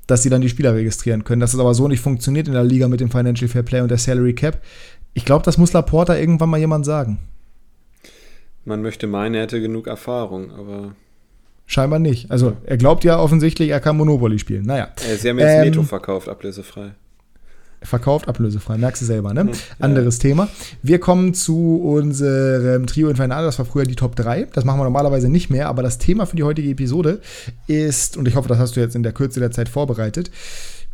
dass 0.06 0.22
sie 0.22 0.30
dann 0.30 0.40
die 0.40 0.48
Spieler 0.48 0.74
registrieren 0.74 1.24
können. 1.24 1.40
Dass 1.40 1.54
es 1.54 1.60
aber 1.60 1.74
so 1.74 1.88
nicht 1.88 2.00
funktioniert 2.00 2.48
in 2.48 2.54
der 2.54 2.64
Liga 2.64 2.88
mit 2.88 3.00
dem 3.00 3.10
Financial 3.10 3.48
Fair 3.48 3.62
Play 3.62 3.80
und 3.80 3.90
der 3.90 3.98
Salary 3.98 4.34
Cap. 4.34 4.62
Ich 5.14 5.24
glaube, 5.24 5.44
das 5.44 5.58
muss 5.58 5.72
Laporta 5.72 6.16
irgendwann 6.16 6.50
mal 6.50 6.60
jemand 6.60 6.84
sagen. 6.84 7.18
Man 8.64 8.82
möchte 8.82 9.06
meinen, 9.06 9.34
er 9.34 9.42
hätte 9.42 9.60
genug 9.60 9.86
Erfahrung, 9.86 10.50
aber 10.52 10.94
Scheinbar 11.70 11.98
nicht. 11.98 12.30
Also 12.30 12.56
er 12.64 12.78
glaubt 12.78 13.04
ja 13.04 13.20
offensichtlich, 13.20 13.68
er 13.68 13.80
kann 13.80 13.98
Monopoly 13.98 14.38
spielen. 14.38 14.64
Naja. 14.64 14.88
Sie 14.96 15.28
haben 15.28 15.38
jetzt 15.38 15.52
ähm, 15.52 15.60
Neto 15.60 15.82
verkauft, 15.82 16.26
ablösefrei. 16.26 16.92
Verkauft, 17.82 18.26
ablösefrei. 18.26 18.78
Merkst 18.78 19.02
du 19.02 19.06
selber, 19.06 19.34
ne? 19.34 19.50
Ja. 19.52 19.58
Anderes 19.78 20.18
Thema. 20.18 20.48
Wir 20.82 20.98
kommen 20.98 21.34
zu 21.34 21.76
unserem 21.82 22.86
Trio 22.86 23.10
Infernal. 23.10 23.44
Das 23.44 23.58
war 23.58 23.66
früher 23.66 23.84
die 23.84 23.96
Top 23.96 24.16
3. 24.16 24.48
Das 24.54 24.64
machen 24.64 24.80
wir 24.80 24.84
normalerweise 24.84 25.28
nicht 25.28 25.50
mehr. 25.50 25.68
Aber 25.68 25.82
das 25.82 25.98
Thema 25.98 26.24
für 26.24 26.36
die 26.36 26.42
heutige 26.42 26.70
Episode 26.70 27.20
ist, 27.66 28.16
und 28.16 28.26
ich 28.26 28.34
hoffe, 28.34 28.48
das 28.48 28.56
hast 28.56 28.74
du 28.74 28.80
jetzt 28.80 28.96
in 28.96 29.02
der 29.02 29.12
Kürze 29.12 29.38
der 29.38 29.50
Zeit 29.50 29.68
vorbereitet, 29.68 30.30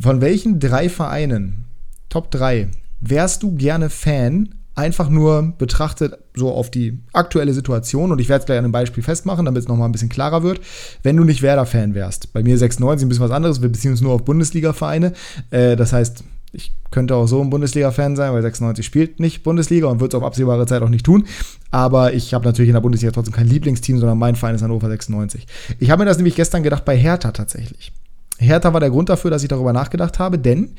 von 0.01 0.21
welchen 0.21 0.59
drei 0.59 0.89
Vereinen, 0.89 1.67
Top 2.09 2.33
3, 2.33 2.69
wärst 3.01 3.45
du 3.45 3.55
gerne 3.55 3.91
Fan 3.91 4.57
einfach 4.75 5.09
nur 5.09 5.55
betrachtet, 5.59 6.19
so 6.35 6.51
auf 6.51 6.71
die 6.71 6.99
aktuelle 7.13 7.55
Situation, 7.55 8.11
und 8.11 8.21
ich 8.21 8.29
werde 8.29 8.41
es 8.41 8.47
gleich 8.47 8.59
an 8.59 8.65
einem 8.65 8.73
Beispiel 8.73 9.03
festmachen, 9.03 9.45
damit 9.45 9.63
es 9.63 9.69
nochmal 9.69 9.89
ein 9.89 9.93
bisschen 9.93 10.09
klarer 10.09 10.43
wird, 10.43 10.61
wenn 11.03 11.17
du 11.17 11.25
nicht 11.25 11.43
Werder-Fan 11.43 11.95
wärst. 11.95 12.33
Bei 12.33 12.43
mir 12.43 12.59
96 12.59 13.05
ein 13.05 13.09
bisschen 13.09 13.25
was 13.25 13.31
anderes, 13.31 13.63
wir 13.63 13.69
beziehen 13.69 13.93
uns 13.93 14.01
nur 14.01 14.13
auf 14.13 14.25
Bundesliga-Vereine. 14.25 15.13
Äh, 15.51 15.77
das 15.77 15.93
heißt, 15.93 16.25
ich 16.53 16.73
könnte 16.91 17.17
auch 17.17 17.27
so 17.27 17.41
ein 17.41 17.51
Bundesliga-Fan 17.51 18.17
sein, 18.17 18.33
weil 18.33 18.43
96 18.43 18.87
spielt 18.87 19.21
nicht 19.21 19.43
Bundesliga 19.43 19.89
und 19.89 20.01
wird 20.01 20.15
es 20.15 20.19
auf 20.19 20.25
absehbare 20.25 20.67
Zeit 20.67 20.83
auch 20.83 20.89
nicht 20.89 21.05
tun. 21.05 21.27
Aber 21.71 22.13
ich 22.13 22.33
habe 22.33 22.45
natürlich 22.45 22.69
in 22.69 22.75
der 22.75 22.81
Bundesliga 22.81 23.13
trotzdem 23.13 23.35
kein 23.35 23.49
Lieblingsteam, 23.49 23.99
sondern 23.99 24.19
mein 24.19 24.37
Verein 24.37 24.55
ist 24.55 24.63
Hannover 24.63 24.89
96. 24.89 25.47
Ich 25.81 25.91
habe 25.91 26.03
mir 26.03 26.07
das 26.07 26.17
nämlich 26.17 26.37
gestern 26.37 26.63
gedacht 26.63 26.85
bei 26.85 26.97
Hertha 26.97 27.33
tatsächlich. 27.33 27.93
Hertha 28.39 28.73
war 28.73 28.81
der 28.81 28.91
Grund 28.91 29.09
dafür, 29.09 29.31
dass 29.31 29.43
ich 29.43 29.49
darüber 29.49 29.73
nachgedacht 29.73 30.19
habe, 30.19 30.39
denn 30.39 30.75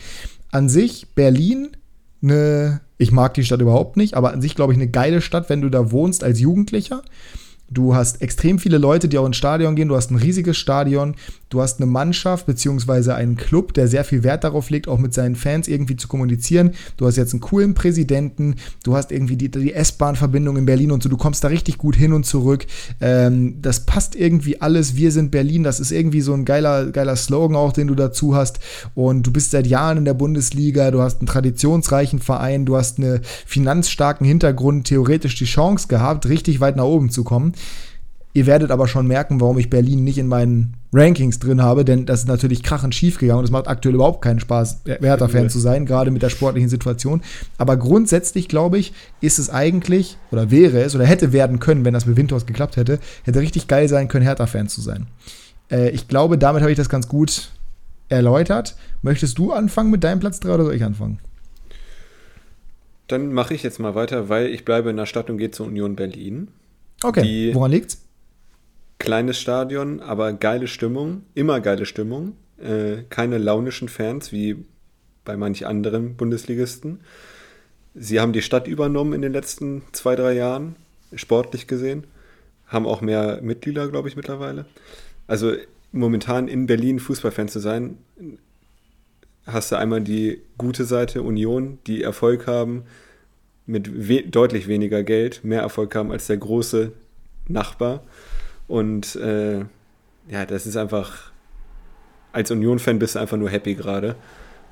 an 0.52 0.70
sich 0.70 1.08
Berlin 1.16 1.76
eine, 2.26 2.82
ich 2.98 3.12
mag 3.12 3.34
die 3.34 3.44
Stadt 3.44 3.62
überhaupt 3.62 3.98
nicht, 3.98 4.16
aber 4.16 4.34
an 4.34 4.42
sich 4.42 4.56
glaube 4.56 4.74
ich 4.74 4.78
eine 4.78 4.90
geile 4.90 5.22
Stadt, 5.22 5.50
wenn 5.50 5.62
du 5.62 5.70
da 5.70 5.92
wohnst 5.92 6.24
als 6.24 6.40
Jugendlicher. 6.40 7.02
Du 7.70 7.96
hast 7.96 8.22
extrem 8.22 8.60
viele 8.60 8.78
Leute, 8.78 9.08
die 9.08 9.18
auch 9.18 9.26
ins 9.26 9.38
Stadion 9.38 9.76
gehen. 9.76 9.88
Du 9.88 9.96
hast 9.96 10.12
ein 10.12 10.18
riesiges 10.18 10.58
Stadion. 10.58 11.16
Du 11.50 11.62
hast 11.62 11.80
eine 11.80 11.86
Mannschaft 11.86 12.48
beziehungsweise 12.48 13.14
einen 13.14 13.36
Club, 13.36 13.74
der 13.76 13.88
sehr 13.88 14.04
viel 14.04 14.24
Wert 14.24 14.44
darauf 14.44 14.72
legt, 14.72 14.88
auch 14.88 14.98
mit 14.98 15.14
seinen 15.14 15.36
Fans 15.36 15.68
irgendwie 15.68 15.96
zu 15.96 16.08
kommunizieren. 16.08 16.72
Du 16.98 17.06
hast 17.06 17.18
jetzt 17.18 17.34
einen 17.34 17.40
coolen 17.40 17.76
Präsidenten. 17.76 18.56
Du 18.84 18.96
hast 18.96 19.12
irgendwie 19.12 19.38
die, 19.38 19.52
die 19.52 19.74
S-Bahn-Verbindung 19.74 20.58
in 20.58 20.66
Berlin 20.66 20.92
und 20.92 21.04
so. 21.04 21.10
Du 21.10 21.18
kommst 21.18 21.44
da 21.44 21.50
richtig 21.50 21.78
gut 21.78 21.96
hin 21.96 22.14
und 22.14 22.26
zurück. 22.26 22.66
Ähm, 23.00 23.62
das 23.62 23.86
passt 23.86 24.16
irgendwie 24.16 24.60
alles. 24.60 24.96
Wir 24.96 25.12
sind 25.12 25.30
Berlin. 25.30 25.64
Das 25.64 25.80
ist 25.80 25.92
irgendwie 25.92 26.22
so 26.22 26.34
ein 26.34 26.46
geiler, 26.46 26.92
geiler 26.92 27.16
Slogan 27.16 27.56
auch, 27.56 27.74
den 27.74 27.88
du 27.88 27.96
dazu 27.96 28.36
hast. 28.36 28.60
Und 28.96 29.28
du 29.28 29.32
bist 29.32 29.52
seit 29.52 29.68
Jahren 29.68 30.00
in 30.00 30.06
der 30.06 30.16
Bundesliga. 30.16 30.90
Du 30.90 31.02
hast 31.02 31.20
einen 31.20 31.28
traditionsreichen 31.28 32.20
Verein. 32.20 32.66
Du 32.66 32.76
hast 32.76 32.98
einen 32.98 33.22
finanzstarken 33.46 34.26
Hintergrund. 34.26 34.88
Theoretisch 34.88 35.36
die 35.36 35.46
Chance 35.46 35.88
gehabt, 35.88 36.28
richtig 36.28 36.60
weit 36.60 36.76
nach 36.76 36.86
oben 36.86 37.12
zu 37.12 37.24
kommen. 37.24 37.54
Ihr 38.36 38.48
werdet 38.48 38.70
aber 38.70 38.90
schon 38.90 39.08
merken, 39.08 39.40
warum 39.40 39.58
ich 39.60 39.70
Berlin 39.70 40.04
nicht 40.04 40.18
in 40.18 40.28
meinen 40.28 40.74
Rankings 40.92 41.40
drin 41.40 41.62
habe, 41.62 41.86
denn 41.86 42.06
das 42.06 42.20
ist 42.20 42.28
natürlich 42.28 42.64
krachend 42.64 42.94
schief 42.94 43.18
gegangen 43.18 43.40
und 43.40 43.46
es 43.46 43.52
macht 43.52 43.70
aktuell 43.70 43.96
überhaupt 43.96 44.22
keinen 44.22 44.42
Spaß, 44.42 44.82
Werder-Fan 44.84 45.50
zu 45.50 45.58
sein, 45.58 45.86
gerade 45.86 46.12
mit 46.12 46.22
der 46.22 46.28
sportlichen 46.28 46.68
Situation. 46.68 47.22
Aber 47.58 47.78
grundsätzlich, 47.78 48.50
glaube 48.50 48.78
ich, 48.78 48.92
ist 49.22 49.40
es 49.40 49.50
eigentlich, 49.50 50.18
oder 50.32 50.52
wäre 50.52 50.82
es, 50.82 50.96
oder 50.96 51.06
hätte 51.06 51.32
werden 51.32 51.62
können, 51.62 51.86
wenn 51.86 51.94
das 51.94 52.06
mit 52.06 52.18
Windhorst 52.18 52.46
geklappt 52.46 52.76
hätte, 52.76 53.00
hätte 53.24 53.40
richtig 53.40 53.70
geil 53.70 53.88
sein 53.88 54.10
können, 54.10 54.26
Hertha-Fan 54.26 54.68
zu 54.68 54.82
sein. 54.82 55.08
Äh, 55.72 55.92
ich 55.92 56.10
glaube, 56.10 56.38
damit 56.38 56.62
habe 56.62 56.72
ich 56.72 56.78
das 56.78 56.90
ganz 56.90 57.08
gut 57.08 57.52
erläutert. 58.10 58.76
Möchtest 59.02 59.38
du 59.38 59.54
anfangen 59.54 59.92
mit 59.92 60.04
deinem 60.04 60.20
Platz 60.20 60.42
3 60.42 60.56
oder 60.56 60.66
soll 60.66 60.76
ich 60.76 60.84
anfangen? 60.84 61.20
Dann 63.08 63.32
mache 63.32 63.54
ich 63.54 63.64
jetzt 63.64 63.80
mal 63.80 63.96
weiter, 63.96 64.28
weil 64.28 64.48
ich 64.48 64.66
bleibe 64.66 64.90
in 64.90 64.98
der 64.98 65.06
Stadt 65.06 65.30
und 65.30 65.38
gehe 65.38 65.52
zur 65.52 65.68
Union 65.68 65.96
Berlin. 65.96 66.50
Okay, 67.02 67.52
woran 67.54 67.72
liegt's? 67.72 68.05
Kleines 69.06 69.40
Stadion, 69.40 70.00
aber 70.02 70.34
geile 70.34 70.68
Stimmung, 70.68 71.24
immer 71.36 71.60
geile 71.60 71.86
Stimmung. 71.86 72.36
Äh, 72.58 73.04
keine 73.10 73.38
launischen 73.38 73.88
Fans 73.88 74.32
wie 74.32 74.66
bei 75.24 75.38
manch 75.38 75.66
anderen 75.66 76.16
Bundesligisten. 76.16 77.02
Sie 77.94 78.20
haben 78.20 78.34
die 78.34 78.42
Stadt 78.42 78.68
übernommen 78.68 79.14
in 79.14 79.22
den 79.22 79.32
letzten 79.32 79.84
zwei, 79.92 80.16
drei 80.16 80.34
Jahren, 80.34 80.76
sportlich 81.14 81.68
gesehen. 81.68 82.06
Haben 82.68 82.88
auch 82.88 83.02
mehr 83.02 83.42
Mitglieder, 83.42 83.88
glaube 83.90 84.10
ich, 84.10 84.16
mittlerweile. 84.16 84.66
Also 85.28 85.54
momentan 85.92 86.48
in 86.48 86.66
Berlin 86.66 87.00
Fußballfan 87.00 87.48
zu 87.48 87.60
sein, 87.60 87.98
hast 89.46 89.72
du 89.72 89.78
einmal 89.78 90.02
die 90.02 90.42
gute 90.58 90.84
Seite 90.84 91.22
Union, 91.22 91.78
die 91.88 92.02
Erfolg 92.02 92.48
haben 92.48 92.84
mit 93.68 94.10
we 94.10 94.24
deutlich 94.24 94.68
weniger 94.68 95.04
Geld, 95.04 95.44
mehr 95.44 95.62
Erfolg 95.62 95.94
haben 95.96 96.12
als 96.12 96.28
der 96.28 96.38
große 96.38 96.92
Nachbar. 97.48 98.04
Und 98.68 99.16
äh, 99.16 99.60
ja, 100.28 100.46
das 100.48 100.66
ist 100.66 100.78
einfach, 100.78 101.32
als 102.32 102.52
Union-Fan 102.52 103.00
bist 103.00 103.16
du 103.16 103.20
einfach 103.20 103.38
nur 103.38 103.50
happy 103.50 103.76
gerade. 103.76 104.16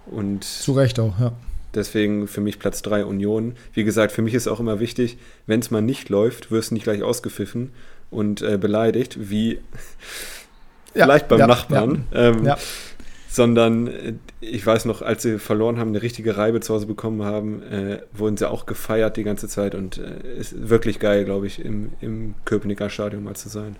Und 0.05 0.43
Zu 0.43 0.73
Recht 0.73 0.99
auch, 0.99 1.19
ja. 1.19 1.33
Deswegen 1.73 2.27
für 2.27 2.41
mich 2.41 2.59
Platz 2.59 2.83
3 2.83 3.05
Union. 3.05 3.55
Wie 3.73 3.83
gesagt, 3.83 4.11
für 4.11 4.21
mich 4.21 4.35
ist 4.35 4.47
auch 4.47 4.59
immer 4.59 4.79
wichtig, 4.79 5.17
wenn 5.47 5.59
es 5.59 5.71
mal 5.71 5.81
nicht 5.81 6.09
läuft, 6.09 6.51
wirst 6.51 6.69
du 6.69 6.75
nicht 6.75 6.83
gleich 6.83 7.01
ausgepfiffen 7.01 7.71
und 8.11 8.41
äh, 8.43 8.57
beleidigt, 8.57 9.29
wie 9.29 9.59
ja, 10.93 11.05
vielleicht 11.05 11.27
beim 11.27 11.39
ja, 11.39 11.47
Nachbarn. 11.47 12.05
Ja, 12.11 12.19
ähm, 12.19 12.45
ja. 12.45 12.57
Sondern 13.33 13.87
äh, 13.87 14.13
ich 14.41 14.63
weiß 14.63 14.85
noch, 14.85 15.01
als 15.01 15.23
sie 15.23 15.39
verloren 15.39 15.79
haben, 15.79 15.89
eine 15.89 16.03
richtige 16.03 16.37
Reibe 16.37 16.59
zu 16.59 16.71
Hause 16.71 16.85
bekommen 16.85 17.23
haben, 17.23 17.63
äh, 17.63 17.99
wurden 18.13 18.37
sie 18.37 18.47
auch 18.47 18.67
gefeiert 18.67 19.17
die 19.17 19.23
ganze 19.23 19.47
Zeit 19.47 19.73
und 19.73 19.97
äh, 19.97 20.37
ist 20.39 20.69
wirklich 20.69 20.99
geil, 20.99 21.25
glaube 21.25 21.47
ich, 21.47 21.65
im, 21.65 21.93
im 21.99 22.35
Köpenicker 22.45 22.91
Stadion 22.91 23.23
mal 23.23 23.35
zu 23.35 23.49
sein. 23.49 23.75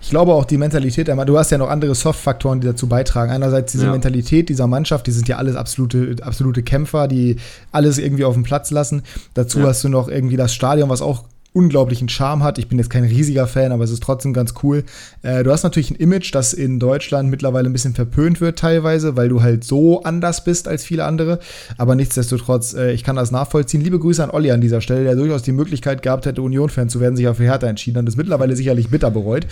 Ich 0.00 0.10
glaube 0.10 0.34
auch 0.34 0.44
die 0.44 0.56
Mentalität, 0.56 1.08
du 1.08 1.38
hast 1.38 1.50
ja 1.50 1.58
noch 1.58 1.68
andere 1.68 1.96
Soft-Faktoren, 1.96 2.60
die 2.60 2.66
dazu 2.66 2.88
beitragen. 2.88 3.32
Einerseits 3.32 3.72
diese 3.72 3.86
ja. 3.86 3.92
Mentalität 3.92 4.48
dieser 4.48 4.68
Mannschaft, 4.68 5.06
die 5.08 5.12
sind 5.12 5.28
ja 5.28 5.36
alles 5.36 5.56
absolute, 5.56 6.16
absolute 6.22 6.62
Kämpfer, 6.62 7.08
die 7.08 7.36
alles 7.70 7.98
irgendwie 7.98 8.24
auf 8.24 8.34
den 8.34 8.42
Platz 8.44 8.70
lassen. 8.72 9.02
Dazu 9.34 9.60
ja. 9.60 9.66
hast 9.66 9.82
du 9.82 9.88
noch 9.88 10.08
irgendwie 10.08 10.36
das 10.36 10.54
Stadion, 10.54 10.88
was 10.88 11.02
auch 11.02 11.24
unglaublichen 11.52 12.08
Charme 12.08 12.42
hat. 12.42 12.58
Ich 12.58 12.68
bin 12.68 12.78
jetzt 12.78 12.88
kein 12.88 13.04
riesiger 13.04 13.46
Fan, 13.46 13.72
aber 13.72 13.84
es 13.84 13.90
ist 13.90 14.02
trotzdem 14.02 14.32
ganz 14.32 14.54
cool. 14.62 14.84
Äh, 15.22 15.42
du 15.44 15.50
hast 15.50 15.62
natürlich 15.62 15.90
ein 15.90 15.96
Image, 15.96 16.34
das 16.34 16.52
in 16.52 16.78
Deutschland 16.78 17.30
mittlerweile 17.30 17.68
ein 17.68 17.72
bisschen 17.72 17.94
verpönt 17.94 18.40
wird 18.40 18.58
teilweise, 18.58 19.16
weil 19.16 19.28
du 19.28 19.42
halt 19.42 19.64
so 19.64 20.02
anders 20.02 20.44
bist 20.44 20.66
als 20.66 20.84
viele 20.84 21.04
andere. 21.04 21.38
Aber 21.76 21.94
nichtsdestotrotz, 21.94 22.74
äh, 22.74 22.92
ich 22.92 23.04
kann 23.04 23.16
das 23.16 23.30
nachvollziehen. 23.30 23.82
Liebe 23.82 23.98
Grüße 23.98 24.22
an 24.24 24.30
Olli 24.30 24.50
an 24.50 24.60
dieser 24.60 24.80
Stelle, 24.80 25.04
der 25.04 25.14
durchaus 25.14 25.42
die 25.42 25.52
Möglichkeit 25.52 26.02
gehabt 26.02 26.26
hätte, 26.26 26.42
Union-Fan 26.42 26.88
zu 26.88 27.00
werden, 27.00 27.16
sich 27.16 27.28
für 27.28 27.44
Hertha 27.44 27.66
entschieden 27.66 27.98
und 27.98 28.06
das 28.06 28.16
mittlerweile 28.16 28.56
sicherlich 28.56 28.88
bitter 28.88 29.10
bereut. 29.10 29.46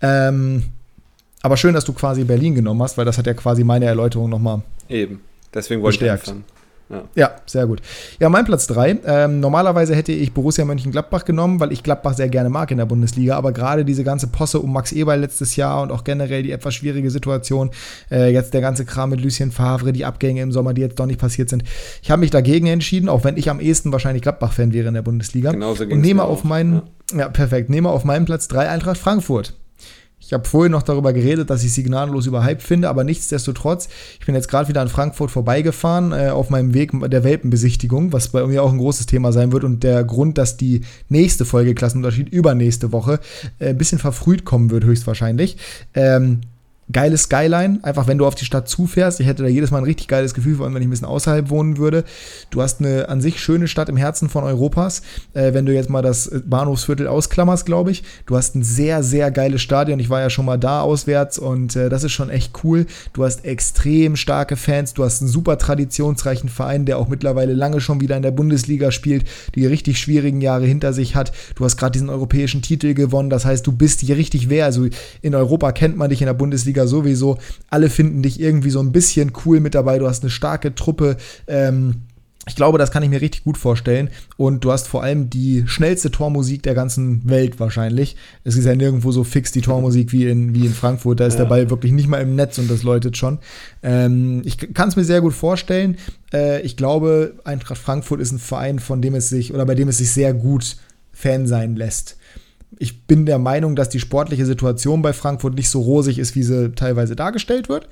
Ähm, 0.00 0.64
aber 1.42 1.56
schön, 1.56 1.74
dass 1.74 1.84
du 1.84 1.92
quasi 1.92 2.24
Berlin 2.24 2.54
genommen 2.54 2.82
hast, 2.82 2.96
weil 2.96 3.04
das 3.04 3.18
hat 3.18 3.26
ja 3.26 3.34
quasi 3.34 3.64
meine 3.64 3.84
Erläuterung 3.84 4.30
nochmal 4.30 4.62
Eben. 4.88 5.20
Deswegen 5.54 5.82
wollte 5.82 5.98
bestärkt. 5.98 6.24
ich 6.24 6.28
anfangen. 6.30 6.51
Ja. 6.92 7.04
ja, 7.14 7.30
sehr 7.46 7.66
gut. 7.66 7.80
Ja, 8.20 8.28
mein 8.28 8.44
Platz 8.44 8.66
3. 8.66 8.98
Ähm, 9.06 9.40
normalerweise 9.40 9.94
hätte 9.94 10.12
ich 10.12 10.32
Borussia 10.34 10.64
Mönchengladbach 10.64 11.24
genommen, 11.24 11.58
weil 11.58 11.72
ich 11.72 11.82
Gladbach 11.82 12.14
sehr 12.14 12.28
gerne 12.28 12.50
mag 12.50 12.70
in 12.70 12.76
der 12.76 12.84
Bundesliga. 12.84 13.36
Aber 13.36 13.52
gerade 13.52 13.84
diese 13.84 14.04
ganze 14.04 14.26
Posse 14.26 14.60
um 14.60 14.72
Max 14.72 14.92
Eberl 14.92 15.20
letztes 15.20 15.56
Jahr 15.56 15.82
und 15.82 15.90
auch 15.90 16.04
generell 16.04 16.42
die 16.42 16.52
etwas 16.52 16.74
schwierige 16.74 17.10
Situation, 17.10 17.70
äh, 18.10 18.30
jetzt 18.30 18.52
der 18.52 18.60
ganze 18.60 18.84
Kram 18.84 19.10
mit 19.10 19.22
Lucien 19.22 19.50
Favre, 19.50 19.92
die 19.92 20.04
Abgänge 20.04 20.42
im 20.42 20.52
Sommer, 20.52 20.74
die 20.74 20.82
jetzt 20.82 21.00
doch 21.00 21.06
nicht 21.06 21.20
passiert 21.20 21.48
sind. 21.48 21.64
Ich 22.02 22.10
habe 22.10 22.20
mich 22.20 22.30
dagegen 22.30 22.66
entschieden, 22.66 23.08
auch 23.08 23.24
wenn 23.24 23.38
ich 23.38 23.48
am 23.48 23.60
ehesten 23.60 23.90
wahrscheinlich 23.92 24.22
Gladbach-Fan 24.22 24.74
wäre 24.74 24.88
in 24.88 24.94
der 24.94 25.02
Bundesliga. 25.02 25.52
Genauso 25.52 25.84
und 25.84 26.00
nehme 26.00 26.24
auf 26.24 26.44
meinen, 26.44 26.82
ja. 27.12 27.18
ja, 27.20 27.28
perfekt, 27.28 27.70
nehme 27.70 27.88
auf 27.88 28.04
meinen 28.04 28.26
Platz 28.26 28.48
3 28.48 28.68
Eintracht 28.68 28.98
Frankfurt. 28.98 29.54
Ich 30.32 30.34
habe 30.34 30.48
vorhin 30.48 30.72
noch 30.72 30.82
darüber 30.82 31.12
geredet, 31.12 31.50
dass 31.50 31.62
ich 31.62 31.74
sie 31.74 31.82
gnadenlos 31.82 32.24
überhyped 32.24 32.62
finde, 32.62 32.88
aber 32.88 33.04
nichtsdestotrotz, 33.04 33.90
ich 34.18 34.24
bin 34.24 34.34
jetzt 34.34 34.48
gerade 34.48 34.66
wieder 34.66 34.80
an 34.80 34.88
Frankfurt 34.88 35.30
vorbeigefahren, 35.30 36.12
äh, 36.12 36.30
auf 36.30 36.48
meinem 36.48 36.72
Weg 36.72 36.92
der 37.10 37.22
Welpenbesichtigung, 37.22 38.14
was 38.14 38.28
bei 38.28 38.46
mir 38.46 38.62
auch 38.62 38.72
ein 38.72 38.78
großes 38.78 39.04
Thema 39.04 39.30
sein 39.30 39.52
wird 39.52 39.62
und 39.62 39.82
der 39.82 40.04
Grund, 40.04 40.38
dass 40.38 40.56
die 40.56 40.80
nächste 41.10 41.44
Folge 41.44 41.74
Klassenunterschied 41.74 42.30
übernächste 42.30 42.92
Woche 42.92 43.20
äh, 43.58 43.68
ein 43.68 43.76
bisschen 43.76 43.98
verfrüht 43.98 44.46
kommen 44.46 44.70
wird, 44.70 44.84
höchstwahrscheinlich. 44.84 45.58
Ähm, 45.92 46.40
geile 46.92 47.16
Skyline, 47.16 47.80
einfach 47.82 48.06
wenn 48.06 48.18
du 48.18 48.26
auf 48.26 48.34
die 48.34 48.44
Stadt 48.44 48.68
zufährst. 48.68 49.20
Ich 49.20 49.26
hätte 49.26 49.42
da 49.42 49.48
jedes 49.48 49.70
Mal 49.70 49.78
ein 49.78 49.84
richtig 49.84 50.08
geiles 50.08 50.34
Gefühl, 50.34 50.56
vor 50.56 50.66
allem 50.66 50.74
wenn 50.74 50.82
ich 50.82 50.88
ein 50.88 50.90
bisschen 50.90 51.06
außerhalb 51.06 51.50
wohnen 51.50 51.78
würde. 51.78 52.04
Du 52.50 52.62
hast 52.62 52.80
eine 52.80 53.08
an 53.08 53.20
sich 53.20 53.40
schöne 53.40 53.68
Stadt 53.68 53.88
im 53.88 53.96
Herzen 53.96 54.28
von 54.28 54.44
Europas. 54.44 55.02
Äh, 55.34 55.54
wenn 55.54 55.66
du 55.66 55.74
jetzt 55.74 55.90
mal 55.90 56.02
das 56.02 56.30
Bahnhofsviertel 56.44 57.06
ausklammerst, 57.06 57.66
glaube 57.66 57.90
ich. 57.90 58.02
Du 58.26 58.36
hast 58.36 58.54
ein 58.54 58.62
sehr, 58.62 59.02
sehr 59.02 59.30
geiles 59.30 59.62
Stadion. 59.62 59.98
Ich 59.98 60.10
war 60.10 60.20
ja 60.20 60.30
schon 60.30 60.44
mal 60.44 60.58
da 60.58 60.82
auswärts 60.82 61.38
und 61.38 61.76
äh, 61.76 61.88
das 61.88 62.04
ist 62.04 62.12
schon 62.12 62.30
echt 62.30 62.64
cool. 62.64 62.86
Du 63.12 63.24
hast 63.24 63.44
extrem 63.44 64.16
starke 64.16 64.56
Fans. 64.56 64.94
Du 64.94 65.04
hast 65.04 65.22
einen 65.22 65.30
super 65.30 65.58
traditionsreichen 65.58 66.48
Verein, 66.48 66.84
der 66.84 66.98
auch 66.98 67.08
mittlerweile 67.08 67.54
lange 67.54 67.80
schon 67.80 68.00
wieder 68.00 68.16
in 68.16 68.22
der 68.22 68.30
Bundesliga 68.30 68.90
spielt, 68.90 69.24
die 69.54 69.66
richtig 69.66 69.98
schwierigen 69.98 70.40
Jahre 70.40 70.66
hinter 70.66 70.92
sich 70.92 71.16
hat. 71.16 71.32
Du 71.54 71.64
hast 71.64 71.76
gerade 71.76 71.92
diesen 71.92 72.10
europäischen 72.10 72.62
Titel 72.62 72.94
gewonnen. 72.94 73.30
Das 73.30 73.44
heißt, 73.44 73.66
du 73.66 73.72
bist 73.72 74.00
hier 74.00 74.16
richtig 74.16 74.48
wer. 74.48 74.66
Also 74.66 74.86
in 75.22 75.34
Europa 75.34 75.72
kennt 75.72 75.96
man 75.96 76.10
dich 76.10 76.20
in 76.20 76.26
der 76.26 76.34
Bundesliga 76.34 76.81
Bundesliga 76.82 76.86
sowieso. 76.86 77.38
Alle 77.70 77.90
finden 77.90 78.22
dich 78.22 78.40
irgendwie 78.40 78.70
so 78.70 78.80
ein 78.80 78.92
bisschen 78.92 79.32
cool 79.44 79.60
mit 79.60 79.74
dabei. 79.74 79.98
Du 79.98 80.06
hast 80.06 80.22
eine 80.22 80.30
starke 80.30 80.74
Truppe. 80.74 81.16
Ähm, 81.46 82.02
ich 82.48 82.56
glaube, 82.56 82.76
das 82.76 82.90
kann 82.90 83.04
ich 83.04 83.08
mir 83.08 83.20
richtig 83.20 83.44
gut 83.44 83.56
vorstellen. 83.56 84.10
Und 84.36 84.64
du 84.64 84.72
hast 84.72 84.88
vor 84.88 85.04
allem 85.04 85.30
die 85.30 85.62
schnellste 85.66 86.10
Tormusik 86.10 86.64
der 86.64 86.74
ganzen 86.74 87.28
Welt 87.28 87.60
wahrscheinlich. 87.60 88.16
Es 88.42 88.56
ist 88.56 88.64
ja 88.64 88.74
nirgendwo 88.74 89.12
so 89.12 89.22
fix 89.22 89.52
die 89.52 89.60
Tormusik 89.60 90.12
wie 90.12 90.26
in, 90.26 90.52
wie 90.52 90.66
in 90.66 90.72
Frankfurt. 90.72 91.20
Da 91.20 91.26
ist 91.26 91.34
ja. 91.34 91.40
der 91.40 91.48
Ball 91.48 91.70
wirklich 91.70 91.92
nicht 91.92 92.08
mal 92.08 92.20
im 92.20 92.34
Netz 92.34 92.58
und 92.58 92.68
das 92.68 92.82
läutet 92.82 93.16
schon. 93.16 93.38
Ähm, 93.84 94.42
ich 94.44 94.58
kann 94.74 94.88
es 94.88 94.96
mir 94.96 95.04
sehr 95.04 95.20
gut 95.20 95.34
vorstellen. 95.34 95.96
Äh, 96.32 96.62
ich 96.62 96.76
glaube, 96.76 97.34
Eintracht 97.44 97.78
Frankfurt 97.80 98.20
ist 98.20 98.32
ein 98.32 98.40
Verein, 98.40 98.80
von 98.80 99.00
dem 99.00 99.14
es 99.14 99.28
sich 99.28 99.54
oder 99.54 99.64
bei 99.64 99.76
dem 99.76 99.88
es 99.88 99.98
sich 99.98 100.10
sehr 100.10 100.34
gut 100.34 100.76
Fan 101.12 101.46
sein 101.46 101.76
lässt. 101.76 102.16
Ich 102.78 103.06
bin 103.06 103.26
der 103.26 103.38
Meinung, 103.38 103.76
dass 103.76 103.88
die 103.88 104.00
sportliche 104.00 104.46
Situation 104.46 105.02
bei 105.02 105.12
Frankfurt 105.12 105.54
nicht 105.54 105.68
so 105.68 105.80
rosig 105.80 106.18
ist, 106.18 106.34
wie 106.34 106.42
sie 106.42 106.72
teilweise 106.72 107.14
dargestellt 107.14 107.68
wird. 107.68 107.88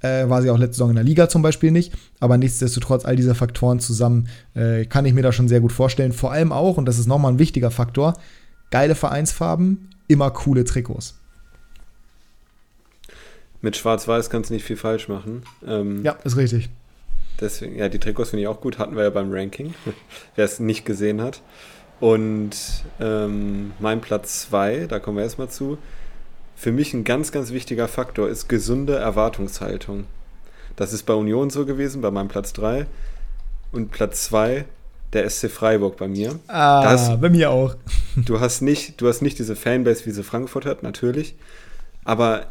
Äh, 0.00 0.28
war 0.28 0.42
sie 0.42 0.50
auch 0.50 0.58
letzte 0.58 0.74
Saison 0.74 0.90
in 0.90 0.96
der 0.96 1.04
Liga 1.04 1.28
zum 1.28 1.42
Beispiel 1.42 1.70
nicht. 1.70 1.92
Aber 2.18 2.38
nichtsdestotrotz, 2.38 3.04
all 3.04 3.16
diese 3.16 3.34
Faktoren 3.34 3.78
zusammen 3.78 4.28
äh, 4.54 4.86
kann 4.86 5.04
ich 5.04 5.12
mir 5.12 5.22
da 5.22 5.32
schon 5.32 5.48
sehr 5.48 5.60
gut 5.60 5.72
vorstellen. 5.72 6.12
Vor 6.12 6.32
allem 6.32 6.52
auch, 6.52 6.76
und 6.76 6.86
das 6.86 6.98
ist 6.98 7.06
nochmal 7.06 7.32
ein 7.32 7.38
wichtiger 7.38 7.70
Faktor, 7.70 8.14
geile 8.70 8.94
Vereinsfarben, 8.94 9.90
immer 10.08 10.30
coole 10.30 10.64
Trikots. 10.64 11.18
Mit 13.60 13.76
Schwarz-Weiß 13.76 14.28
kannst 14.28 14.50
du 14.50 14.54
nicht 14.54 14.64
viel 14.64 14.76
falsch 14.76 15.08
machen. 15.08 15.42
Ähm, 15.64 16.02
ja, 16.04 16.12
ist 16.24 16.36
richtig. 16.36 16.68
Deswegen, 17.40 17.76
ja, 17.76 17.88
die 17.88 17.98
Trikots 17.98 18.30
finde 18.30 18.42
ich 18.42 18.48
auch 18.48 18.60
gut, 18.60 18.78
hatten 18.78 18.96
wir 18.96 19.04
ja 19.04 19.10
beim 19.10 19.32
Ranking, 19.32 19.74
wer 20.36 20.44
es 20.44 20.58
nicht 20.58 20.84
gesehen 20.84 21.20
hat. 21.22 21.42
Und 22.02 22.50
ähm, 22.98 23.74
mein 23.78 24.00
Platz 24.00 24.48
2, 24.48 24.86
da 24.88 24.98
kommen 24.98 25.18
wir 25.18 25.22
erstmal 25.22 25.50
zu, 25.50 25.78
für 26.56 26.72
mich 26.72 26.94
ein 26.94 27.04
ganz, 27.04 27.30
ganz 27.30 27.52
wichtiger 27.52 27.86
Faktor 27.86 28.28
ist 28.28 28.48
gesunde 28.48 28.96
Erwartungshaltung. 28.96 30.06
Das 30.74 30.92
ist 30.92 31.04
bei 31.04 31.14
Union 31.14 31.48
so 31.50 31.64
gewesen, 31.64 32.02
bei 32.02 32.10
meinem 32.10 32.26
Platz 32.26 32.54
3. 32.54 32.86
Und 33.70 33.92
Platz 33.92 34.24
2, 34.24 34.64
der 35.12 35.30
SC 35.30 35.48
Freiburg 35.48 35.96
bei 35.96 36.08
mir. 36.08 36.40
Ah, 36.48 36.82
das, 36.82 37.20
bei 37.20 37.30
mir 37.30 37.52
auch. 37.52 37.76
Du 38.16 38.40
hast, 38.40 38.62
nicht, 38.62 39.00
du 39.00 39.06
hast 39.06 39.22
nicht 39.22 39.38
diese 39.38 39.54
Fanbase, 39.54 40.04
wie 40.04 40.10
sie 40.10 40.24
Frankfurt 40.24 40.66
hat, 40.66 40.82
natürlich. 40.82 41.36
Aber 42.04 42.46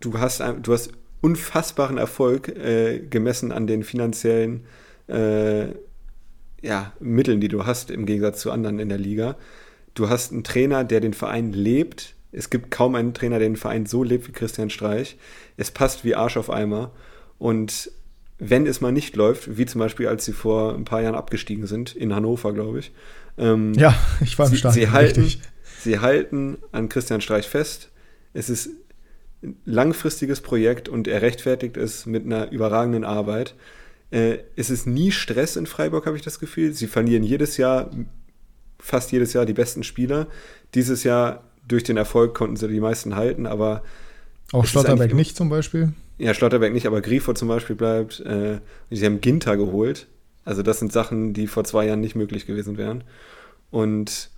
du 0.00 0.18
hast, 0.18 0.42
du 0.62 0.72
hast 0.74 0.90
unfassbaren 1.22 1.96
Erfolg 1.96 2.48
äh, 2.48 2.98
gemessen 2.98 3.52
an 3.52 3.66
den 3.66 3.84
finanziellen 3.84 4.66
äh, 5.06 5.68
ja, 6.62 6.92
Mitteln, 7.00 7.40
die 7.40 7.48
du 7.48 7.66
hast, 7.66 7.90
im 7.90 8.06
Gegensatz 8.06 8.40
zu 8.40 8.50
anderen 8.50 8.78
in 8.78 8.88
der 8.88 8.98
Liga. 8.98 9.36
Du 9.94 10.08
hast 10.08 10.32
einen 10.32 10.44
Trainer, 10.44 10.84
der 10.84 11.00
den 11.00 11.14
Verein 11.14 11.52
lebt. 11.52 12.14
Es 12.32 12.50
gibt 12.50 12.70
kaum 12.70 12.94
einen 12.94 13.14
Trainer, 13.14 13.38
der 13.38 13.48
den 13.48 13.56
Verein 13.56 13.86
so 13.86 14.02
lebt 14.04 14.28
wie 14.28 14.32
Christian 14.32 14.70
Streich. 14.70 15.16
Es 15.56 15.70
passt 15.70 16.04
wie 16.04 16.14
Arsch 16.14 16.36
auf 16.36 16.50
Eimer. 16.50 16.92
Und 17.38 17.90
wenn 18.38 18.66
es 18.66 18.80
mal 18.80 18.92
nicht 18.92 19.16
läuft, 19.16 19.56
wie 19.56 19.66
zum 19.66 19.80
Beispiel, 19.80 20.08
als 20.08 20.24
sie 20.24 20.32
vor 20.32 20.74
ein 20.74 20.84
paar 20.84 21.02
Jahren 21.02 21.14
abgestiegen 21.14 21.66
sind, 21.66 21.96
in 21.96 22.14
Hannover, 22.14 22.52
glaube 22.52 22.80
ich. 22.80 22.92
Ähm, 23.36 23.74
ja, 23.74 23.94
ich 24.20 24.38
war 24.38 24.48
im 24.48 24.54
Stadion. 24.54 24.86
Sie, 24.86 24.92
halten, 24.92 25.32
sie 25.80 25.98
halten 26.00 26.58
an 26.72 26.88
Christian 26.88 27.20
Streich 27.20 27.48
fest. 27.48 27.90
Es 28.34 28.50
ist 28.50 28.70
langfristiges 29.64 30.40
Projekt 30.40 30.88
und 30.88 31.06
er 31.06 31.22
rechtfertigt 31.22 31.76
es 31.76 32.06
mit 32.06 32.24
einer 32.24 32.50
überragenden 32.50 33.04
Arbeit. 33.04 33.54
Äh, 34.10 34.38
es 34.56 34.70
ist 34.70 34.86
nie 34.86 35.12
Stress 35.12 35.56
in 35.56 35.66
Freiburg, 35.66 36.06
habe 36.06 36.16
ich 36.16 36.22
das 36.22 36.38
Gefühl. 36.38 36.72
Sie 36.72 36.86
verlieren 36.86 37.22
jedes 37.22 37.56
Jahr, 37.56 37.90
fast 38.78 39.12
jedes 39.12 39.32
Jahr 39.32 39.46
die 39.46 39.52
besten 39.52 39.82
Spieler. 39.82 40.26
Dieses 40.74 41.04
Jahr 41.04 41.44
durch 41.66 41.84
den 41.84 41.96
Erfolg 41.96 42.34
konnten 42.34 42.56
sie 42.56 42.68
die 42.68 42.80
meisten 42.80 43.16
halten, 43.16 43.46
aber. 43.46 43.82
Auch 44.52 44.64
Schlotterbeck 44.64 45.14
nicht 45.14 45.36
zum 45.36 45.50
Beispiel? 45.50 45.92
Ja, 46.16 46.32
Schlotterbeck 46.32 46.72
nicht, 46.72 46.86
aber 46.86 47.00
Grifo 47.00 47.34
zum 47.34 47.48
Beispiel 47.48 47.76
bleibt. 47.76 48.20
Äh, 48.20 48.60
sie 48.90 49.04
haben 49.04 49.20
Ginter 49.20 49.56
geholt. 49.56 50.06
Also, 50.44 50.62
das 50.62 50.78
sind 50.78 50.92
Sachen, 50.92 51.34
die 51.34 51.46
vor 51.46 51.64
zwei 51.64 51.86
Jahren 51.86 52.00
nicht 52.00 52.14
möglich 52.14 52.46
gewesen 52.46 52.78
wären. 52.78 53.04
Und 53.70 54.30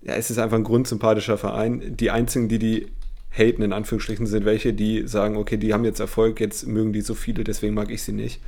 ja, 0.00 0.14
es 0.14 0.30
ist 0.30 0.38
einfach 0.38 0.56
ein 0.56 0.64
grundsympathischer 0.64 1.36
Verein. 1.36 1.96
Die 1.96 2.10
einzigen, 2.10 2.48
die 2.48 2.58
die 2.58 2.86
haten, 3.30 3.62
in 3.62 3.72
Anführungsstrichen, 3.72 4.26
sind 4.26 4.44
welche, 4.44 4.72
die 4.72 5.06
sagen, 5.06 5.36
okay, 5.36 5.56
die 5.56 5.74
haben 5.74 5.84
jetzt 5.84 6.00
Erfolg, 6.00 6.40
jetzt 6.40 6.66
mögen 6.66 6.92
die 6.92 7.00
so 7.00 7.14
viele, 7.14 7.44
deswegen 7.44 7.74
mag 7.74 7.90
ich 7.90 8.02
sie 8.02 8.12
nicht. 8.12 8.40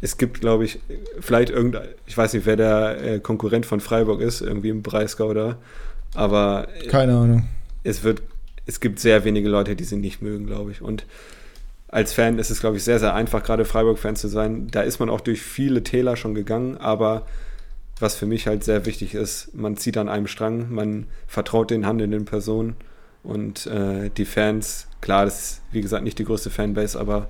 Es 0.00 0.18
gibt, 0.18 0.40
glaube 0.40 0.64
ich, 0.64 0.80
vielleicht 1.20 1.50
irgendein, 1.50 1.88
ich 2.06 2.16
weiß 2.16 2.34
nicht, 2.34 2.46
wer 2.46 2.56
der 2.56 3.02
äh, 3.02 3.20
Konkurrent 3.20 3.64
von 3.64 3.80
Freiburg 3.80 4.20
ist, 4.20 4.40
irgendwie 4.40 4.68
im 4.68 4.82
Breisgau 4.82 5.32
da, 5.32 5.56
aber 6.14 6.68
keine 6.88 7.16
Ahnung. 7.16 7.48
Es 7.84 8.02
wird, 8.02 8.22
es 8.66 8.80
gibt 8.80 8.98
sehr 8.98 9.24
wenige 9.24 9.48
Leute, 9.48 9.76
die 9.76 9.84
sie 9.84 9.96
nicht 9.96 10.22
mögen, 10.22 10.46
glaube 10.46 10.70
ich. 10.70 10.82
Und 10.82 11.06
als 11.88 12.12
Fan 12.12 12.38
ist 12.38 12.50
es, 12.50 12.60
glaube 12.60 12.76
ich, 12.76 12.84
sehr, 12.84 12.98
sehr 12.98 13.14
einfach, 13.14 13.42
gerade 13.42 13.64
Freiburg-Fan 13.64 14.16
zu 14.16 14.28
sein. 14.28 14.68
Da 14.70 14.82
ist 14.82 14.98
man 14.98 15.08
auch 15.08 15.20
durch 15.20 15.42
viele 15.42 15.82
Täler 15.84 16.16
schon 16.16 16.34
gegangen, 16.34 16.76
aber 16.76 17.24
was 18.00 18.16
für 18.16 18.26
mich 18.26 18.46
halt 18.46 18.64
sehr 18.64 18.86
wichtig 18.86 19.14
ist, 19.14 19.54
man 19.54 19.76
zieht 19.76 19.96
an 19.96 20.08
einem 20.08 20.26
Strang, 20.26 20.72
man 20.72 21.06
vertraut 21.26 21.70
den 21.70 21.86
handelnden 21.86 22.24
Personen 22.24 22.74
und 23.22 23.66
äh, 23.66 24.10
die 24.10 24.24
Fans, 24.24 24.88
klar, 25.00 25.24
das 25.24 25.40
ist 25.40 25.62
wie 25.70 25.80
gesagt 25.80 26.04
nicht 26.04 26.18
die 26.18 26.24
größte 26.24 26.50
Fanbase, 26.50 26.98
aber 26.98 27.28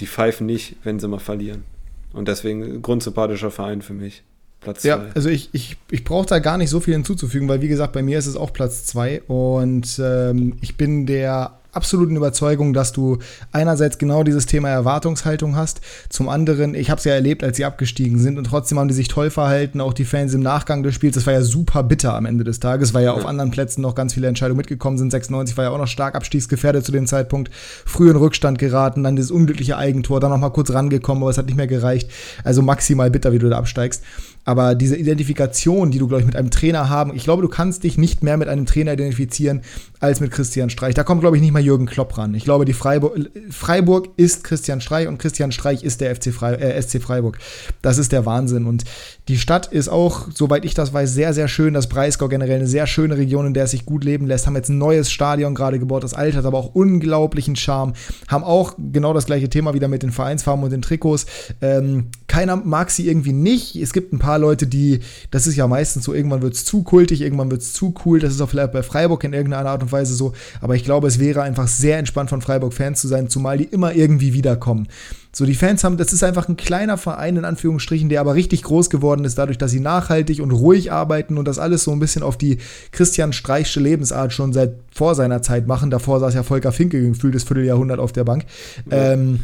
die 0.00 0.06
pfeifen 0.06 0.46
nicht, 0.46 0.76
wenn 0.84 0.98
sie 0.98 1.08
mal 1.08 1.18
verlieren. 1.18 1.64
Und 2.12 2.28
deswegen 2.28 2.82
grundsympathischer 2.82 3.50
Verein 3.50 3.82
für 3.82 3.92
mich. 3.92 4.22
Platz 4.60 4.82
2. 4.82 4.88
Ja, 4.88 5.06
also 5.14 5.28
ich, 5.28 5.50
ich, 5.52 5.76
ich 5.90 6.04
brauche 6.04 6.26
da 6.26 6.38
gar 6.40 6.58
nicht 6.58 6.70
so 6.70 6.80
viel 6.80 6.94
hinzuzufügen, 6.94 7.48
weil 7.48 7.62
wie 7.62 7.68
gesagt, 7.68 7.92
bei 7.92 8.02
mir 8.02 8.18
ist 8.18 8.26
es 8.26 8.36
auch 8.36 8.52
Platz 8.52 8.84
2 8.86 9.22
und 9.22 10.00
ähm, 10.02 10.56
ich 10.60 10.76
bin 10.76 11.06
der 11.06 11.58
absoluten 11.78 12.16
Überzeugung, 12.16 12.72
dass 12.72 12.92
du 12.92 13.18
einerseits 13.52 13.98
genau 13.98 14.24
dieses 14.24 14.46
Thema 14.46 14.68
Erwartungshaltung 14.68 15.54
hast, 15.54 15.80
zum 16.08 16.28
anderen, 16.28 16.74
ich 16.74 16.90
habe 16.90 16.98
es 16.98 17.04
ja 17.04 17.14
erlebt, 17.14 17.44
als 17.44 17.56
sie 17.56 17.64
abgestiegen 17.64 18.18
sind 18.18 18.36
und 18.36 18.44
trotzdem 18.44 18.80
haben 18.80 18.88
die 18.88 18.94
sich 18.94 19.06
toll 19.06 19.30
verhalten, 19.30 19.80
auch 19.80 19.92
die 19.92 20.04
Fans 20.04 20.34
im 20.34 20.40
Nachgang 20.40 20.82
des 20.82 20.96
Spiels, 20.96 21.14
das 21.14 21.26
war 21.26 21.34
ja 21.34 21.42
super 21.42 21.84
bitter 21.84 22.14
am 22.14 22.26
Ende 22.26 22.42
des 22.42 22.58
Tages, 22.58 22.94
weil 22.94 23.04
ja, 23.04 23.12
ja. 23.12 23.16
auf 23.16 23.26
anderen 23.26 23.52
Plätzen 23.52 23.80
noch 23.80 23.94
ganz 23.94 24.14
viele 24.14 24.26
Entscheidungen 24.26 24.58
mitgekommen 24.58 24.98
sind, 24.98 25.12
96 25.12 25.56
war 25.56 25.64
ja 25.64 25.70
auch 25.70 25.78
noch 25.78 25.86
stark 25.86 26.16
abstiegsgefährdet 26.16 26.84
zu 26.84 26.90
dem 26.90 27.06
Zeitpunkt, 27.06 27.50
früh 27.86 28.10
in 28.10 28.16
Rückstand 28.16 28.58
geraten, 28.58 29.04
dann 29.04 29.14
dieses 29.14 29.30
unglückliche 29.30 29.76
Eigentor, 29.76 30.18
dann 30.18 30.30
noch 30.30 30.38
mal 30.38 30.50
kurz 30.50 30.72
rangekommen, 30.72 31.22
aber 31.22 31.30
es 31.30 31.38
hat 31.38 31.46
nicht 31.46 31.56
mehr 31.56 31.68
gereicht, 31.68 32.10
also 32.42 32.60
maximal 32.60 33.10
bitter, 33.10 33.32
wie 33.32 33.38
du 33.38 33.48
da 33.48 33.58
absteigst 33.58 34.02
aber 34.48 34.74
diese 34.74 34.96
Identifikation, 34.96 35.90
die 35.90 35.98
du, 35.98 36.08
glaube 36.08 36.22
ich, 36.22 36.26
mit 36.26 36.34
einem 36.34 36.50
Trainer 36.50 36.88
haben, 36.88 37.14
ich 37.14 37.24
glaube, 37.24 37.42
du 37.42 37.48
kannst 37.48 37.84
dich 37.84 37.98
nicht 37.98 38.22
mehr 38.22 38.38
mit 38.38 38.48
einem 38.48 38.64
Trainer 38.64 38.94
identifizieren 38.94 39.60
als 40.00 40.20
mit 40.20 40.30
Christian 40.30 40.70
Streich. 40.70 40.94
Da 40.94 41.04
kommt, 41.04 41.20
glaube 41.20 41.36
ich, 41.36 41.42
nicht 41.42 41.52
mal 41.52 41.62
Jürgen 41.62 41.84
Klopp 41.84 42.16
ran. 42.16 42.32
Ich 42.32 42.44
glaube, 42.44 42.64
die 42.64 42.72
Freiburg, 42.72 43.28
Freiburg 43.50 44.08
ist 44.16 44.44
Christian 44.44 44.80
Streich 44.80 45.06
und 45.06 45.18
Christian 45.18 45.52
Streich 45.52 45.82
ist 45.82 46.00
der 46.00 46.16
FC 46.16 46.32
Frei, 46.32 46.54
äh, 46.54 46.80
SC 46.80 47.02
Freiburg. 47.02 47.38
Das 47.82 47.98
ist 47.98 48.10
der 48.10 48.24
Wahnsinn. 48.24 48.64
Und 48.64 48.84
die 49.28 49.36
Stadt 49.36 49.66
ist 49.66 49.88
auch, 49.88 50.28
soweit 50.32 50.64
ich 50.64 50.72
das 50.72 50.94
weiß, 50.94 51.12
sehr, 51.12 51.34
sehr 51.34 51.48
schön. 51.48 51.74
Das 51.74 51.90
Breisgau 51.90 52.28
generell 52.28 52.56
eine 52.56 52.66
sehr 52.66 52.86
schöne 52.86 53.18
Region, 53.18 53.48
in 53.48 53.52
der 53.52 53.64
es 53.64 53.72
sich 53.72 53.84
gut 53.84 54.02
leben 54.02 54.26
lässt. 54.26 54.46
Haben 54.46 54.56
jetzt 54.56 54.70
ein 54.70 54.78
neues 54.78 55.10
Stadion 55.10 55.54
gerade 55.54 55.78
gebaut. 55.78 56.04
Das 56.04 56.14
alte 56.14 56.38
hat 56.38 56.46
aber 56.46 56.56
auch 56.56 56.74
unglaublichen 56.74 57.54
Charme. 57.54 57.92
Haben 58.28 58.44
auch 58.44 58.76
genau 58.78 59.12
das 59.12 59.26
gleiche 59.26 59.50
Thema 59.50 59.74
wieder 59.74 59.88
mit 59.88 60.02
den 60.02 60.10
Vereinsfarben 60.10 60.64
und 60.64 60.70
den 60.70 60.80
Trikots. 60.80 61.26
Ähm, 61.60 62.06
keiner 62.28 62.56
mag 62.56 62.90
sie 62.90 63.06
irgendwie 63.06 63.34
nicht. 63.34 63.76
Es 63.76 63.92
gibt 63.92 64.14
ein 64.14 64.18
paar 64.18 64.37
Leute, 64.38 64.66
die, 64.66 65.00
das 65.30 65.46
ist 65.46 65.56
ja 65.56 65.66
meistens 65.66 66.04
so, 66.04 66.14
irgendwann 66.14 66.42
wird 66.42 66.54
es 66.54 66.64
zu 66.64 66.82
kultig, 66.82 67.20
irgendwann 67.20 67.50
wird 67.50 67.62
es 67.62 67.72
zu 67.72 67.94
cool. 68.04 68.20
Das 68.20 68.32
ist 68.32 68.40
auch 68.40 68.48
vielleicht 68.48 68.72
bei 68.72 68.82
Freiburg 68.82 69.22
in 69.24 69.32
irgendeiner 69.32 69.70
Art 69.70 69.82
und 69.82 69.92
Weise 69.92 70.14
so. 70.14 70.32
Aber 70.60 70.74
ich 70.74 70.84
glaube, 70.84 71.08
es 71.08 71.18
wäre 71.18 71.42
einfach 71.42 71.68
sehr 71.68 71.98
entspannt 71.98 72.30
von 72.30 72.40
Freiburg 72.40 72.72
Fans 72.72 73.00
zu 73.00 73.08
sein, 73.08 73.28
zumal 73.28 73.58
die 73.58 73.64
immer 73.64 73.94
irgendwie 73.94 74.32
wiederkommen. 74.32 74.88
So, 75.32 75.44
die 75.44 75.54
Fans 75.54 75.84
haben, 75.84 75.98
das 75.98 76.12
ist 76.12 76.24
einfach 76.24 76.48
ein 76.48 76.56
kleiner 76.56 76.96
Verein, 76.96 77.36
in 77.36 77.44
Anführungsstrichen, 77.44 78.08
der 78.08 78.20
aber 78.20 78.34
richtig 78.34 78.62
groß 78.62 78.90
geworden 78.90 79.24
ist, 79.24 79.36
dadurch, 79.36 79.58
dass 79.58 79.70
sie 79.70 79.80
nachhaltig 79.80 80.40
und 80.40 80.50
ruhig 80.50 80.90
arbeiten 80.90 81.36
und 81.38 81.46
das 81.46 81.58
alles 81.58 81.84
so 81.84 81.92
ein 81.92 82.00
bisschen 82.00 82.22
auf 82.22 82.38
die 82.38 82.58
Christian 82.92 83.32
Streichsche 83.32 83.78
Lebensart 83.78 84.32
schon 84.32 84.52
seit 84.52 84.74
vor 84.90 85.14
seiner 85.14 85.42
Zeit 85.42 85.66
machen. 85.66 85.90
Davor 85.90 86.18
saß 86.20 86.34
ja 86.34 86.42
Volker 86.42 86.72
Finke 86.72 87.00
gefühltes 87.00 87.44
Vierteljahrhundert 87.44 88.00
auf 88.00 88.12
der 88.12 88.24
Bank. 88.24 88.46
Ja. 88.90 89.12
Ähm, 89.12 89.40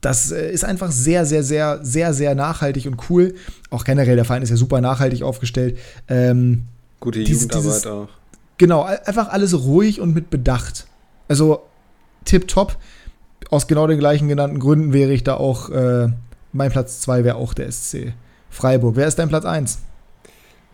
das 0.00 0.32
äh, 0.32 0.50
ist 0.50 0.64
einfach 0.64 0.90
sehr, 0.90 1.26
sehr, 1.26 1.42
sehr, 1.42 1.80
sehr, 1.82 2.14
sehr 2.14 2.34
nachhaltig 2.34 2.86
und 2.86 3.10
cool. 3.10 3.34
Auch 3.70 3.84
generell, 3.84 4.16
der 4.16 4.24
Verein 4.24 4.42
ist 4.42 4.50
ja 4.50 4.56
super 4.56 4.80
nachhaltig 4.80 5.22
aufgestellt. 5.22 5.78
Ähm, 6.08 6.64
Gute 7.00 7.20
Jugendarbeit 7.20 7.64
dieses, 7.64 7.86
auch. 7.86 8.08
Genau, 8.58 8.82
einfach 8.82 9.28
alles 9.28 9.58
ruhig 9.58 10.00
und 10.00 10.14
mit 10.14 10.30
Bedacht. 10.30 10.86
Also 11.28 11.62
tipptopp. 12.24 12.76
Aus 13.50 13.66
genau 13.66 13.86
den 13.86 13.98
gleichen 13.98 14.28
genannten 14.28 14.58
Gründen 14.58 14.92
wäre 14.92 15.12
ich 15.12 15.24
da 15.24 15.34
auch, 15.34 15.70
äh, 15.70 16.08
mein 16.52 16.70
Platz 16.70 17.00
2 17.00 17.24
wäre 17.24 17.36
auch 17.36 17.54
der 17.54 17.70
SC 17.70 18.12
Freiburg. 18.50 18.96
Wer 18.96 19.06
ist 19.06 19.18
dein 19.18 19.28
Platz 19.28 19.44
1? 19.44 19.78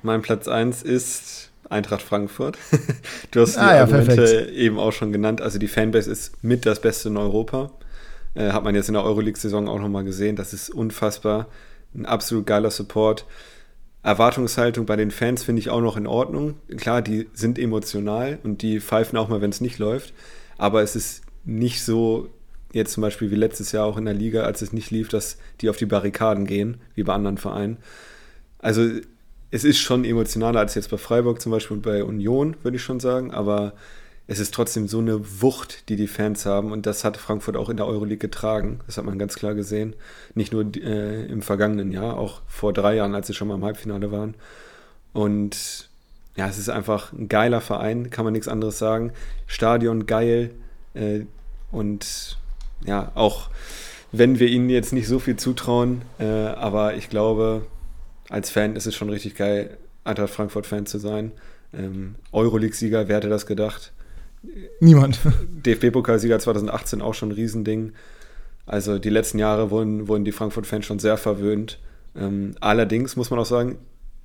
Mein 0.03 0.22
Platz 0.22 0.49
1 0.49 0.83
ist 0.83 1.51
Eintracht 1.68 2.03
Frankfurt. 2.03 2.59
du 3.31 3.41
hast 3.41 3.57
die 3.57 3.61
ah, 3.61 3.77
ja, 3.77 3.81
Argumente 3.83 4.14
perfekt. 4.14 4.51
eben 4.53 4.79
auch 4.79 4.93
schon 4.93 5.12
genannt. 5.12 5.41
Also 5.41 5.59
die 5.59 5.68
Fanbase 5.68 6.11
ist 6.11 6.43
mit 6.43 6.66
das 6.66 6.81
Beste 6.81 7.09
in 7.09 7.16
Europa. 7.16 7.70
Äh, 8.37 8.53
hat 8.53 8.64
man 8.64 8.74
jetzt 8.74 8.89
in 8.89 8.95
der 8.95 9.05
Euroleague-Saison 9.05 9.68
auch 9.68 9.80
nochmal 9.80 10.05
gesehen. 10.05 10.37
Das 10.37 10.53
ist 10.53 10.70
unfassbar. 10.70 11.49
Ein 11.95 12.07
absolut 12.07 12.47
geiler 12.47 12.70
Support. 12.70 13.26
Erwartungshaltung 14.03 14.87
bei 14.87 14.95
den 14.95 15.11
Fans 15.11 15.43
finde 15.43 15.61
ich 15.61 15.70
auch 15.70 15.80
noch 15.80 15.97
in 15.97 16.07
Ordnung. 16.07 16.55
Klar, 16.76 17.03
die 17.03 17.28
sind 17.32 17.59
emotional 17.59 18.39
und 18.45 18.62
die 18.62 18.80
pfeifen 18.80 19.18
auch 19.18 19.28
mal, 19.28 19.41
wenn 19.41 19.51
es 19.51 19.61
nicht 19.61 19.78
läuft. 19.78 20.12
Aber 20.59 20.82
es 20.82 20.95
ist 20.95 21.22
nicht 21.45 21.82
so, 21.82 22.28
jetzt 22.72 22.93
zum 22.93 23.01
Beispiel 23.01 23.30
wie 23.30 23.37
letztes 23.37 23.72
Jahr 23.72 23.87
auch 23.87 23.97
in 23.97 24.05
der 24.05 24.14
Liga, 24.14 24.43
als 24.43 24.62
es 24.62 24.72
nicht 24.72 24.91
lief, 24.91 25.09
dass 25.09 25.39
die 25.61 25.70
auf 25.70 25.76
die 25.76 25.87
Barrikaden 25.87 26.47
gehen, 26.47 26.76
wie 26.95 27.03
bei 27.03 27.14
anderen 27.14 27.39
Vereinen. 27.39 27.78
Also 28.59 28.89
es 29.51 29.64
ist 29.64 29.78
schon 29.78 30.05
emotionaler 30.05 30.61
als 30.61 30.74
jetzt 30.74 30.91
bei 30.91 30.99
Freiburg 30.99 31.41
zum 31.41 31.53
Beispiel 31.53 31.78
und 31.78 31.82
bei 31.82 32.05
Union, 32.05 32.57
würde 32.62 32.76
ich 32.76 32.82
schon 32.82 33.01
sagen. 33.01 33.32
Aber 33.32 33.72
es 34.29 34.41
ist 34.41 34.53
trotzdem 34.53 34.89
so 34.89 34.99
eine 34.99 35.41
Wucht, 35.41 35.89
die 35.89 35.97
die 35.97 36.09
Fans 36.09 36.47
haben 36.47 36.72
und 36.72 36.87
das 36.87 37.05
hat 37.05 37.16
Frankfurt 37.16 37.57
auch 37.57 37.68
in 37.68 37.77
der 37.77 37.87
Euroleague 37.87 38.18
getragen. 38.18 38.81
Das 38.87 38.99
hat 38.99 39.05
man 39.05 39.18
ganz 39.18 39.37
klar 39.37 39.55
gesehen. 39.55 39.95
Nicht 40.35 40.53
nur 40.53 40.64
äh, 40.77 41.27
im 41.27 41.43
vergangenen 41.43 41.93
Jahr, 41.93 42.18
auch 42.18 42.43
vor 42.49 42.72
drei 42.72 42.97
Jahren, 42.97 43.14
als 43.14 43.29
sie 43.29 43.35
schon 43.35 43.47
mal 43.49 43.55
im 43.55 43.64
Halbfinale 43.64 44.11
waren. 44.11 44.35
Und 45.12 45.89
ja, 46.37 46.49
es 46.49 46.59
ist 46.59 46.68
einfach 46.68 47.12
ein 47.12 47.29
geiler 47.29 47.61
Verein, 47.61 48.11
kann 48.11 48.24
man 48.24 48.33
nichts 48.33 48.49
anderes 48.49 48.79
sagen. 48.79 49.12
Stadion 49.47 50.07
geil 50.07 50.51
äh, 50.95 51.20
und 51.70 52.37
ja, 52.85 53.12
auch 53.14 53.49
wenn 54.12 54.39
wir 54.39 54.49
ihnen 54.49 54.70
jetzt 54.70 54.93
nicht 54.93 55.07
so 55.07 55.18
viel 55.18 55.37
zutrauen, 55.37 56.03
äh, 56.18 56.24
aber 56.24 56.95
ich 56.95 57.09
glaube, 57.11 57.66
als 58.29 58.51
Fan 58.51 58.77
ist 58.77 58.87
es 58.87 58.95
schon 58.95 59.11
richtig 59.11 59.37
geil, 59.37 59.79
Eintracht 60.05 60.31
Frankfurt-Fan 60.31 60.87
zu 60.87 60.99
sein. 60.99 61.33
Ähm, 61.72 62.16
Euroleague-Sieger, 62.33 63.09
wer 63.09 63.16
hätte 63.16 63.29
das 63.29 63.47
gedacht? 63.47 63.93
Niemand. 64.80 65.18
DFB-Pokalsieger 65.64 66.38
2018 66.38 67.01
auch 67.03 67.14
schon 67.14 67.30
ein 67.30 67.32
Riesending. 67.32 67.92
Also 68.66 68.99
die 68.99 69.11
letzten 69.11 69.38
Jahre 69.38 69.70
wurden, 69.70 70.09
wurden 70.09 70.24
die 70.24 70.32
Frankfurt-Fans 70.32 70.84
schon 70.84 70.99
sehr 70.99 71.16
verwöhnt. 71.16 71.78
Ähm, 72.16 72.55
allerdings 72.61 73.16
muss 73.16 73.30
man 73.30 73.38
auch 73.38 73.47
sagen, 73.47 73.78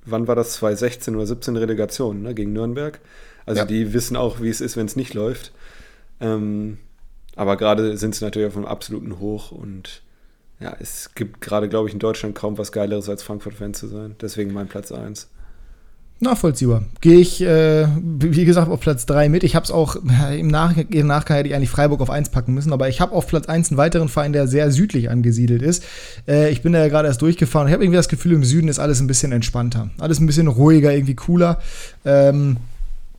wann 0.04 0.26
war 0.26 0.34
das? 0.34 0.54
2016 0.54 1.14
oder 1.14 1.26
17 1.26 1.56
Relegation 1.56 2.22
ne, 2.22 2.34
gegen 2.34 2.52
Nürnberg. 2.52 3.00
Also 3.46 3.60
ja. 3.60 3.64
die 3.64 3.92
wissen 3.92 4.16
auch, 4.16 4.40
wie 4.40 4.48
es 4.48 4.60
ist, 4.60 4.76
wenn 4.76 4.86
es 4.86 4.96
nicht 4.96 5.14
läuft. 5.14 5.52
Ähm, 6.20 6.78
aber 7.36 7.56
gerade 7.56 7.96
sind 7.96 8.14
sie 8.14 8.24
natürlich 8.24 8.48
auf 8.48 8.56
einem 8.56 8.66
absoluten 8.66 9.18
Hoch 9.18 9.52
und 9.52 10.02
ja, 10.60 10.76
es 10.78 11.14
gibt 11.14 11.40
gerade, 11.40 11.68
glaube 11.68 11.88
ich, 11.88 11.94
in 11.94 11.98
Deutschland 11.98 12.36
kaum 12.36 12.56
was 12.56 12.70
Geileres 12.70 13.08
als 13.08 13.22
Frankfurt-Fan 13.22 13.74
zu 13.74 13.88
sein. 13.88 14.14
Deswegen 14.20 14.52
mein 14.52 14.68
Platz 14.68 14.92
1. 14.92 15.28
Nachvollziehbar. 16.22 16.84
Gehe 17.00 17.18
ich, 17.18 17.42
äh, 17.42 17.86
wie 18.00 18.44
gesagt, 18.44 18.70
auf 18.70 18.78
Platz 18.78 19.06
3 19.06 19.28
mit. 19.28 19.42
Ich 19.42 19.56
habe 19.56 19.64
es 19.64 19.72
auch, 19.72 19.96
im, 19.96 20.46
Nach 20.46 20.72
Nachgang 20.76 21.36
hätte 21.36 21.48
ich 21.48 21.54
eigentlich 21.54 21.70
Freiburg 21.70 22.00
auf 22.00 22.10
1 22.10 22.28
packen 22.28 22.54
müssen, 22.54 22.72
aber 22.72 22.88
ich 22.88 23.00
habe 23.00 23.12
auf 23.12 23.26
Platz 23.26 23.46
1 23.46 23.70
einen 23.70 23.76
weiteren 23.76 24.08
Verein, 24.08 24.32
der 24.32 24.46
sehr 24.46 24.70
südlich 24.70 25.10
angesiedelt 25.10 25.62
ist. 25.62 25.82
Äh, 26.28 26.50
ich 26.50 26.62
bin 26.62 26.72
da 26.72 26.78
ja 26.78 26.88
gerade 26.88 27.08
erst 27.08 27.22
durchgefahren. 27.22 27.66
Ich 27.66 27.74
habe 27.74 27.82
irgendwie 27.82 27.96
das 27.96 28.08
Gefühl, 28.08 28.34
im 28.34 28.44
Süden 28.44 28.68
ist 28.68 28.78
alles 28.78 29.00
ein 29.00 29.08
bisschen 29.08 29.32
entspannter. 29.32 29.90
Alles 29.98 30.20
ein 30.20 30.26
bisschen 30.26 30.46
ruhiger, 30.46 30.94
irgendwie 30.94 31.16
cooler. 31.16 31.58
Ähm, 32.04 32.58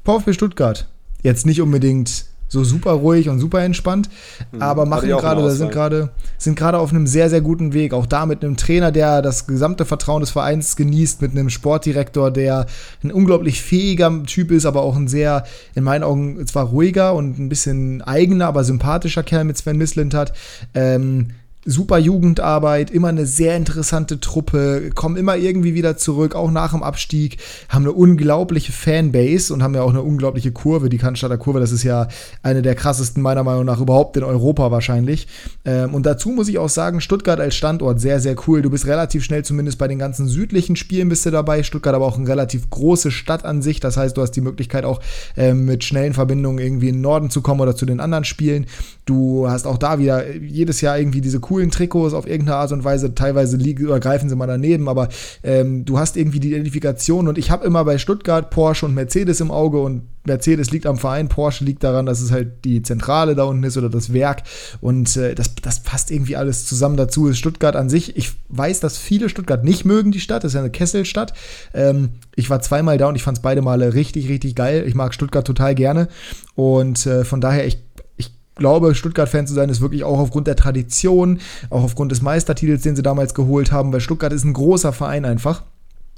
VfB 0.06 0.32
Stuttgart. 0.32 0.88
Jetzt 1.24 1.46
nicht 1.46 1.62
unbedingt 1.62 2.26
so 2.48 2.64
super 2.64 2.92
ruhig 2.92 3.30
und 3.30 3.40
super 3.40 3.62
entspannt, 3.64 4.10
mhm. 4.52 4.62
aber 4.62 4.86
machen 4.86 5.10
gerade, 5.10 5.50
sind 5.52 5.72
gerade, 5.72 6.10
sind 6.38 6.56
gerade 6.56 6.78
auf 6.78 6.92
einem 6.92 7.08
sehr, 7.08 7.30
sehr 7.30 7.42
guten 7.42 7.74
Weg. 7.74 7.94
Auch 7.94 8.06
da 8.06 8.26
mit 8.26 8.44
einem 8.44 8.58
Trainer, 8.58 8.92
der 8.92 9.22
das 9.22 9.48
gesamte 9.48 9.86
Vertrauen 9.86 10.22
des 10.22 10.32
Vereins 10.32 10.76
genießt, 10.76 11.22
mit 11.22 11.32
einem 11.32 11.50
Sportdirektor, 11.50 12.32
der 12.32 12.68
ein 13.04 13.12
unglaublich 13.12 13.62
fähiger 13.62 14.24
Typ 14.24 14.52
ist, 14.52 14.66
aber 14.66 14.84
auch 14.84 14.96
ein 14.96 15.08
sehr, 15.08 15.46
in 15.74 15.84
meinen 15.84 16.04
Augen, 16.04 16.46
zwar 16.46 16.66
ruhiger 16.68 17.16
und 17.16 17.40
ein 17.40 17.50
bisschen 17.50 18.02
eigener, 18.02 18.48
aber 18.48 18.64
sympathischer 18.64 19.24
Kerl 19.24 19.46
mit 19.46 19.58
Sven 19.58 19.78
Mislint 19.78 20.14
hat. 20.14 20.34
Ähm, 20.74 21.30
super 21.66 21.98
Jugendarbeit, 21.98 22.92
immer 22.92 23.08
eine 23.08 23.26
sehr 23.26 23.56
interessante 23.56 24.20
Truppe, 24.20 24.90
kommen 24.94 25.16
immer 25.16 25.38
irgendwie 25.38 25.74
wieder 25.74 25.98
zurück, 25.98 26.36
auch 26.36 26.52
nach 26.52 26.72
dem 26.72 26.84
Abstieg, 26.84 27.38
haben 27.70 27.84
eine 27.84 27.94
unglaubliche 27.94 28.72
Fanbase 28.72 29.54
und 29.54 29.64
haben 29.64 29.74
ja 29.76 29.82
auch 29.82 29.90
eine 29.90 30.02
unglaubliche 30.02 30.52
Kurve, 30.52 30.90
die 30.90 30.98
Cannstatter 30.98 31.38
Kurve, 31.38 31.60
das 31.60 31.72
ist 31.72 31.84
ja 31.84 32.08
eine 32.42 32.62
der 32.62 32.76
krassesten 32.76 33.24
meiner 33.24 33.44
Meinung 33.44 33.66
nach 33.66 33.80
überhaupt 33.80 34.18
in 34.18 34.24
Europa 34.24 34.72
wahrscheinlich. 34.72 35.28
Ähm, 35.64 35.94
und 35.94 36.06
dazu 36.06 36.30
muss 36.30 36.50
ich 36.50 36.58
auch 36.58 36.70
sagen, 36.70 37.02
Stuttgart 37.02 37.40
als 37.40 37.56
Standort 37.56 38.02
sehr, 38.02 38.20
sehr 38.20 38.36
cool. 38.48 38.62
Du 38.62 38.70
bist 38.70 38.86
relativ 38.86 39.24
schnell, 39.24 39.46
zumindest 39.46 39.78
bei 39.78 39.88
den 39.88 40.00
ganzen 40.00 40.28
südlichen 40.28 40.76
Spielen 40.76 41.10
bist 41.10 41.26
du 41.26 41.32
dabei. 41.32 41.64
Stuttgart 41.64 41.96
aber 41.96 42.06
auch 42.06 42.18
eine 42.18 42.28
relativ 42.28 42.70
große 42.70 43.12
Stadt 43.12 43.46
an 43.46 43.62
sich, 43.62 43.80
das 43.80 43.98
heißt, 43.98 44.18
du 44.18 44.22
hast 44.22 44.32
die 44.32 44.42
Möglichkeit 44.42 44.84
auch 44.84 45.02
ähm, 45.38 45.66
mit 45.66 45.84
schnellen 45.84 46.14
Verbindungen 46.14 46.60
irgendwie 46.60 46.90
in 46.90 46.96
den 46.96 47.02
Norden 47.02 47.30
zu 47.30 47.42
kommen 47.42 47.62
oder 47.62 47.76
zu 47.76 47.86
den 47.86 48.00
anderen 48.00 48.26
Spielen. 48.26 48.66
Du 49.06 49.48
hast 49.50 49.66
auch 49.66 49.78
da 49.78 50.00
wieder 50.00 50.34
jedes 50.36 50.82
Jahr 50.82 50.98
irgendwie 50.98 51.22
diese 51.22 51.40
coole 51.40 51.53
coolen 51.54 51.70
Trikots 51.70 52.16
auf 52.16 52.26
irgendeine 52.26 52.58
Art 52.58 52.72
und 52.72 52.84
Weise. 52.84 53.14
Teilweise 53.14 53.58
liegen 53.58 53.86
oder 53.86 54.00
greifen 54.00 54.28
sie 54.28 54.36
mal 54.36 54.48
daneben, 54.48 54.90
aber 54.90 55.10
ähm, 55.44 55.86
du 55.86 56.00
hast 56.00 56.18
irgendwie 56.18 56.40
die 56.40 56.50
Identifikation 56.50 57.28
und 57.28 57.38
ich 57.38 57.52
habe 57.52 57.64
immer 57.64 57.86
bei 57.86 58.00
Stuttgart 58.00 58.50
Porsche 58.50 58.88
und 58.88 58.96
Mercedes 58.96 59.40
im 59.40 59.52
Auge 59.52 59.80
und 59.80 60.02
Mercedes 60.26 60.72
liegt 60.72 60.88
am 60.88 60.98
Verein, 60.98 61.30
Porsche 61.30 61.64
liegt 61.64 61.84
daran, 61.84 62.08
dass 62.08 62.22
es 62.22 62.32
halt 62.32 62.66
die 62.66 62.82
Zentrale 62.82 63.36
da 63.36 63.44
unten 63.44 63.64
ist 63.64 63.78
oder 63.78 63.90
das 63.90 64.14
Werk 64.14 64.42
und 64.82 65.16
äh, 65.16 65.36
das, 65.36 65.54
das 65.62 65.84
passt 65.84 66.10
irgendwie 66.10 66.36
alles 66.36 66.66
zusammen 66.66 66.98
dazu. 66.98 67.28
Ist 67.28 67.38
Stuttgart 67.38 67.76
an 67.76 67.88
sich, 67.88 68.18
ich 68.18 68.32
weiß, 68.50 68.80
dass 68.80 68.98
viele 68.98 69.30
Stuttgart 69.30 69.64
nicht 69.64 69.86
mögen, 69.86 70.12
die 70.12 70.22
Stadt, 70.22 70.44
das 70.44 70.54
ist 70.54 70.56
ja 70.56 70.62
eine 70.62 70.72
Kesselstadt. 70.72 71.34
Ähm, 71.76 72.10
ich 72.36 72.50
war 72.50 72.62
zweimal 72.62 72.98
da 72.98 73.10
und 73.10 73.16
ich 73.16 73.24
fand 73.24 73.38
es 73.38 73.42
beide 73.44 73.62
Male 73.62 73.94
richtig, 73.94 74.28
richtig 74.28 74.56
geil. 74.56 74.86
Ich 74.88 74.96
mag 74.96 75.14
Stuttgart 75.14 75.46
total 75.46 75.76
gerne 75.76 76.08
und 76.56 77.06
äh, 77.06 77.26
von 77.26 77.42
daher, 77.42 77.68
ich 77.68 77.78
glaube, 78.56 78.96
Stuttgart-Fan 78.96 79.48
zu 79.48 79.54
sein, 79.54 79.70
ist 79.70 79.82
wirklich 79.82 80.04
auch 80.04 80.20
aufgrund 80.20 80.48
der 80.48 80.56
Tradition, 80.56 81.40
auch 81.70 81.84
aufgrund 81.84 82.12
des 82.12 82.22
Meistertitels, 82.22 82.82
den 82.84 82.96
sie 82.96 83.04
damals 83.04 83.34
geholt 83.34 83.72
haben, 83.72 83.92
weil 83.94 84.02
Stuttgart 84.02 84.34
ist 84.34 84.44
ein 84.44 84.54
großer 84.54 84.94
Verein 84.94 85.26
einfach. 85.26 85.64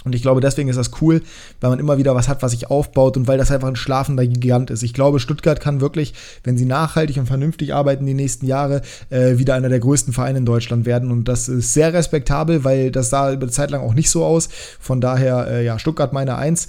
Und 0.06 0.14
ich 0.14 0.22
glaube, 0.22 0.40
deswegen 0.40 0.70
ist 0.70 0.76
das 0.76 0.92
cool, 1.02 1.24
weil 1.62 1.72
man 1.72 1.80
immer 1.80 1.98
wieder 1.98 2.14
was 2.14 2.28
hat, 2.28 2.44
was 2.44 2.52
sich 2.52 2.70
aufbaut 2.70 3.18
und 3.18 3.28
weil 3.28 3.40
das 3.40 3.50
einfach 3.50 3.68
ein 3.68 3.76
schlafender 3.76 4.26
Gigant 4.28 4.70
ist. 4.70 4.84
Ich 4.84 4.94
glaube, 4.94 5.20
Stuttgart 5.20 5.60
kann 5.60 5.82
wirklich, 5.82 6.14
wenn 6.44 6.60
sie 6.60 6.66
nachhaltig 6.66 7.18
und 7.18 7.26
vernünftig 7.26 7.74
arbeiten 7.74 8.06
die 8.06 8.14
nächsten 8.14 8.46
Jahre, 8.46 8.84
äh, 9.10 9.40
wieder 9.40 9.56
einer 9.56 9.70
der 9.70 9.80
größten 9.80 10.14
Vereine 10.14 10.38
in 10.38 10.46
Deutschland 10.46 10.86
werden. 10.86 11.12
Und 11.12 11.28
das 11.28 11.50
ist 11.50 11.74
sehr 11.74 11.92
respektabel, 11.92 12.64
weil 12.64 12.92
das 12.92 13.10
sah 13.10 13.34
über 13.34 13.44
eine 13.44 13.52
Zeit 13.52 13.72
lang 13.72 13.82
auch 13.82 13.96
nicht 13.96 14.12
so 14.12 14.24
aus. 14.24 14.48
Von 14.80 15.02
daher, 15.02 15.48
äh, 15.48 15.66
ja, 15.66 15.80
Stuttgart 15.80 16.14
meine 16.14 16.36
Eins 16.36 16.68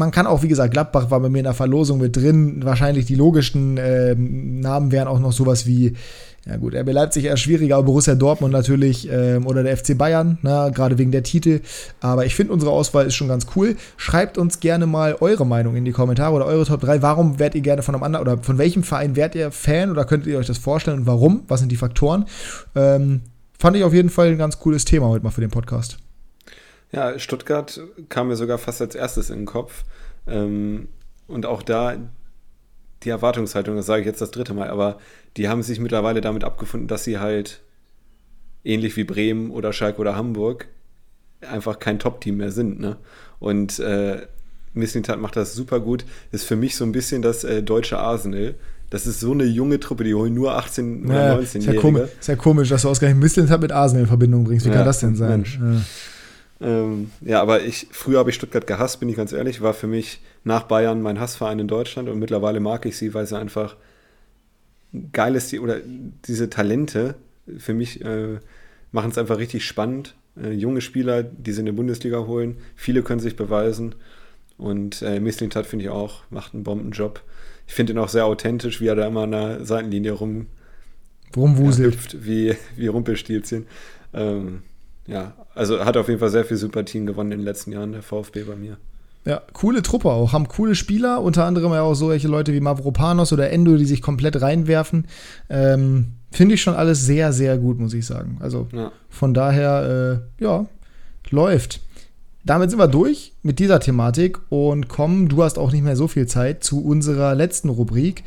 man 0.00 0.10
kann 0.10 0.26
auch, 0.26 0.42
wie 0.42 0.48
gesagt, 0.48 0.72
Gladbach 0.72 1.10
war 1.10 1.20
bei 1.20 1.28
mir 1.28 1.38
in 1.38 1.44
der 1.44 1.54
Verlosung 1.54 2.00
mit 2.00 2.16
drin. 2.16 2.64
Wahrscheinlich 2.64 3.04
die 3.04 3.14
logischen 3.14 3.76
äh, 3.76 4.14
Namen 4.16 4.90
wären 4.90 5.06
auch 5.06 5.20
noch 5.20 5.32
sowas 5.32 5.66
wie, 5.66 5.92
ja 6.46 6.56
gut, 6.56 6.74
RB 6.74 6.90
Leipzig 6.90 7.26
eher 7.26 7.36
schwieriger, 7.36 7.76
aber 7.76 7.84
Borussia 7.84 8.14
Dortmund 8.14 8.52
natürlich 8.52 9.10
ähm, 9.12 9.46
oder 9.46 9.62
der 9.62 9.76
FC 9.76 9.96
Bayern, 9.96 10.38
ne, 10.40 10.72
gerade 10.74 10.96
wegen 10.96 11.12
der 11.12 11.22
Titel. 11.22 11.60
Aber 12.00 12.24
ich 12.24 12.34
finde, 12.34 12.54
unsere 12.54 12.72
Auswahl 12.72 13.06
ist 13.06 13.14
schon 13.14 13.28
ganz 13.28 13.46
cool. 13.54 13.76
Schreibt 13.98 14.38
uns 14.38 14.58
gerne 14.58 14.86
mal 14.86 15.16
eure 15.20 15.46
Meinung 15.46 15.76
in 15.76 15.84
die 15.84 15.92
Kommentare 15.92 16.34
oder 16.34 16.46
eure 16.46 16.64
Top 16.64 16.80
3. 16.80 17.02
Warum 17.02 17.38
werdet 17.38 17.56
ihr 17.56 17.60
gerne 17.60 17.82
von 17.82 17.94
einem 17.94 18.02
anderen 18.02 18.26
oder 18.26 18.42
von 18.42 18.56
welchem 18.56 18.82
Verein 18.82 19.16
werdet 19.16 19.34
ihr 19.34 19.52
Fan 19.52 19.90
oder 19.90 20.06
könntet 20.06 20.32
ihr 20.32 20.38
euch 20.38 20.46
das 20.46 20.58
vorstellen 20.58 21.00
und 21.00 21.06
warum? 21.06 21.42
Was 21.46 21.60
sind 21.60 21.70
die 21.70 21.76
Faktoren? 21.76 22.24
Ähm, 22.74 23.20
fand 23.58 23.76
ich 23.76 23.84
auf 23.84 23.92
jeden 23.92 24.08
Fall 24.08 24.28
ein 24.28 24.38
ganz 24.38 24.58
cooles 24.58 24.86
Thema 24.86 25.08
heute 25.08 25.22
mal 25.22 25.30
für 25.30 25.42
den 25.42 25.50
Podcast. 25.50 25.98
Ja, 26.92 27.18
Stuttgart 27.18 27.80
kam 28.08 28.28
mir 28.28 28.36
sogar 28.36 28.58
fast 28.58 28.80
als 28.80 28.94
erstes 28.94 29.30
in 29.30 29.40
den 29.40 29.46
Kopf. 29.46 29.84
Ähm, 30.26 30.88
und 31.26 31.46
auch 31.46 31.62
da 31.62 31.96
die 33.02 33.10
Erwartungshaltung, 33.10 33.76
das 33.76 33.86
sage 33.86 34.00
ich 34.00 34.06
jetzt 34.06 34.20
das 34.20 34.30
dritte 34.30 34.52
Mal, 34.52 34.68
aber 34.68 34.98
die 35.36 35.48
haben 35.48 35.62
sich 35.62 35.80
mittlerweile 35.80 36.20
damit 36.20 36.44
abgefunden, 36.44 36.88
dass 36.88 37.04
sie 37.04 37.18
halt 37.18 37.62
ähnlich 38.64 38.96
wie 38.96 39.04
Bremen 39.04 39.50
oder 39.50 39.72
Schalke 39.72 40.00
oder 40.00 40.16
Hamburg 40.16 40.68
einfach 41.40 41.78
kein 41.78 41.98
Top-Team 41.98 42.36
mehr 42.36 42.50
sind. 42.50 42.80
Ne? 42.80 42.96
Und 43.38 43.78
äh, 43.78 44.26
Misslintat 44.74 45.20
macht 45.20 45.36
das 45.36 45.54
super 45.54 45.80
gut. 45.80 46.04
Ist 46.32 46.44
für 46.44 46.56
mich 46.56 46.76
so 46.76 46.84
ein 46.84 46.92
bisschen 46.92 47.22
das 47.22 47.44
äh, 47.44 47.62
deutsche 47.62 47.98
Arsenal. 47.98 48.54
Das 48.90 49.06
ist 49.06 49.20
so 49.20 49.32
eine 49.32 49.44
junge 49.44 49.80
Truppe, 49.80 50.04
die 50.04 50.14
holen 50.14 50.34
nur 50.34 50.56
18 50.56 51.06
oder 51.06 51.36
19 51.36 51.62
Jahre. 51.62 51.80
Ist, 51.80 51.94
ja 51.94 52.04
ist 52.20 52.26
ja 52.26 52.36
komisch, 52.36 52.68
dass 52.68 52.82
du 52.82 52.88
ausgerechnet 52.88 53.22
Misslintat 53.22 53.60
mit 53.60 53.72
Arsenal 53.72 54.02
in 54.02 54.08
Verbindung 54.08 54.44
bringst. 54.44 54.66
Wie 54.66 54.70
ja, 54.70 54.76
kann 54.76 54.84
das 54.84 55.00
denn 55.00 55.16
sein? 55.16 55.30
Mensch. 55.30 55.58
Ja. 55.62 55.80
Ähm, 56.60 57.10
ja, 57.22 57.40
aber 57.40 57.62
ich, 57.62 57.88
früher 57.90 58.18
habe 58.18 58.30
ich 58.30 58.36
Stuttgart 58.36 58.66
gehasst, 58.66 59.00
bin 59.00 59.08
ich 59.08 59.16
ganz 59.16 59.32
ehrlich, 59.32 59.62
war 59.62 59.72
für 59.72 59.86
mich 59.86 60.20
nach 60.44 60.64
Bayern 60.64 61.00
mein 61.00 61.18
Hassverein 61.18 61.58
in 61.58 61.68
Deutschland 61.68 62.08
und 62.08 62.18
mittlerweile 62.18 62.60
mag 62.60 62.84
ich 62.86 62.96
sie, 62.96 63.14
weil 63.14 63.26
sie 63.26 63.38
einfach 63.38 63.76
geil 65.12 65.34
ist, 65.36 65.52
oder 65.54 65.78
diese 66.26 66.50
Talente 66.50 67.14
für 67.58 67.74
mich 67.74 68.04
äh, 68.04 68.38
machen 68.92 69.10
es 69.10 69.18
einfach 69.18 69.38
richtig 69.38 69.64
spannend. 69.64 70.14
Äh, 70.40 70.52
junge 70.52 70.80
Spieler, 70.80 71.22
die 71.22 71.52
sie 71.52 71.60
in 71.60 71.66
der 71.66 71.72
Bundesliga 71.72 72.26
holen, 72.26 72.58
viele 72.76 73.02
können 73.02 73.20
sich 73.20 73.36
beweisen 73.36 73.94
und 74.58 75.00
äh, 75.02 75.20
Mislintat 75.20 75.66
finde 75.66 75.86
ich 75.86 75.90
auch, 75.90 76.24
macht 76.28 76.52
einen 76.54 76.64
Bombenjob. 76.64 77.22
Ich 77.66 77.74
finde 77.74 77.94
ihn 77.94 77.98
auch 77.98 78.08
sehr 78.08 78.26
authentisch, 78.26 78.80
wie 78.80 78.88
er 78.88 78.96
da 78.96 79.06
immer 79.06 79.22
an 79.22 79.32
der 79.32 79.64
Seitenlinie 79.64 80.12
rum 80.12 80.46
rumwuselt. 81.34 81.94
Ja, 81.94 82.00
hüpft, 82.00 82.24
wie, 82.26 82.56
wie 82.76 82.88
Rumpelstilzchen. 82.88 83.66
Ähm, 84.12 84.62
ja, 85.10 85.32
also 85.54 85.84
hat 85.84 85.96
auf 85.96 86.08
jeden 86.08 86.20
Fall 86.20 86.30
sehr 86.30 86.44
viel 86.44 86.56
Sympathien 86.56 87.06
gewonnen 87.06 87.32
in 87.32 87.38
den 87.40 87.44
letzten 87.44 87.72
Jahren, 87.72 87.92
der 87.92 88.02
VfB 88.02 88.44
bei 88.44 88.56
mir. 88.56 88.76
Ja, 89.26 89.42
coole 89.52 89.82
Truppe 89.82 90.10
auch. 90.10 90.32
Haben 90.32 90.48
coole 90.48 90.74
Spieler, 90.74 91.22
unter 91.22 91.44
anderem 91.44 91.72
ja 91.72 91.82
auch 91.82 91.94
solche 91.94 92.28
Leute 92.28 92.54
wie 92.54 92.60
Mavropanos 92.60 93.32
oder 93.32 93.50
Endo, 93.50 93.76
die 93.76 93.84
sich 93.84 94.00
komplett 94.00 94.40
reinwerfen. 94.40 95.06
Ähm, 95.50 96.12
Finde 96.30 96.54
ich 96.54 96.62
schon 96.62 96.74
alles 96.74 97.04
sehr, 97.04 97.32
sehr 97.32 97.58
gut, 97.58 97.78
muss 97.78 97.92
ich 97.92 98.06
sagen. 98.06 98.38
Also 98.40 98.68
ja. 98.72 98.92
von 99.10 99.34
daher, 99.34 100.22
äh, 100.40 100.42
ja, 100.42 100.66
läuft. 101.28 101.80
Damit 102.44 102.70
sind 102.70 102.78
wir 102.78 102.88
durch 102.88 103.34
mit 103.42 103.58
dieser 103.58 103.80
Thematik 103.80 104.38
und 104.48 104.88
kommen, 104.88 105.28
du 105.28 105.42
hast 105.42 105.58
auch 105.58 105.72
nicht 105.72 105.84
mehr 105.84 105.96
so 105.96 106.08
viel 106.08 106.26
Zeit, 106.26 106.64
zu 106.64 106.82
unserer 106.82 107.34
letzten 107.34 107.68
Rubrik. 107.68 108.24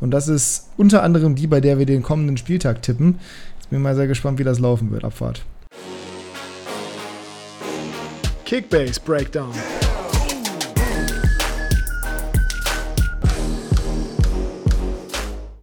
Und 0.00 0.10
das 0.10 0.28
ist 0.28 0.68
unter 0.76 1.02
anderem 1.02 1.34
die, 1.34 1.46
bei 1.46 1.60
der 1.60 1.78
wir 1.78 1.86
den 1.86 2.02
kommenden 2.02 2.36
Spieltag 2.36 2.82
tippen. 2.82 3.18
Jetzt 3.56 3.70
bin 3.70 3.78
ich 3.78 3.82
mal 3.82 3.96
sehr 3.96 4.08
gespannt, 4.08 4.38
wie 4.38 4.44
das 4.44 4.58
laufen 4.58 4.90
wird. 4.90 5.04
Abfahrt. 5.04 5.42
Kickbase 8.44 9.00
Breakdown. 9.00 9.50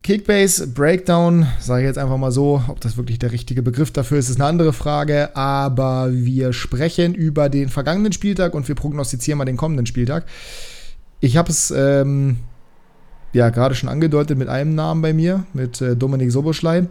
Kickbase 0.01 0.65
Breakdown, 0.65 1.45
sage 1.59 1.84
ich 1.84 1.88
jetzt 1.88 1.99
einfach 1.99 2.17
mal 2.17 2.32
so, 2.32 2.63
ob 2.67 2.82
das 2.82 2.97
wirklich 2.97 3.19
der 3.19 3.32
richtige 3.32 3.61
Begriff 3.61 3.91
dafür 3.91 4.17
ist, 4.17 4.29
ist 4.29 4.38
eine 4.41 4.49
andere 4.49 4.73
Frage, 4.73 5.36
aber 5.36 6.07
wir 6.11 6.53
sprechen 6.53 7.13
über 7.13 7.49
den 7.49 7.69
vergangenen 7.69 8.13
Spieltag 8.13 8.55
und 8.55 8.67
wir 8.67 8.73
prognostizieren 8.73 9.38
mal 9.38 9.45
den 9.45 9.57
kommenden 9.57 9.86
Spieltag. 9.86 10.25
Ich 11.19 11.38
habe 11.38 11.51
es 11.51 11.69
ähm, 11.69 12.38
ja 13.32 13.51
gerade 13.51 13.75
schon 13.75 13.89
angedeutet 13.89 14.39
mit 14.39 14.49
einem 14.49 14.73
Namen 14.73 15.03
bei 15.03 15.13
mir, 15.13 15.45
mit 15.53 15.82
äh, 15.82 15.95
Dominik 15.95 16.32
Soboschlei. 16.32 16.88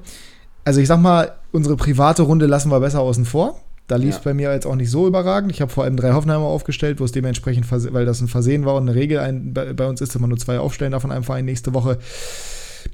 Also 0.64 0.80
ich 0.80 0.86
sag 0.86 1.00
mal, 1.00 1.32
unsere 1.50 1.74
private 1.74 2.22
Runde 2.22 2.46
lassen 2.46 2.70
wir 2.70 2.78
besser 2.78 3.00
außen 3.00 3.24
vor. 3.24 3.60
Da 3.90 3.96
lief 3.96 4.10
es 4.10 4.16
ja. 4.16 4.22
bei 4.22 4.34
mir 4.34 4.52
jetzt 4.52 4.66
auch 4.66 4.76
nicht 4.76 4.90
so 4.90 5.08
überragend. 5.08 5.50
Ich 5.50 5.60
habe 5.60 5.72
vor 5.72 5.82
allem 5.82 5.96
drei 5.96 6.12
Hoffenheimer 6.12 6.44
aufgestellt, 6.44 7.00
wo 7.00 7.04
es 7.04 7.10
dementsprechend, 7.10 7.66
weil 7.92 8.06
das 8.06 8.20
ein 8.20 8.28
Versehen 8.28 8.64
war 8.64 8.76
und 8.76 8.88
eine 8.88 8.94
Regel 8.94 9.18
ein, 9.18 9.52
bei, 9.52 9.72
bei, 9.72 9.88
uns 9.88 10.00
ist, 10.00 10.14
dass 10.14 10.20
man 10.20 10.30
nur 10.30 10.38
zwei 10.38 10.60
aufstellen 10.60 10.92
darf 10.92 11.02
von 11.02 11.10
einem 11.10 11.24
Verein 11.24 11.44
nächste 11.44 11.74
Woche. 11.74 11.98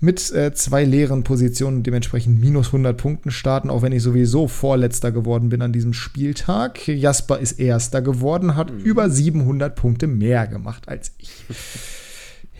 Mit 0.00 0.32
äh, 0.32 0.54
zwei 0.54 0.84
leeren 0.84 1.22
Positionen 1.22 1.82
dementsprechend 1.82 2.40
minus 2.40 2.68
100 2.68 2.96
Punkten 2.96 3.30
starten, 3.30 3.68
auch 3.68 3.82
wenn 3.82 3.92
ich 3.92 4.02
sowieso 4.02 4.48
Vorletzter 4.48 5.12
geworden 5.12 5.50
bin 5.50 5.60
an 5.60 5.72
diesem 5.72 5.92
Spieltag. 5.92 6.88
Jasper 6.88 7.40
ist 7.40 7.60
Erster 7.60 8.00
geworden, 8.00 8.56
hat 8.56 8.72
mhm. 8.72 8.80
über 8.80 9.10
700 9.10 9.76
Punkte 9.76 10.06
mehr 10.06 10.46
gemacht 10.46 10.88
als 10.88 11.12
ich. 11.18 11.30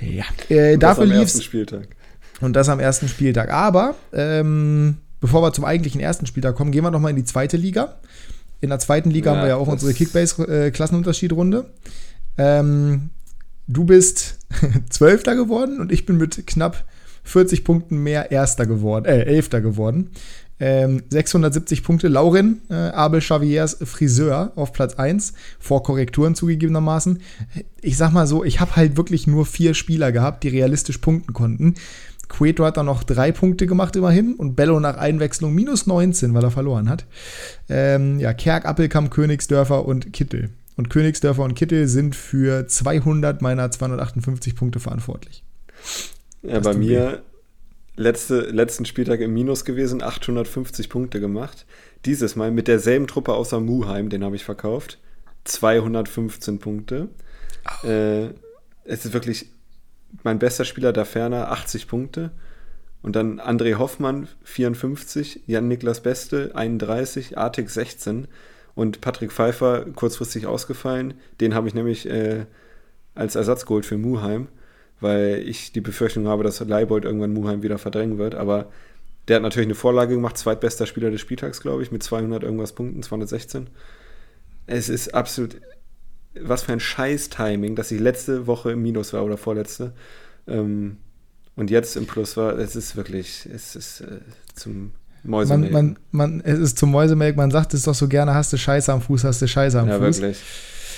ja, 0.15 0.25
äh, 0.55 0.77
dafür 0.77 1.07
lief 1.07 1.35
es. 1.35 1.49
Und 2.43 2.55
das 2.55 2.69
am 2.69 2.81
ersten 2.81 3.09
Spieltag. 3.09 3.51
Aber 3.51 3.95
ähm, 4.13 4.99
bevor 5.21 5.43
wir 5.43 5.53
zum 5.53 5.65
eigentlichen 5.65 6.01
ersten 6.01 6.27
Spieltag 6.27 6.57
kommen, 6.57 6.73
gehen 6.73 6.85
wir 6.85 6.91
nochmal 6.91 7.11
in 7.11 7.17
die 7.17 7.25
zweite 7.25 7.57
Liga. 7.57 7.97
In 8.61 8.71
der 8.71 8.79
zweiten 8.79 9.11
Liga 9.11 9.31
ja, 9.31 9.37
haben 9.37 9.45
wir 9.45 9.51
ja 9.51 9.57
auch 9.57 9.69
unsere 9.69 9.93
Kickbase-Klassenunterschiedsrunde. 9.93 11.67
Äh, 12.37 12.59
ähm, 12.59 13.11
du 13.67 13.85
bist 13.85 14.39
Zwölfter 14.91 15.35
geworden 15.35 15.81
und 15.81 15.93
ich 15.93 16.07
bin 16.07 16.17
mit 16.17 16.47
knapp 16.47 16.85
40 17.25 17.65
Punkten 17.65 18.03
mehr 18.03 18.31
Erster 18.31 18.67
geworden, 18.67 19.05
äh, 19.05 19.23
Elfter 19.23 19.61
geworden. 19.61 20.11
Ähm, 20.59 21.03
670 21.11 21.83
Punkte. 21.83 22.09
Laurin, 22.09 22.63
äh, 22.71 22.75
Abel 22.75 23.21
Xaviers 23.21 23.77
Friseur 23.85 24.53
auf 24.57 24.73
Platz 24.73 24.95
1, 24.95 25.35
vor 25.59 25.83
Korrekturen 25.83 26.35
zugegebenermaßen. 26.35 27.21
Ich 27.83 27.99
sag 27.99 28.13
mal 28.13 28.27
so, 28.27 28.43
ich 28.43 28.59
habe 28.59 28.75
halt 28.75 28.97
wirklich 28.97 29.27
nur 29.27 29.45
vier 29.45 29.75
Spieler 29.75 30.13
gehabt, 30.13 30.45
die 30.45 30.49
realistisch 30.49 30.99
punkten 30.99 31.35
konnten. 31.35 31.75
Queto 32.29 32.65
hat 32.65 32.77
dann 32.77 32.87
noch 32.87 33.05
drei 33.05 33.33
Punkte 33.33 33.67
gemacht 33.67 33.97
immerhin 33.97 34.35
und 34.35 34.57
Bello 34.57 34.81
nach 34.81 34.97
Einwechslung 34.97 35.55
minus 35.55 35.87
19, 35.87 36.35
weil 36.35 36.45
er 36.45 36.51
verloren 36.51 36.89
hat. 36.89 37.07
Ähm, 37.69 38.19
ja, 38.19 38.33
Kerk, 38.33 38.65
Appelkamp, 38.65 39.11
Königsdörfer 39.11 39.85
und 39.85 40.13
Kittel. 40.13 40.51
Und 40.77 40.91
Königsdörfer 40.91 41.43
und 41.43 41.55
Kittel 41.55 41.89
sind 41.89 42.15
für 42.15 42.67
200 42.67 43.41
meiner 43.41 43.71
258 43.71 44.55
Punkte 44.55 44.81
verantwortlich. 44.81 45.43
Ja, 46.43 46.61
bei 46.61 46.75
mir 46.75 47.23
letzte, 47.97 48.41
letzten 48.41 48.85
Spieltag 48.85 49.21
im 49.21 49.33
Minus 49.33 49.65
gewesen, 49.65 50.03
850 50.03 50.89
Punkte 50.89 51.21
gemacht. 51.21 51.65
Dieses 52.05 52.37
Mal 52.37 52.51
mit 52.51 52.69
derselben 52.69 53.07
Truppe 53.07 53.33
außer 53.33 53.61
Muheim, 53.61 54.11
den 54.11 54.23
habe 54.23 54.37
ich 54.37 54.45
verkauft. 54.45 54.99
215 55.45 56.59
Punkte. 56.59 57.09
Äh, 57.83 58.27
es 58.85 59.05
ist 59.05 59.13
wirklich 59.13 59.51
mein 60.23 60.39
bester 60.39 60.65
Spieler 60.65 60.93
da 60.93 61.05
ferner 61.05 61.51
80 61.51 61.89
Punkte. 61.89 62.31
Und 63.03 63.15
dann 63.15 63.41
André 63.41 63.77
Hoffmann 63.79 64.29
54, 64.43 65.43
Jan-Niklas 65.47 66.01
Beste 66.01 66.53
31, 66.55 67.39
Artik 67.39 67.71
16 67.71 68.27
und 68.75 69.01
Patrick 69.01 69.33
Pfeiffer 69.33 69.87
kurzfristig 69.95 70.47
ausgefallen. 70.47 71.15
Den 71.41 71.55
habe 71.55 71.69
ich 71.69 71.75
nämlich 71.75 72.09
äh, 72.09 72.47
als 73.15 73.37
Ersatz 73.37 73.65
geholt 73.65 73.87
für 73.87 73.97
Muheim, 73.97 74.49
weil 75.01 75.43
ich 75.47 75.73
die 75.73 75.81
Befürchtung 75.81 76.27
habe, 76.27 76.43
dass 76.43 76.61
Leibold 76.61 77.05
irgendwann 77.05 77.33
Muheim 77.33 77.63
wieder 77.63 77.79
verdrängen 77.79 78.19
wird. 78.19 78.35
Aber 78.35 78.71
der 79.29 79.37
hat 79.37 79.43
natürlich 79.43 79.67
eine 79.67 79.75
Vorlage 79.75 80.15
gemacht, 80.15 80.37
zweitbester 80.37 80.87
Spieler 80.87 81.11
des 81.11 81.21
Spieltags, 81.21 81.61
glaube 81.61 81.83
ich, 81.83 81.93
mit 81.93 82.03
200 82.03 82.43
irgendwas 82.43 82.73
Punkten, 82.73 83.03
216. 83.03 83.69
Es 84.67 84.89
ist 84.89 85.15
absolut 85.15 85.61
was 86.43 86.63
für 86.63 86.73
ein 86.73 86.81
Scheiß-Timing, 86.81 87.77
dass 87.77 87.91
ich 87.91 88.01
letzte 88.01 88.47
Woche 88.47 88.73
im 88.73 88.83
Minus 88.83 89.13
war 89.13 89.25
oder 89.25 89.37
vorletzte. 89.37 89.93
Ähm, 90.47 90.99
und 91.57 91.71
jetzt 91.71 91.97
im 91.97 92.07
Plus 92.07 92.37
war, 92.37 92.59
es 92.59 92.77
ist 92.77 92.97
wirklich, 92.97 93.49
es 93.53 93.77
ist 93.77 94.03
äh, 94.03 94.21
zum 94.55 94.93
Mäusemelk. 95.25 95.73
Man, 95.73 95.97
man, 96.13 96.41
man, 96.41 96.41
es 96.45 96.59
ist 96.59 96.79
zum 96.79 96.91
Mäusemelk, 96.91 97.37
man 97.37 97.51
sagt 97.51 97.75
es 97.75 97.83
doch 97.83 97.95
so 97.95 98.09
gerne, 98.09 98.35
hast 98.35 98.53
du 98.53 98.59
Scheiße 98.59 98.93
am 98.93 99.01
Fuß, 99.01 99.25
hast 99.25 99.43
du 99.43 99.49
Scheiße 99.49 99.81
am 99.81 99.89
ja, 99.89 99.99
Fuß. 99.99 100.19
Ja, 100.19 100.23
wirklich. 100.23 100.43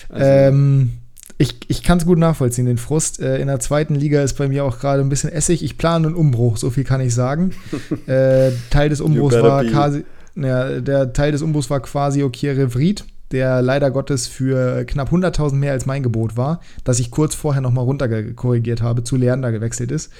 Also, 0.08 0.24
ähm, 0.24 0.90
ich, 1.38 1.56
ich 1.68 1.82
kann 1.84 1.98
es 1.98 2.06
gut 2.06 2.18
nachvollziehen, 2.18 2.66
den 2.66 2.78
Frust. 2.78 3.20
Äh, 3.20 3.38
in 3.38 3.46
der 3.46 3.60
zweiten 3.60 3.94
Liga 3.94 4.22
ist 4.22 4.34
bei 4.34 4.48
mir 4.48 4.64
auch 4.64 4.80
gerade 4.80 5.00
ein 5.00 5.08
bisschen 5.08 5.30
Essig. 5.30 5.62
Ich 5.62 5.78
plane 5.78 6.08
einen 6.08 6.16
Umbruch, 6.16 6.56
so 6.56 6.70
viel 6.70 6.84
kann 6.84 7.00
ich 7.00 7.14
sagen. 7.14 7.52
äh, 8.06 8.50
Teil 8.70 8.88
des 8.88 9.00
Umbruchs 9.00 9.36
war 9.36 9.64
quasi, 9.64 10.04
ja, 10.34 10.80
der 10.80 11.12
Teil 11.12 11.32
des 11.32 11.42
Umbruchs 11.42 11.70
war 11.70 11.80
quasi 11.80 12.24
Okire 12.24 12.70
Vrid 12.70 13.04
der 13.32 13.62
leider 13.62 13.90
Gottes 13.90 14.26
für 14.26 14.84
knapp 14.84 15.12
100.000 15.12 15.54
mehr 15.54 15.72
als 15.72 15.86
mein 15.86 16.02
Gebot 16.02 16.36
war, 16.36 16.60
dass 16.84 17.00
ich 17.00 17.10
kurz 17.10 17.34
vorher 17.34 17.60
nochmal 17.60 17.84
runterkorrigiert 17.84 18.82
habe, 18.82 19.04
zu 19.04 19.16
Leander 19.16 19.52
gewechselt 19.52 19.90
ist. 19.90 20.12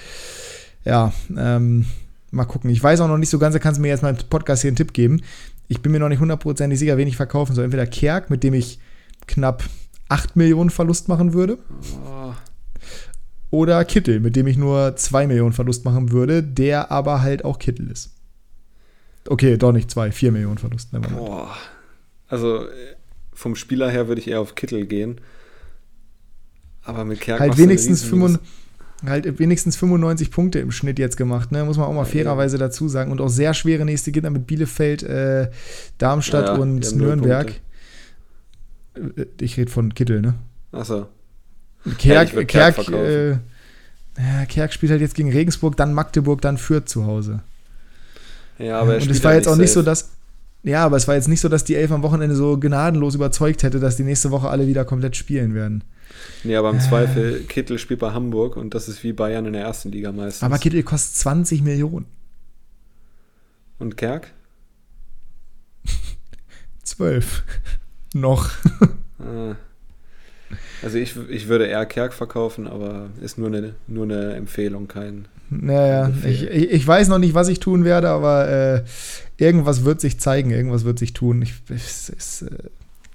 Ja, 0.84 1.12
ähm, 1.36 1.86
mal 2.30 2.44
gucken. 2.44 2.70
Ich 2.70 2.82
weiß 2.82 3.00
auch 3.00 3.08
noch 3.08 3.18
nicht 3.18 3.30
so 3.30 3.38
ganz, 3.38 3.54
da 3.54 3.58
kannst 3.58 3.78
du 3.78 3.82
mir 3.82 3.88
jetzt 3.88 4.02
mal 4.02 4.10
im 4.10 4.28
Podcast 4.28 4.62
hier 4.62 4.68
einen 4.68 4.76
Tipp 4.76 4.92
geben. 4.92 5.22
Ich 5.68 5.82
bin 5.82 5.92
mir 5.92 5.98
noch 5.98 6.08
nicht 6.08 6.20
hundertprozentig 6.20 6.78
sicher, 6.78 6.96
wen 6.96 7.08
ich 7.08 7.16
verkaufen 7.16 7.54
soll. 7.54 7.64
Entweder 7.64 7.86
Kerk, 7.86 8.30
mit 8.30 8.42
dem 8.42 8.54
ich 8.54 8.78
knapp 9.26 9.64
8 10.08 10.36
Millionen 10.36 10.70
Verlust 10.70 11.08
machen 11.08 11.32
würde. 11.32 11.58
Oder 13.50 13.84
Kittel, 13.84 14.20
mit 14.20 14.36
dem 14.36 14.46
ich 14.46 14.56
nur 14.56 14.96
2 14.96 15.26
Millionen 15.26 15.52
Verlust 15.52 15.84
machen 15.84 16.12
würde, 16.12 16.42
der 16.42 16.90
aber 16.90 17.22
halt 17.22 17.44
auch 17.44 17.58
Kittel 17.58 17.90
ist. 17.90 18.10
Okay, 19.26 19.56
doch 19.56 19.72
nicht 19.72 19.90
2, 19.90 20.12
4 20.12 20.32
Millionen 20.32 20.58
Verlust. 20.58 20.90
Boah. 20.92 21.54
Also 22.28 22.66
vom 23.38 23.54
Spieler 23.54 23.88
her 23.88 24.08
würde 24.08 24.20
ich 24.20 24.26
eher 24.26 24.40
auf 24.40 24.56
Kittel 24.56 24.84
gehen. 24.86 25.20
Aber 26.82 27.04
mit 27.04 27.20
Kerk 27.20 27.38
halt 27.38 27.56
wenigstens, 27.56 28.02
95, 28.02 28.48
halt 29.06 29.38
wenigstens 29.38 29.76
95 29.76 30.32
Punkte 30.32 30.58
im 30.58 30.72
Schnitt 30.72 30.98
jetzt 30.98 31.16
gemacht, 31.16 31.52
ne? 31.52 31.64
muss 31.64 31.76
man 31.76 31.86
auch 31.86 31.92
mal 31.92 32.00
ja, 32.00 32.04
fairerweise 32.06 32.56
ja. 32.56 32.66
dazu 32.66 32.88
sagen. 32.88 33.12
Und 33.12 33.20
auch 33.20 33.28
sehr 33.28 33.54
schwere 33.54 33.84
nächste 33.84 34.10
Gegner 34.10 34.30
mit 34.30 34.48
Bielefeld, 34.48 35.04
äh, 35.04 35.50
Darmstadt 35.98 36.48
ja, 36.48 36.54
und 36.54 36.96
Nürnberg. 36.96 37.52
Äh, 38.94 39.26
ich 39.40 39.56
rede 39.56 39.70
von 39.70 39.94
Kittel, 39.94 40.20
ne? 40.20 40.34
Achso. 40.72 41.06
Kerk, 41.96 42.30
Kerk, 42.48 42.76
Kerk, 42.76 42.88
äh, 42.88 43.36
Kerk 44.48 44.72
spielt 44.72 44.90
halt 44.90 45.00
jetzt 45.00 45.14
gegen 45.14 45.30
Regensburg, 45.30 45.76
dann 45.76 45.94
Magdeburg, 45.94 46.40
dann 46.40 46.58
Fürth 46.58 46.88
zu 46.88 47.06
Hause. 47.06 47.40
Ja, 48.58 48.80
aber 48.80 48.96
Und 48.96 49.08
es 49.08 49.22
war 49.22 49.34
jetzt 49.34 49.46
auch 49.46 49.56
nicht 49.56 49.72
so, 49.72 49.82
dass 49.82 50.10
ja, 50.68 50.84
aber 50.84 50.96
es 50.96 51.08
war 51.08 51.14
jetzt 51.14 51.28
nicht 51.28 51.40
so, 51.40 51.48
dass 51.48 51.64
die 51.64 51.74
Elf 51.74 51.90
am 51.90 52.02
Wochenende 52.02 52.34
so 52.36 52.58
gnadenlos 52.58 53.14
überzeugt 53.14 53.62
hätte, 53.62 53.80
dass 53.80 53.96
die 53.96 54.02
nächste 54.04 54.30
Woche 54.30 54.48
alle 54.48 54.66
wieder 54.66 54.84
komplett 54.84 55.16
spielen 55.16 55.54
werden. 55.54 55.82
Nee, 56.44 56.56
aber 56.56 56.70
im 56.70 56.76
äh. 56.76 56.80
Zweifel, 56.80 57.40
Kittel 57.44 57.78
spielt 57.78 58.00
bei 58.00 58.12
Hamburg 58.12 58.56
und 58.56 58.74
das 58.74 58.88
ist 58.88 59.02
wie 59.02 59.12
Bayern 59.12 59.46
in 59.46 59.54
der 59.54 59.62
ersten 59.62 59.90
Liga 59.90 60.12
meistens. 60.12 60.42
Aber 60.42 60.58
Kittel 60.58 60.82
kostet 60.82 61.16
20 61.16 61.62
Millionen. 61.62 62.06
Und 63.78 63.96
Kerk? 63.96 64.32
12. 66.82 67.44
Noch. 68.14 68.50
ah. 69.18 69.56
Also 70.82 70.98
ich, 70.98 71.16
ich 71.28 71.48
würde 71.48 71.66
eher 71.66 71.84
Kerk 71.86 72.14
verkaufen, 72.14 72.66
aber 72.66 73.10
ist 73.20 73.38
nur 73.38 73.48
eine, 73.48 73.74
nur 73.86 74.04
eine 74.04 74.34
Empfehlung, 74.34 74.88
kein. 74.88 75.28
Naja, 75.50 76.12
ich, 76.24 76.42
ich 76.48 76.86
weiß 76.86 77.08
noch 77.08 77.18
nicht, 77.18 77.34
was 77.34 77.48
ich 77.48 77.60
tun 77.60 77.84
werde, 77.84 78.10
aber 78.10 78.48
äh, 78.48 78.82
irgendwas 79.38 79.84
wird 79.84 80.00
sich 80.00 80.20
zeigen, 80.20 80.50
irgendwas 80.50 80.84
wird 80.84 80.98
sich 80.98 81.12
tun. 81.14 81.42
Ich, 81.42 81.54
es, 81.70 82.12
es, 82.16 82.42
äh, 82.42 82.50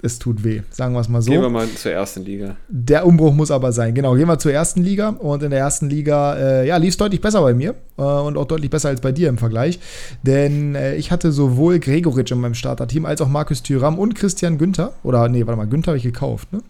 es 0.02 0.20
tut 0.20 0.44
weh, 0.44 0.62
sagen 0.70 0.94
wir 0.94 1.00
es 1.00 1.08
mal 1.08 1.22
so. 1.22 1.32
Gehen 1.32 1.42
wir 1.42 1.50
mal 1.50 1.70
zur 1.70 1.92
ersten 1.94 2.26
Liga. 2.26 2.58
Der 2.68 3.06
Umbruch 3.06 3.34
muss 3.34 3.52
aber 3.52 3.72
sein. 3.72 3.96
Genau, 3.96 4.16
gehen 4.16 4.28
wir 4.28 4.38
zur 4.38 4.52
ersten 4.52 4.84
Liga. 4.84 5.10
Und 5.10 5.44
in 5.44 5.52
der 5.52 5.60
ersten 5.60 5.90
Liga, 5.90 6.36
äh, 6.36 6.68
ja, 6.68 6.76
lief 6.76 6.90
es 6.90 6.98
deutlich 6.98 7.22
besser 7.22 7.42
bei 7.42 7.54
mir 7.54 7.76
äh, 7.98 8.02
und 8.02 8.36
auch 8.36 8.46
deutlich 8.46 8.70
besser 8.70 8.90
als 8.90 9.00
bei 9.00 9.14
dir 9.14 9.30
im 9.30 9.38
Vergleich. 9.38 9.80
Denn 10.22 10.76
äh, 10.76 10.96
ich 10.96 11.12
hatte 11.12 11.32
sowohl 11.32 11.80
Gregoritsch 11.80 12.32
in 12.32 12.42
meinem 12.42 12.54
Starterteam 12.54 13.06
als 13.06 13.22
auch 13.22 13.30
Markus 13.30 13.64
Thüram 13.64 13.98
und 13.98 14.16
Christian 14.16 14.58
Günther. 14.58 14.92
Oder 15.04 15.30
nee, 15.30 15.48
warte 15.48 15.58
mal, 15.58 15.68
Günther 15.68 15.92
habe 15.92 15.98
ich 15.98 16.04
gekauft, 16.04 16.52
ne? 16.52 16.62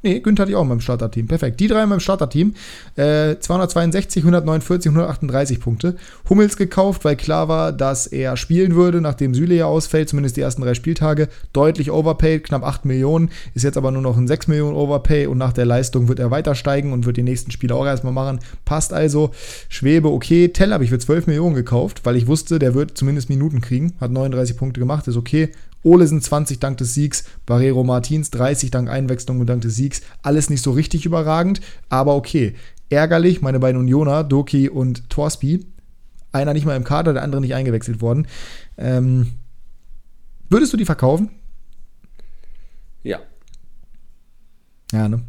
Nee, 0.00 0.20
Günther 0.20 0.42
hatte 0.42 0.52
ich 0.52 0.56
auch 0.56 0.62
in 0.62 0.68
meinem 0.68 0.80
Starterteam. 0.80 1.26
Perfekt. 1.26 1.58
Die 1.58 1.66
drei 1.66 1.82
in 1.82 1.88
meinem 1.88 1.98
Starterteam. 1.98 2.54
Äh, 2.94 3.36
262, 3.40 4.22
149, 4.22 4.90
138 4.90 5.58
Punkte. 5.58 5.96
Hummels 6.28 6.56
gekauft, 6.56 7.04
weil 7.04 7.16
klar 7.16 7.48
war, 7.48 7.72
dass 7.72 8.06
er 8.06 8.36
spielen 8.36 8.76
würde, 8.76 9.00
nachdem 9.00 9.34
Süle 9.34 9.56
ja 9.56 9.66
ausfällt, 9.66 10.08
zumindest 10.08 10.36
die 10.36 10.40
ersten 10.40 10.62
drei 10.62 10.74
Spieltage. 10.74 11.28
Deutlich 11.52 11.90
overpaid, 11.90 12.44
knapp 12.44 12.62
8 12.62 12.84
Millionen. 12.84 13.30
Ist 13.54 13.64
jetzt 13.64 13.76
aber 13.76 13.90
nur 13.90 14.02
noch 14.02 14.16
ein 14.16 14.28
6 14.28 14.46
Millionen 14.46 14.76
Overpay 14.76 15.26
und 15.26 15.38
nach 15.38 15.52
der 15.52 15.66
Leistung 15.66 16.06
wird 16.06 16.20
er 16.20 16.30
weiter 16.30 16.54
steigen 16.54 16.92
und 16.92 17.04
wird 17.04 17.16
die 17.16 17.24
nächsten 17.24 17.50
Spiele 17.50 17.74
auch 17.74 17.86
erstmal 17.86 18.12
machen. 18.12 18.38
Passt 18.64 18.92
also. 18.92 19.32
Schwebe, 19.68 20.12
okay. 20.12 20.48
Tell 20.48 20.72
habe 20.72 20.84
ich 20.84 20.90
für 20.90 21.00
12 21.00 21.26
Millionen 21.26 21.56
gekauft, 21.56 22.02
weil 22.04 22.14
ich 22.14 22.28
wusste, 22.28 22.60
der 22.60 22.74
wird 22.74 22.96
zumindest 22.96 23.30
Minuten 23.30 23.60
kriegen. 23.60 23.94
Hat 24.00 24.12
39 24.12 24.56
Punkte 24.56 24.78
gemacht, 24.78 25.08
ist 25.08 25.16
okay. 25.16 25.50
Olesen 25.82 26.20
20 26.20 26.58
dank 26.58 26.76
des 26.78 26.94
Siegs, 26.94 27.24
Barrero 27.46 27.84
Martins 27.84 28.30
30 28.30 28.70
dank 28.70 28.88
Einwechslung 28.88 29.40
und 29.40 29.46
dank 29.46 29.62
des 29.62 29.76
Siegs. 29.76 30.02
Alles 30.22 30.50
nicht 30.50 30.62
so 30.62 30.72
richtig 30.72 31.06
überragend, 31.06 31.60
aber 31.88 32.14
okay. 32.16 32.54
Ärgerlich, 32.90 33.42
meine 33.42 33.60
beiden 33.60 33.80
Unioner, 33.80 34.24
Doki 34.24 34.68
und 34.68 35.10
Torsby. 35.10 35.66
Einer 36.32 36.54
nicht 36.54 36.64
mal 36.64 36.76
im 36.76 36.84
Kader, 36.84 37.12
der 37.12 37.22
andere 37.22 37.40
nicht 37.40 37.54
eingewechselt 37.54 38.00
worden. 38.00 38.26
Ähm, 38.78 39.32
würdest 40.48 40.72
du 40.72 40.76
die 40.76 40.86
verkaufen? 40.86 41.30
Ja. 43.02 43.20
Ja, 44.92 45.08
ne? 45.08 45.22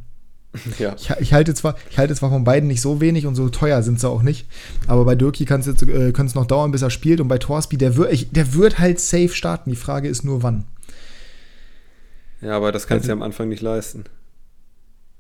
Ja. 0.80 0.96
Ich, 0.98 1.10
ich, 1.20 1.34
halte 1.34 1.54
zwar, 1.54 1.76
ich 1.90 1.98
halte 1.98 2.16
zwar 2.16 2.30
von 2.30 2.44
beiden 2.44 2.68
nicht 2.68 2.82
so 2.82 3.02
wenig 3.02 3.28
und 3.28 3.36
so 3.36 3.50
teuer 3.50 3.84
sind 3.84 4.00
sie 4.00 4.10
auch 4.10 4.24
nicht, 4.24 4.48
aber 4.88 5.06
bei 5.06 5.16
Dirki 5.16 5.46
kann 5.46 5.60
es 5.62 5.68
äh, 5.68 6.12
noch 6.36 6.48
dauern, 6.48 6.72
bis 6.72 6.82
er 6.82 6.90
spielt 6.90 7.22
und 7.22 7.28
bei 7.28 7.38
Torsby, 7.38 7.78
der 7.78 7.96
wird, 7.98 8.36
der 8.36 8.54
wird 8.54 8.80
halt 8.80 9.00
safe 9.00 9.30
starten. 9.30 9.70
Die 9.70 9.76
Frage 9.76 10.08
ist 10.08 10.24
nur, 10.24 10.42
wann. 10.42 10.66
Ja, 12.42 12.56
aber 12.56 12.72
das 12.72 12.88
kannst 12.88 13.06
du 13.06 13.12
also, 13.12 13.20
ja 13.20 13.22
am 13.22 13.22
Anfang 13.22 13.50
nicht 13.50 13.62
leisten. 13.62 14.06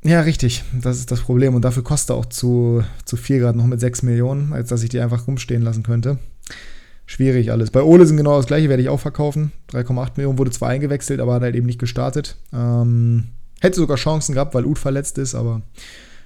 Ja, 0.03 0.21
richtig. 0.21 0.63
Das 0.81 0.97
ist 0.97 1.11
das 1.11 1.21
Problem. 1.21 1.55
Und 1.55 1.63
dafür 1.63 1.83
kostet 1.83 2.11
er 2.11 2.15
auch 2.15 2.25
zu, 2.25 2.83
zu 3.05 3.17
viel 3.17 3.39
gerade 3.39 3.57
noch 3.57 3.65
mit 3.65 3.79
6 3.79 4.03
Millionen, 4.03 4.53
als 4.53 4.69
dass 4.69 4.83
ich 4.83 4.89
die 4.89 4.99
einfach 4.99 5.27
rumstehen 5.27 5.61
lassen 5.61 5.83
könnte. 5.83 6.19
Schwierig 7.05 7.51
alles. 7.51 7.71
Bei 7.71 7.81
Ole 7.81 8.05
sind 8.05 8.17
genau 8.17 8.37
das 8.37 8.45
gleiche, 8.45 8.69
werde 8.69 8.83
ich 8.83 8.89
auch 8.89 8.99
verkaufen. 8.99 9.51
3,8 9.71 10.11
Millionen 10.15 10.37
wurde 10.37 10.51
zwar 10.51 10.69
eingewechselt, 10.69 11.19
aber 11.19 11.33
hat 11.33 11.41
halt 11.41 11.55
eben 11.55 11.65
nicht 11.65 11.79
gestartet. 11.79 12.37
Ähm, 12.53 13.29
hätte 13.61 13.77
sogar 13.77 13.97
Chancen 13.97 14.33
gehabt, 14.33 14.53
weil 14.53 14.65
Uth 14.65 14.79
verletzt 14.79 15.17
ist, 15.17 15.35
aber 15.35 15.61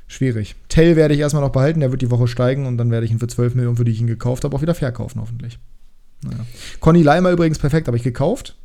schwierig. 0.08 0.56
Tell 0.70 0.96
werde 0.96 1.14
ich 1.14 1.20
erstmal 1.20 1.44
noch 1.44 1.52
behalten, 1.52 1.80
der 1.80 1.92
wird 1.92 2.02
die 2.02 2.12
Woche 2.12 2.28
steigen 2.28 2.66
und 2.66 2.78
dann 2.78 2.92
werde 2.92 3.06
ich 3.06 3.12
ihn 3.12 3.20
für 3.20 3.28
12 3.28 3.56
Millionen, 3.56 3.78
für 3.78 3.86
die 3.86 3.92
ich 3.92 4.02
ihn 4.02 4.08
gekauft 4.08 4.44
habe, 4.44 4.56
auch 4.56 4.62
wieder 4.62 4.76
verkaufen, 4.76 5.22
hoffentlich. 5.22 5.60
Naja. 6.24 6.46
Conny 6.80 7.02
Leimer 7.02 7.32
übrigens 7.32 7.60
perfekt, 7.60 7.88
habe 7.88 7.98
ich 7.98 8.04
gekauft. 8.04 8.56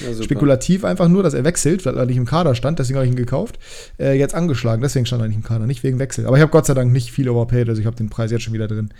Ja, 0.00 0.22
Spekulativ 0.22 0.84
einfach 0.84 1.08
nur, 1.08 1.22
dass 1.22 1.32
er 1.32 1.44
wechselt, 1.44 1.86
weil 1.86 1.96
er 1.96 2.04
nicht 2.04 2.18
im 2.18 2.26
Kader 2.26 2.54
stand, 2.54 2.78
deswegen 2.78 2.98
habe 2.98 3.06
ich 3.06 3.12
ihn 3.12 3.16
gekauft. 3.16 3.58
Äh, 3.98 4.18
jetzt 4.18 4.34
angeschlagen, 4.34 4.82
deswegen 4.82 5.06
stand 5.06 5.22
er 5.22 5.28
nicht 5.28 5.36
im 5.36 5.42
Kader, 5.42 5.66
nicht 5.66 5.82
wegen 5.84 5.98
Wechsel. 5.98 6.26
Aber 6.26 6.36
ich 6.36 6.42
habe 6.42 6.52
Gott 6.52 6.66
sei 6.66 6.74
Dank 6.74 6.92
nicht 6.92 7.12
viel 7.12 7.28
overpaid, 7.28 7.68
also 7.68 7.80
ich 7.80 7.86
habe 7.86 7.96
den 7.96 8.10
Preis 8.10 8.30
jetzt 8.30 8.42
schon 8.42 8.52
wieder 8.52 8.68
drin. 8.68 8.90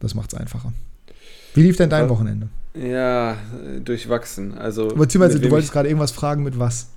Das 0.00 0.14
macht 0.14 0.32
es 0.32 0.38
einfacher. 0.38 0.72
Wie 1.54 1.62
lief 1.62 1.76
denn 1.76 1.90
dein 1.90 2.08
Wochenende? 2.08 2.48
Ja, 2.74 3.36
durchwachsen. 3.84 4.56
Also, 4.56 4.88
Beziehungsweise, 4.88 5.40
du 5.40 5.50
wolltest 5.50 5.72
gerade 5.72 5.88
irgendwas 5.88 6.12
fragen 6.12 6.44
mit 6.44 6.58
was? 6.58 6.88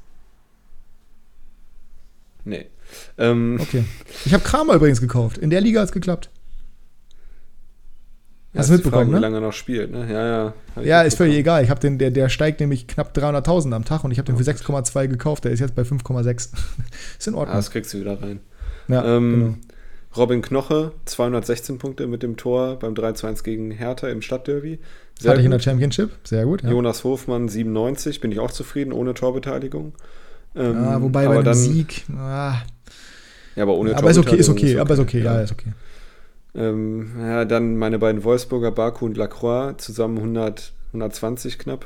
Nee. 2.43 2.67
Ähm, 3.17 3.57
okay. 3.61 3.85
Ich 4.25 4.33
habe 4.33 4.43
Kramer 4.43 4.75
übrigens 4.75 5.01
gekauft. 5.01 5.37
In 5.37 5.49
der 5.49 5.61
Liga 5.61 5.81
hat 5.81 5.87
es 5.87 5.91
geklappt. 5.91 6.29
Hast 8.53 8.69
du 8.69 8.73
mitbekommen, 8.73 9.03
Frage, 9.03 9.11
ne? 9.11 9.17
wie 9.17 9.21
lange 9.21 9.37
er 9.37 9.41
noch 9.41 9.53
spielt, 9.53 9.91
ne? 9.91 10.11
Ja, 10.11 10.27
ja. 10.27 10.83
Ja, 10.83 11.01
ist 11.03 11.15
völlig 11.15 11.37
egal. 11.37 11.63
Ich 11.63 11.69
habe 11.69 11.79
den, 11.79 11.97
der, 11.97 12.11
der 12.11 12.27
steigt 12.27 12.59
nämlich 12.59 12.85
knapp 12.85 13.15
300.000 13.15 13.73
am 13.73 13.85
Tag 13.85 14.03
und 14.03 14.11
ich 14.11 14.17
habe 14.17 14.25
den 14.25 14.35
für 14.35 14.43
6,2 14.43 15.07
gekauft. 15.07 15.45
Der 15.45 15.51
ist 15.51 15.61
jetzt 15.61 15.73
bei 15.73 15.83
5,6. 15.83 16.27
ist 17.17 17.27
in 17.27 17.33
Ordnung. 17.33 17.53
Ah, 17.53 17.57
das 17.57 17.71
kriegst 17.71 17.93
du 17.93 17.99
wieder 18.01 18.21
rein. 18.21 18.41
Ja, 18.89 19.05
ähm, 19.05 19.31
genau. 19.31 19.55
Robin 20.17 20.41
Knoche, 20.41 20.91
216 21.05 21.77
Punkte 21.77 22.07
mit 22.07 22.23
dem 22.23 22.35
Tor 22.35 22.77
beim 22.77 22.93
3-2-1 22.93 23.43
gegen 23.43 23.71
Hertha 23.71 24.09
im 24.09 24.21
Stadtderby. 24.21 24.79
Sehr 25.17 25.31
Hatte 25.31 25.39
ich 25.39 25.45
in 25.45 25.51
der 25.51 25.59
Championship, 25.59 26.11
sehr 26.25 26.43
gut. 26.43 26.63
Ja. 26.63 26.71
Jonas 26.71 27.05
Hofmann, 27.05 27.47
97, 27.47 28.19
bin 28.19 28.33
ich 28.33 28.39
auch 28.39 28.51
zufrieden, 28.51 28.91
ohne 28.91 29.13
Torbeteiligung. 29.13 29.93
Ähm, 30.55 30.83
ja, 30.83 31.01
wobei 31.01 31.27
bei 31.27 31.41
dem 31.41 31.53
Sieg. 31.53 32.03
Ah. 32.15 32.55
Ja, 33.55 33.63
aber 33.63 33.75
ohne 33.75 33.95
aber 33.95 34.09
ist 34.09 34.17
okay, 34.17 34.37
ist 34.37 34.49
okay, 34.49 34.77
aber 34.79 34.93
ist 34.93 34.99
okay, 34.99 35.19
ja, 35.19 35.35
ja 35.35 35.41
ist 35.41 35.51
okay. 35.51 35.73
Ähm, 36.53 37.11
ja, 37.19 37.45
dann 37.45 37.77
meine 37.77 37.99
beiden 37.99 38.23
Wolfsburger, 38.23 38.71
Baku 38.71 39.05
und 39.05 39.17
Lacroix, 39.17 39.77
zusammen 39.77 40.17
100, 40.17 40.73
120 40.93 41.59
knapp. 41.59 41.85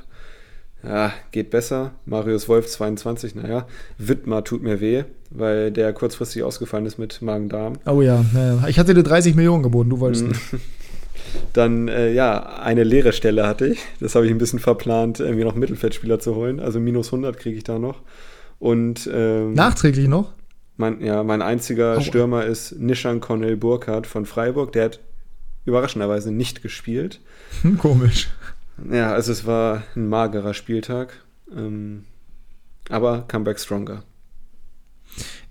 Ja, 0.84 1.14
geht 1.32 1.50
besser. 1.50 1.92
Marius 2.06 2.48
Wolf 2.48 2.68
22, 2.68 3.36
naja. 3.36 3.66
Wittmar 3.98 4.44
tut 4.44 4.62
mir 4.62 4.82
weh, 4.82 5.04
weil 5.32 5.72
der 5.72 5.94
kurzfristig 5.94 6.44
ausgefallen 6.44 6.86
ist 6.86 7.00
mit 7.00 7.22
Magen-Darm. 7.22 7.74
Oh 7.88 8.02
ja, 8.02 8.24
ja, 8.36 8.68
ich 8.68 8.78
hatte 8.78 8.94
dir 8.94 9.02
30 9.02 9.36
Millionen 9.36 9.64
geboten, 9.64 9.90
du 9.90 10.00
wolltest 10.00 10.28
nicht. 10.28 10.42
Dann, 11.54 11.88
äh, 11.88 12.14
ja, 12.14 12.60
eine 12.60 12.84
leere 12.84 13.14
Stelle 13.14 13.48
hatte 13.48 13.68
ich. 13.68 13.80
Das 14.00 14.16
habe 14.16 14.26
ich 14.26 14.32
ein 14.32 14.38
bisschen 14.38 14.60
verplant, 14.60 15.20
irgendwie 15.20 15.44
noch 15.44 15.56
Mittelfeldspieler 15.56 16.20
zu 16.20 16.36
holen. 16.36 16.60
Also 16.60 16.80
minus 16.80 17.08
100 17.08 17.38
kriege 17.38 17.58
ich 17.58 17.64
da 17.64 17.80
noch. 17.80 18.02
Und, 18.60 19.10
ähm, 19.12 19.54
Nachträglich 19.54 20.08
noch? 20.08 20.34
Mein, 20.78 21.02
ja, 21.02 21.24
mein 21.24 21.42
einziger 21.42 21.98
oh. 21.98 22.02
Stürmer 22.02 22.46
ist 22.46 22.74
Nishan 22.74 23.22
Cornel 23.22 23.56
Burkhardt 23.58 24.08
von 24.08 24.26
Freiburg. 24.26 24.74
Der 24.74 24.86
hat 24.86 25.00
überraschenderweise 25.66 26.32
nicht 26.32 26.62
gespielt. 26.62 27.22
Hm, 27.62 27.78
komisch. 27.78 28.30
Ja, 28.92 29.14
also 29.14 29.32
es 29.32 29.46
war 29.46 29.84
ein 29.96 30.08
magerer 30.10 30.54
Spieltag. 30.54 31.14
Ähm, 31.56 32.06
aber 32.90 33.26
Comeback 33.28 33.60
Stronger. 33.60 34.04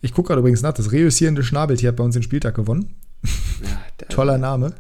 Ich 0.01 0.13
gucke 0.13 0.29
gerade 0.29 0.41
übrigens 0.41 0.63
nach, 0.63 0.75
das 0.75 0.93
reüssierende 0.93 1.43
Schnabeltier 1.43 1.89
hat 1.89 1.97
bei 1.97 2.05
uns 2.05 2.15
den 2.15 2.23
Spieltag 2.23 2.55
gewonnen. 2.55 2.95
Ja, 3.63 4.07
Toller 4.09 4.39
Name. 4.39 4.75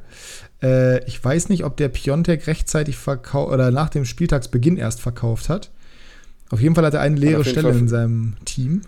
Äh, 0.63 1.05
ich 1.07 1.23
weiß 1.25 1.49
nicht, 1.49 1.65
ob 1.65 1.77
der 1.77 1.89
Piontek 1.89 2.47
rechtzeitig 2.47 2.97
verkauft 2.97 3.53
oder 3.53 3.71
nach 3.71 3.89
dem 3.89 4.05
Spieltagsbeginn 4.05 4.77
erst 4.77 5.01
verkauft 5.01 5.49
hat. 5.49 5.71
Auf 6.51 6.61
jeden 6.61 6.75
Fall 6.75 6.85
hat 6.85 6.95
er 6.95 7.01
eine 7.01 7.17
leere 7.17 7.45
Stelle 7.45 7.71
in 7.71 7.89
seinem 7.89 8.35
Team. 8.45 8.83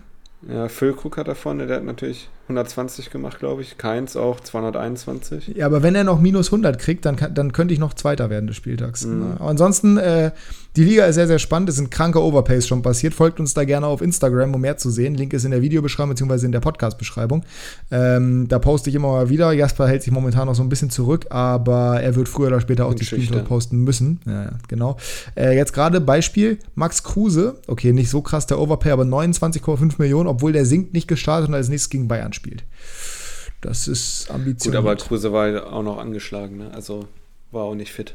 Ja, 0.49 0.69
Füllkrug 0.69 1.17
hat 1.17 1.29
da 1.29 1.35
vorne, 1.35 1.67
der 1.67 1.77
hat 1.77 1.85
natürlich 1.85 2.29
120 2.47 3.11
gemacht, 3.11 3.41
glaube 3.41 3.63
ich. 3.63 3.77
Keins 3.77 4.17
auch 4.17 4.39
221. 4.39 5.53
Ja, 5.57 5.67
aber 5.67 5.83
wenn 5.83 5.97
er 5.97 6.05
noch 6.05 6.21
minus 6.21 6.49
100 6.49 6.79
kriegt, 6.79 7.05
dann, 7.05 7.17
kann, 7.17 7.35
dann 7.35 7.53
könnte 7.53 7.75
ich 7.75 7.81
noch 7.81 7.93
Zweiter 7.95 8.31
werden 8.31 8.47
des 8.47 8.57
Spieltags. 8.57 9.05
Mhm. 9.05 9.33
Aber 9.39 9.51
ansonsten, 9.51 9.97
äh, 9.97 10.31
die 10.77 10.85
Liga 10.85 11.07
ist 11.07 11.17
sehr, 11.17 11.27
sehr 11.27 11.39
spannend. 11.41 11.71
Es 11.71 11.77
sind 11.77 11.91
kranke 11.91 12.23
Overpays 12.23 12.69
schon 12.69 12.83
passiert. 12.83 13.15
Folgt 13.15 13.41
uns 13.41 13.55
da 13.55 13.65
gerne 13.65 13.87
auf 13.87 14.01
Instagram, 14.01 14.55
um 14.55 14.61
mehr 14.61 14.77
zu 14.77 14.91
sehen. 14.91 15.15
Link 15.15 15.33
ist 15.33 15.45
in 15.45 15.51
der 15.51 15.63
Videobeschreibung 15.63 16.15
bzw. 16.15 16.47
in 16.47 16.53
der 16.53 16.61
Podcast-Beschreibung. 16.61 17.45
Ähm, 17.91 18.47
da 18.47 18.59
poste 18.59 18.91
ich 18.91 18.97
immer 18.97 19.09
mal 19.09 19.29
wieder. 19.29 19.53
Jasper 19.53 19.89
hält 19.89 20.03
sich 20.03 20.13
momentan 20.13 20.47
noch 20.47 20.55
so 20.55 20.63
ein 20.63 20.69
bisschen 20.69 20.91
zurück, 20.91 21.27
aber 21.31 22.01
er 22.01 22.15
wird 22.15 22.29
früher 22.29 22.49
oder 22.49 22.61
später 22.61 22.87
auch 22.87 22.95
die 22.95 23.07
Spiele 23.07 23.43
posten 23.43 23.79
müssen. 23.85 24.21
Ja, 24.27 24.45
ja 24.45 24.51
genau. 24.69 24.99
Äh, 25.35 25.57
jetzt 25.57 25.73
gerade 25.73 26.01
Beispiel: 26.01 26.59
Max 26.75 27.03
Kruse. 27.03 27.57
Okay, 27.67 27.93
nicht 27.93 28.11
so 28.11 28.21
krass 28.21 28.47
der 28.47 28.61
Overpay, 28.61 28.91
aber 28.91 29.05
29,5 29.05 29.95
Millionen, 29.99 30.29
obwohl 30.29 30.53
der 30.53 30.67
sinkt 30.67 30.93
nicht 30.93 31.09
gestartet 31.09 31.49
und 31.49 31.55
als 31.55 31.71
nächstes 31.71 31.89
gegen 31.89 32.07
Bayern 32.07 32.35
spielt. 32.37 32.65
Das 33.61 33.89
ist 33.89 34.31
ambitioniert. 34.31 34.83
Gut, 34.83 34.91
aber 34.91 34.97
Kruse 34.97 35.33
war 35.33 35.73
auch 35.73 35.83
noch 35.83 35.99
angeschlagen, 35.99 36.59
ne? 36.59 36.71
also 36.73 37.09
war 37.51 37.65
auch 37.65 37.75
nicht 37.75 37.93
fit. 37.93 38.15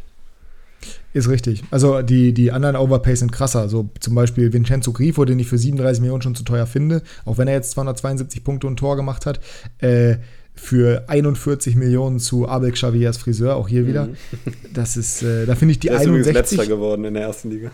Ist 1.14 1.30
richtig. 1.30 1.64
Also 1.72 2.02
die, 2.02 2.34
die 2.34 2.52
anderen 2.52 2.76
Overpays 2.76 3.20
sind 3.20 3.32
krasser. 3.32 3.70
So 3.70 3.90
zum 4.00 4.16
Beispiel 4.16 4.54
Vincenzo 4.54 4.94
Grifo, 4.94 5.26
den 5.26 5.40
ich 5.40 5.48
für 5.48 5.58
37 5.58 6.02
Millionen 6.02 6.22
schon 6.22 6.36
zu 6.36 6.44
teuer 6.44 6.66
finde, 6.66 7.04
auch 7.26 7.38
wenn 7.38 7.48
er 7.48 7.54
jetzt 7.54 7.72
272 7.72 8.44
Punkte 8.44 8.68
und 8.68 8.78
Tor 8.78 8.96
gemacht 8.96 9.26
hat. 9.26 9.40
Äh, 9.80 10.18
für 10.54 11.06
41 11.08 11.76
Millionen 11.76 12.20
zu 12.20 12.48
Abel 12.48 12.72
Xaviers 12.72 13.18
Friseur, 13.18 13.56
auch 13.56 13.68
hier 13.68 13.88
wieder. 13.88 14.08
Mhm. 14.08 14.16
Das 14.74 14.96
ist, 14.96 15.24
äh, 15.24 15.46
da 15.46 15.56
finde 15.56 15.74
ich 15.74 15.80
die 15.80 15.88
Der 15.88 16.00
61. 16.00 16.28
Ist 16.28 16.34
letzter 16.34 16.66
geworden 16.68 17.04
in 17.04 17.14
der 17.14 17.24
ersten 17.24 17.50
Liga. 17.50 17.72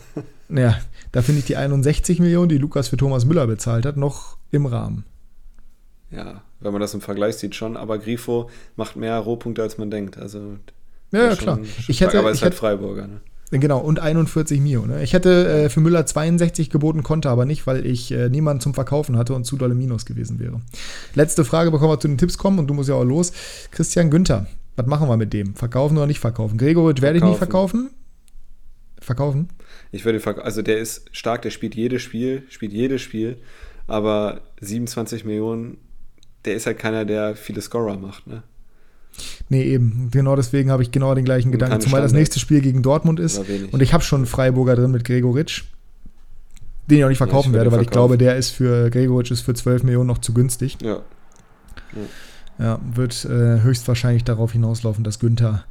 Ja, 0.49 0.77
da 1.11 1.21
finde 1.21 1.39
ich 1.39 1.45
die 1.45 1.57
61 1.57 2.19
Millionen, 2.19 2.49
die 2.49 2.57
Lukas 2.57 2.87
für 2.87 2.97
Thomas 2.97 3.25
Müller 3.25 3.45
bezahlt 3.47 3.85
hat, 3.85 3.97
noch 3.97 4.37
im 4.51 4.65
Rahmen. 4.65 5.03
Ja, 6.11 6.41
wenn 6.59 6.71
man 6.71 6.81
das 6.81 6.93
im 6.93 7.01
Vergleich 7.01 7.35
sieht, 7.35 7.55
schon. 7.55 7.77
Aber 7.77 7.97
Grifo 7.97 8.49
macht 8.75 8.95
mehr 8.95 9.17
Rohpunkte, 9.19 9.61
als 9.61 9.77
man 9.77 9.91
denkt. 9.91 10.17
Also, 10.17 10.57
ja, 11.11 11.25
ja 11.25 11.35
klar. 11.35 11.59
Ich 11.87 12.01
hätte, 12.01 12.19
aber 12.19 12.31
ist 12.31 12.41
halt 12.41 12.55
Freiburger. 12.55 13.07
Ne? 13.07 13.21
Genau, 13.51 13.79
und 13.79 13.99
41 13.99 14.59
Mio. 14.59 14.85
Ne? 14.85 15.03
Ich 15.03 15.13
hätte 15.13 15.47
äh, 15.47 15.69
für 15.69 15.79
Müller 15.79 16.05
62 16.05 16.69
geboten, 16.69 17.03
konnte 17.03 17.29
aber 17.29 17.45
nicht, 17.45 17.65
weil 17.65 17.85
ich 17.85 18.11
äh, 18.11 18.29
niemanden 18.29 18.59
zum 18.61 18.73
Verkaufen 18.73 19.17
hatte 19.17 19.33
und 19.33 19.45
zu 19.45 19.55
dolle 19.55 19.73
Minus 19.73 20.05
gewesen 20.05 20.39
wäre. 20.39 20.59
Letzte 21.15 21.45
Frage, 21.45 21.71
bevor 21.71 21.89
wir 21.89 21.99
zu 21.99 22.09
den 22.09 22.17
Tipps 22.17 22.37
kommen 22.37 22.59
und 22.59 22.67
du 22.67 22.73
musst 22.73 22.89
ja 22.89 22.95
auch 22.95 23.05
los. 23.05 23.31
Christian 23.71 24.09
Günther, 24.09 24.47
was 24.75 24.85
machen 24.85 25.07
wir 25.07 25.15
mit 25.15 25.31
dem? 25.31 25.55
Verkaufen 25.55 25.97
oder 25.97 26.07
nicht 26.07 26.19
verkaufen? 26.19 26.57
Gregoritsch 26.57 27.01
werde 27.01 27.19
ich 27.19 27.23
nicht 27.23 27.37
verkaufen. 27.37 27.89
Verkaufen? 28.99 29.47
Ich 29.91 30.03
würde 30.03 30.19
verkaufen. 30.19 30.45
Also 30.45 30.61
der 30.61 30.79
ist 30.79 31.05
stark, 31.13 31.41
der 31.43 31.51
spielt 31.51 31.75
jedes 31.75 32.01
Spiel, 32.01 32.43
spielt 32.49 32.73
jedes 32.73 33.01
Spiel, 33.01 33.37
aber 33.87 34.41
27 34.59 35.23
Millionen, 35.23 35.77
der 36.47 36.55
ist 36.55 36.65
halt 36.65 36.79
keiner, 36.79 37.05
der 37.05 37.35
viele 37.35 37.61
Scorer 37.61 37.97
macht, 37.97 38.25
ne? 38.25 38.41
Nee, 39.49 39.63
eben. 39.63 40.09
Genau 40.11 40.35
deswegen 40.35 40.71
habe 40.71 40.83
ich 40.83 40.91
genau 40.91 41.13
den 41.15 41.25
gleichen 41.25 41.51
Gedanken. 41.51 41.81
Zumal 41.81 42.01
das 42.01 42.13
nächste 42.13 42.39
Spiel 42.39 42.61
gegen 42.61 42.83
Dortmund 42.83 43.19
ist. 43.19 43.41
Und 43.71 43.81
ich 43.81 43.93
habe 43.93 44.03
schon 44.03 44.19
einen 44.19 44.25
Freiburger 44.27 44.75
drin 44.75 44.91
mit 44.91 45.03
Gregoritsch. 45.05 45.63
Den 46.89 46.99
ich 46.99 47.03
auch 47.03 47.09
nicht 47.09 47.17
verkaufen 47.17 47.49
ja, 47.49 47.57
werde, 47.57 47.71
weil 47.71 47.79
verkaufen. 47.79 47.87
ich 47.87 47.91
glaube, 47.91 48.17
der 48.17 48.37
ist 48.37 48.51
für 48.51 48.89
Gregoritsch 48.89 49.31
ist 49.31 49.41
für 49.41 49.53
12 49.53 49.83
Millionen 49.83 50.07
noch 50.07 50.19
zu 50.19 50.33
günstig. 50.33 50.77
Ja. 50.81 51.01
Ja, 52.57 52.65
ja 52.65 52.79
wird 52.93 53.25
äh, 53.25 53.61
höchstwahrscheinlich 53.61 54.23
darauf 54.23 54.53
hinauslaufen, 54.53 55.03
dass 55.03 55.19
Günther 55.19 55.65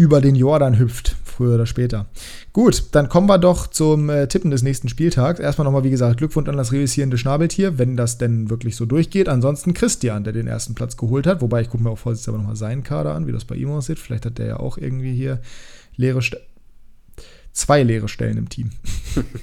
über 0.00 0.22
den 0.22 0.34
Jordan 0.34 0.78
hüpft, 0.78 1.14
früher 1.26 1.56
oder 1.56 1.66
später. 1.66 2.06
Gut, 2.54 2.84
dann 2.92 3.10
kommen 3.10 3.28
wir 3.28 3.36
doch 3.36 3.66
zum 3.66 4.08
äh, 4.08 4.28
Tippen 4.28 4.50
des 4.50 4.62
nächsten 4.62 4.88
Spieltags. 4.88 5.38
Erstmal 5.38 5.66
nochmal, 5.66 5.84
wie 5.84 5.90
gesagt, 5.90 6.16
Glückwunsch 6.16 6.48
an 6.48 6.56
das 6.56 6.72
reüssierende 6.72 7.18
Schnabeltier, 7.18 7.76
wenn 7.76 7.98
das 7.98 8.16
denn 8.16 8.48
wirklich 8.48 8.76
so 8.76 8.86
durchgeht. 8.86 9.28
Ansonsten 9.28 9.74
Christian, 9.74 10.24
der 10.24 10.32
den 10.32 10.46
ersten 10.46 10.74
Platz 10.74 10.96
geholt 10.96 11.26
hat. 11.26 11.42
Wobei, 11.42 11.60
ich 11.60 11.68
gucke 11.68 11.84
mir 11.84 11.90
auch 11.90 11.98
vorsichtshalber 11.98 12.38
nochmal 12.38 12.56
seinen 12.56 12.82
Kader 12.82 13.14
an, 13.14 13.26
wie 13.26 13.32
das 13.32 13.44
bei 13.44 13.56
ihm 13.56 13.68
aussieht. 13.68 13.98
Vielleicht 13.98 14.24
hat 14.24 14.38
der 14.38 14.46
ja 14.46 14.56
auch 14.58 14.78
irgendwie 14.78 15.14
hier 15.14 15.40
leere 15.96 16.22
Stellen 16.22 16.44
zwei 17.52 17.82
leere 17.82 18.08
Stellen 18.08 18.38
im 18.38 18.48
Team. 18.48 18.70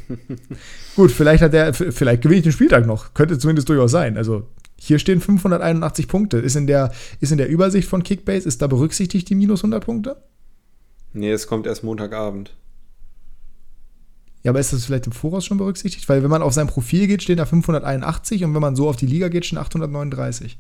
Gut, 0.96 1.12
vielleicht 1.12 1.44
hat 1.44 1.54
der, 1.54 1.74
vielleicht 1.74 2.24
gewinne 2.24 2.38
ich 2.38 2.44
den 2.44 2.54
Spieltag 2.54 2.88
noch. 2.88 3.14
Könnte 3.14 3.38
zumindest 3.38 3.70
durchaus 3.70 3.92
sein. 3.92 4.18
Also 4.18 4.48
hier 4.80 4.98
stehen 4.98 5.20
581 5.20 6.08
Punkte. 6.08 6.38
Ist 6.38 6.56
in 6.56 6.66
der, 6.66 6.94
ist 7.20 7.32
in 7.32 7.38
der 7.38 7.50
Übersicht 7.50 7.88
von 7.88 8.02
Kickbase, 8.02 8.48
ist 8.48 8.62
da 8.62 8.68
berücksichtigt 8.68 9.30
die 9.30 9.36
minus 9.36 9.60
100 9.60 9.84
Punkte? 9.84 10.18
Nee, 11.18 11.32
es 11.32 11.48
kommt 11.48 11.66
erst 11.66 11.84
Montagabend. 11.84 12.56
Ja, 14.44 14.52
aber 14.52 14.60
ist 14.60 14.72
das 14.72 14.86
vielleicht 14.86 15.08
im 15.08 15.14
Voraus 15.14 15.46
schon 15.46 15.58
berücksichtigt? 15.58 16.08
Weil 16.08 16.22
wenn 16.22 16.30
man 16.30 16.44
auf 16.44 16.54
sein 16.54 16.68
Profil 16.68 17.08
geht, 17.08 17.24
steht 17.24 17.40
da 17.40 17.46
581 17.48 18.44
und 18.44 18.54
wenn 18.54 18.62
man 18.62 18.76
so 18.76 18.88
auf 18.88 18.98
die 18.98 19.08
Liga 19.08 19.28
geht, 19.28 19.46
stehen 19.46 19.58
839. 19.58 20.60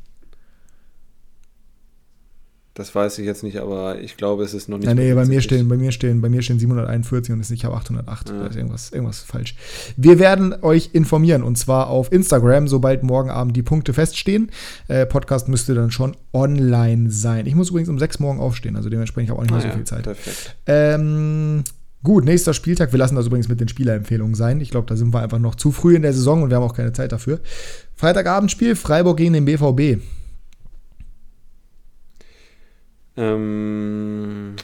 Das 2.77 2.93
weiß 2.93 3.17
ich 3.17 3.25
jetzt 3.25 3.41
nicht, 3.41 3.57
aber 3.57 3.99
ich 4.01 4.17
glaube, 4.17 4.43
es 4.43 4.53
ist 4.53 4.69
noch 4.69 4.77
nicht. 4.77 4.85
Ja, 4.85 4.93
nee, 4.93 5.11
bei 5.15 5.25
mir 5.25 5.41
stehen, 5.41 5.67
bei 5.67 5.77
mir 5.77 5.91
stehen, 5.91 6.21
bei 6.21 6.29
mir 6.29 6.43
stehen 6.43 6.59
741 6.59 7.33
und 7.33 7.49
ich 7.49 7.65
habe 7.65 7.75
808. 7.75 8.29
Ja. 8.29 8.37
Da 8.37 8.45
ist 8.45 8.55
irgendwas, 8.55 8.91
irgendwas 8.91 9.21
falsch. 9.21 9.55
Wir 9.95 10.19
werden 10.19 10.53
euch 10.61 10.91
informieren 10.93 11.41
und 11.41 11.57
zwar 11.57 11.87
auf 11.87 12.11
Instagram, 12.11 12.67
sobald 12.67 13.01
morgen 13.01 13.31
Abend 13.31 13.57
die 13.57 13.63
Punkte 13.63 13.93
feststehen. 13.93 14.51
Äh, 14.89 15.07
Podcast 15.07 15.47
müsste 15.47 15.73
dann 15.73 15.89
schon 15.89 16.15
online 16.33 17.09
sein. 17.09 17.47
Ich 17.47 17.55
muss 17.55 17.71
übrigens 17.71 17.89
um 17.89 17.97
sechs 17.97 18.19
morgen 18.19 18.39
aufstehen, 18.39 18.75
also 18.75 18.89
dementsprechend 18.89 19.31
habe 19.31 19.43
ich 19.43 19.49
auch 19.49 19.55
nicht 19.55 19.63
mehr 19.63 19.71
ah, 19.71 19.73
so 19.73 19.75
viel 19.75 19.87
Zeit. 19.87 20.03
Perfekt. 20.03 20.55
Ähm, 20.67 21.63
Gut, 22.03 22.25
nächster 22.25 22.53
Spieltag. 22.53 22.91
Wir 22.93 22.99
lassen 22.99 23.15
das 23.15 23.25
übrigens 23.25 23.49
mit 23.49 23.59
den 23.59 23.67
Spielerempfehlungen 23.67 24.35
sein. 24.35 24.61
Ich 24.61 24.69
glaube, 24.69 24.85
da 24.85 24.95
sind 24.95 25.15
wir 25.15 25.21
einfach 25.21 25.39
noch 25.39 25.55
zu 25.55 25.71
früh 25.71 25.95
in 25.95 26.03
der 26.03 26.13
Saison 26.13 26.43
und 26.43 26.51
wir 26.51 26.57
haben 26.57 26.63
auch 26.63 26.75
keine 26.75 26.93
Zeit 26.93 27.11
dafür. 27.11 27.39
Freitagabendspiel, 27.95 28.75
Freiburg 28.75 29.17
gegen 29.17 29.33
den 29.33 29.45
BVB. 29.45 29.99
Ähm, 33.17 34.55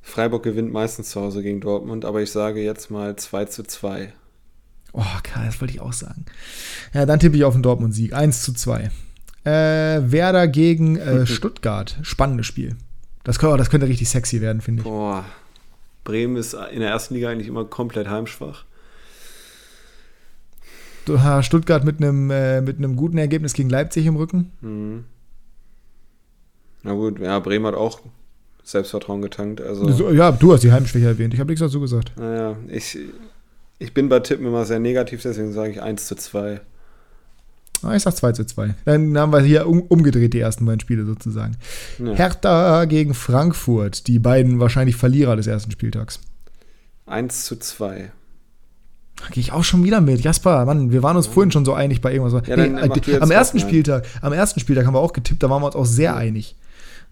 Freiburg 0.00 0.42
gewinnt 0.42 0.72
meistens 0.72 1.10
zu 1.10 1.20
Hause 1.20 1.42
gegen 1.42 1.60
Dortmund, 1.60 2.04
aber 2.04 2.22
ich 2.22 2.30
sage 2.30 2.60
jetzt 2.62 2.90
mal 2.90 3.16
2 3.16 3.44
zu 3.44 3.62
2. 3.62 4.12
Oh, 4.92 5.02
klar, 5.22 5.44
das 5.44 5.60
wollte 5.60 5.74
ich 5.74 5.80
auch 5.80 5.92
sagen. 5.92 6.24
Ja, 6.94 7.04
dann 7.06 7.20
tippe 7.20 7.36
ich 7.36 7.44
auf 7.44 7.52
den 7.52 7.62
Dortmund-Sieg. 7.62 8.14
1 8.14 8.42
zu 8.42 8.54
2. 8.54 8.90
Äh, 9.44 9.50
Werder 10.10 10.48
gegen 10.48 10.96
äh, 10.96 11.26
Stuttgart. 11.26 11.98
Spannendes 12.02 12.46
Spiel. 12.46 12.76
Das, 13.24 13.38
könnte, 13.38 13.58
das 13.58 13.70
könnte 13.70 13.86
richtig 13.86 14.08
sexy 14.08 14.40
werden, 14.40 14.62
finde 14.62 14.80
ich. 14.80 14.88
Boah. 14.88 15.24
Bremen 16.04 16.36
ist 16.36 16.54
in 16.54 16.80
der 16.80 16.88
ersten 16.88 17.14
Liga 17.14 17.28
eigentlich 17.28 17.48
immer 17.48 17.66
komplett 17.66 18.08
heimschwach. 18.08 18.64
Stuttgart 21.40 21.84
mit 21.84 22.02
einem, 22.02 22.30
äh, 22.30 22.60
mit 22.60 22.78
einem 22.78 22.96
guten 22.96 23.18
Ergebnis 23.18 23.54
gegen 23.54 23.70
Leipzig 23.70 24.06
im 24.06 24.16
Rücken. 24.16 24.52
Mhm. 24.60 25.04
Na 26.88 26.94
gut, 26.94 27.20
ja, 27.20 27.38
Bremen 27.38 27.66
hat 27.66 27.74
auch 27.74 28.00
Selbstvertrauen 28.64 29.20
getankt. 29.20 29.60
Also. 29.60 30.10
Ja, 30.10 30.32
du 30.32 30.54
hast 30.54 30.62
die 30.62 30.72
Heimschwäche 30.72 31.06
erwähnt. 31.06 31.34
Ich 31.34 31.40
habe 31.40 31.50
nichts 31.50 31.60
dazu 31.60 31.80
gesagt. 31.80 32.12
Naja, 32.16 32.56
ich, 32.68 32.98
ich 33.78 33.92
bin 33.92 34.08
bei 34.08 34.20
Tippen 34.20 34.46
immer 34.46 34.64
sehr 34.64 34.78
negativ, 34.78 35.20
deswegen 35.20 35.52
sage 35.52 35.72
ich 35.72 35.82
1 35.82 36.06
zu 36.06 36.14
2. 36.14 36.62
Ah, 37.82 37.94
ich 37.94 38.02
sag 38.02 38.16
2 38.16 38.32
zu 38.32 38.46
2. 38.46 38.74
Dann 38.86 39.18
haben 39.18 39.32
wir 39.32 39.40
hier 39.40 39.66
um, 39.66 39.82
umgedreht 39.82 40.32
die 40.32 40.40
ersten 40.40 40.64
beiden 40.64 40.80
Spiele 40.80 41.04
sozusagen. 41.04 41.58
Ja. 41.98 42.14
Hertha 42.14 42.86
gegen 42.86 43.12
Frankfurt, 43.12 44.06
die 44.06 44.18
beiden 44.18 44.58
wahrscheinlich 44.58 44.96
Verlierer 44.96 45.36
des 45.36 45.46
ersten 45.46 45.70
Spieltags. 45.70 46.20
1 47.04 47.44
zu 47.44 47.56
2. 47.56 48.12
Da 49.16 49.26
gehe 49.30 49.42
ich 49.42 49.52
auch 49.52 49.64
schon 49.64 49.84
wieder 49.84 50.00
mit. 50.00 50.22
Jasper, 50.22 50.64
Mann, 50.64 50.90
wir 50.90 51.02
waren 51.02 51.18
uns 51.18 51.26
ja. 51.26 51.32
vorhin 51.32 51.52
schon 51.52 51.66
so 51.66 51.74
einig 51.74 52.00
bei 52.00 52.14
irgendwas. 52.14 52.48
Ja, 52.48 52.56
nee, 52.56 52.80
äh, 53.12 53.20
am 53.20 53.30
ersten 53.30 53.60
Spieltag, 53.60 54.06
am 54.22 54.32
ersten 54.32 54.58
Spieltag 54.58 54.86
haben 54.86 54.94
wir 54.94 55.00
auch 55.00 55.12
getippt, 55.12 55.42
da 55.42 55.50
waren 55.50 55.60
wir 55.60 55.66
uns 55.66 55.76
auch 55.76 55.84
sehr 55.84 56.16
einig. 56.16 56.56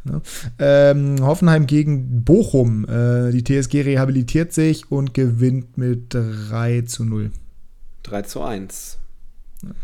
Ne? 0.07 0.23
Ähm, 0.59 1.17
Hoffenheim 1.21 1.67
gegen 1.67 2.25
Bochum. 2.25 2.85
Äh, 2.89 3.33
die 3.33 3.45
TSG 3.45 3.83
rehabilitiert 3.83 4.53
sich 4.53 4.91
und 4.91 5.15
gewinnt 5.15 5.77
mit 5.77 6.15
3 6.15 6.83
zu 6.83 7.05
0. 7.05 7.33
3 8.05 8.23
zu 8.23 8.43
1. 8.43 8.99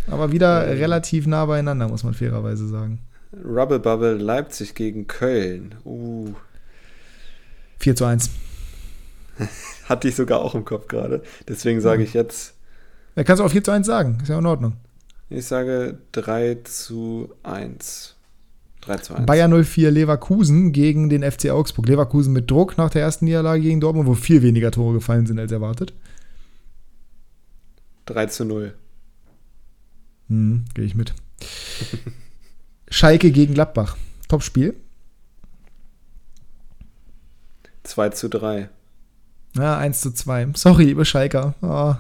Aber 0.07 0.33
wieder 0.33 0.67
ähm, 0.67 0.79
relativ 0.79 1.27
nah 1.27 1.47
beieinander, 1.47 1.89
muss 1.89 2.05
man 2.05 2.15
fairerweise 2.15 2.69
sagen. 2.69 3.01
Rubble 3.45 3.81
Bubble 3.81 4.15
Leipzig 4.15 4.75
gegen 4.75 5.07
Köln. 5.07 5.75
Uh. 5.85 6.35
4 7.79 7.97
zu 7.97 8.05
1. 8.05 8.31
Hatte 9.89 10.09
ich 10.09 10.15
sogar 10.15 10.41
auch 10.41 10.55
im 10.55 10.65
Kopf 10.65 10.89
gerade. 10.89 11.23
Deswegen 11.49 11.81
sage 11.81 12.03
ich 12.03 12.15
jetzt. 12.15 12.55
Ja, 13.17 13.25
kannst 13.25 13.41
du 13.41 13.45
auch 13.45 13.51
4 13.51 13.65
zu 13.65 13.71
1 13.71 13.87
sagen. 13.87 14.19
Ist 14.23 14.29
ja 14.29 14.39
in 14.39 14.47
Ordnung. 14.47 14.75
Ich 15.31 15.47
sage 15.47 15.99
3 16.13 16.59
zu 16.65 17.33
1. 17.43 18.17
3 18.83 18.97
zu 18.99 19.15
1. 19.15 19.27
Bayern 19.27 19.65
04 19.65 19.91
Leverkusen 19.91 20.73
gegen 20.73 21.09
den 21.09 21.23
FC 21.23 21.51
Augsburg. 21.51 21.87
Leverkusen 21.89 22.33
mit 22.33 22.51
Druck 22.51 22.77
nach 22.77 22.91
der 22.91 23.03
ersten 23.03 23.25
Niederlage 23.25 23.63
gegen 23.63 23.81
Dortmund, 23.81 24.09
wo 24.09 24.15
viel 24.15 24.43
weniger 24.43 24.71
Tore 24.71 24.95
gefallen 24.95 25.27
sind 25.27 25.39
als 25.39 25.53
erwartet. 25.53 25.95
3 28.07 28.27
zu 28.27 28.45
0. 28.45 28.75
Hm, 30.29 30.65
Gehe 30.75 30.85
ich 30.85 30.95
mit. 30.95 31.15
Schalke 32.89 33.31
gegen 33.31 33.55
Gladbach. 33.55 33.97
Top-Spiel. 34.29 34.75
2 37.85 38.09
zu 38.11 38.29
3. 38.29 38.69
Ja, 39.57 39.79
1 39.79 40.01
zu 40.01 40.13
2. 40.13 40.49
Sorry, 40.55 40.85
liebe 40.87 41.05
Schalker. 41.05 41.55
Oh. 41.63 41.95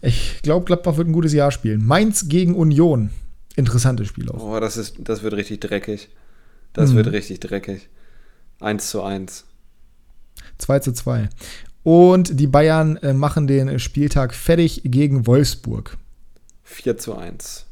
Ich 0.00 0.40
glaube, 0.42 0.64
Gladbach 0.64 0.96
wird 0.96 1.08
ein 1.08 1.12
gutes 1.12 1.32
Jahr 1.32 1.50
spielen. 1.50 1.84
Mainz 1.84 2.28
gegen 2.28 2.54
Union. 2.54 3.10
Interessantes 3.56 4.08
Spiel 4.08 4.30
auch. 4.30 4.42
Oh, 4.42 4.60
das, 4.60 4.76
ist, 4.76 4.96
das 5.00 5.22
wird 5.22 5.34
richtig 5.34 5.60
dreckig. 5.60 6.10
Das 6.72 6.92
mhm. 6.92 6.96
wird 6.96 7.12
richtig 7.12 7.40
dreckig. 7.40 7.88
1 8.60 8.90
zu 8.90 9.02
1. 9.02 9.44
2 10.58 10.78
zu 10.80 10.92
2. 10.92 11.28
Und 11.82 12.38
die 12.38 12.46
Bayern 12.46 12.96
äh, 12.98 13.12
machen 13.12 13.46
den 13.46 13.78
Spieltag 13.78 14.34
fertig 14.34 14.82
gegen 14.84 15.26
Wolfsburg. 15.26 15.96
4 16.64 16.98
zu 16.98 17.16
1. 17.16 17.64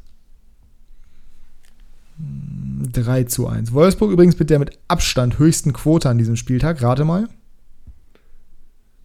3 2.17 3.23
zu 3.25 3.47
1. 3.47 3.73
Wolfsburg 3.73 4.11
übrigens 4.11 4.39
mit 4.39 4.49
der 4.49 4.59
mit 4.59 4.79
Abstand 4.87 5.37
höchsten 5.37 5.73
Quote 5.73 6.09
an 6.09 6.17
diesem 6.17 6.35
Spieltag. 6.35 6.81
Rate 6.81 7.03
mal. 7.05 7.27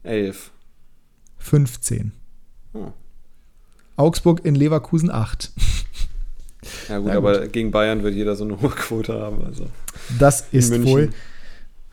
11. 0.05 0.53
15. 1.39 2.13
Hm. 2.73 2.93
Augsburg 3.97 4.45
in 4.45 4.55
Leverkusen 4.55 5.11
8. 5.11 5.53
Ja 6.89 6.99
gut, 6.99 7.07
gut, 7.07 7.17
aber 7.17 7.49
gegen 7.49 7.71
Bayern 7.71 8.03
wird 8.03 8.15
jeder 8.15 8.37
so 8.37 8.45
eine 8.45 8.61
hohe 8.61 8.71
Quote 8.71 9.15
haben. 9.15 9.45
Also 9.45 9.67
das 10.19 10.45
ist 10.53 10.71
wohl 10.85 11.11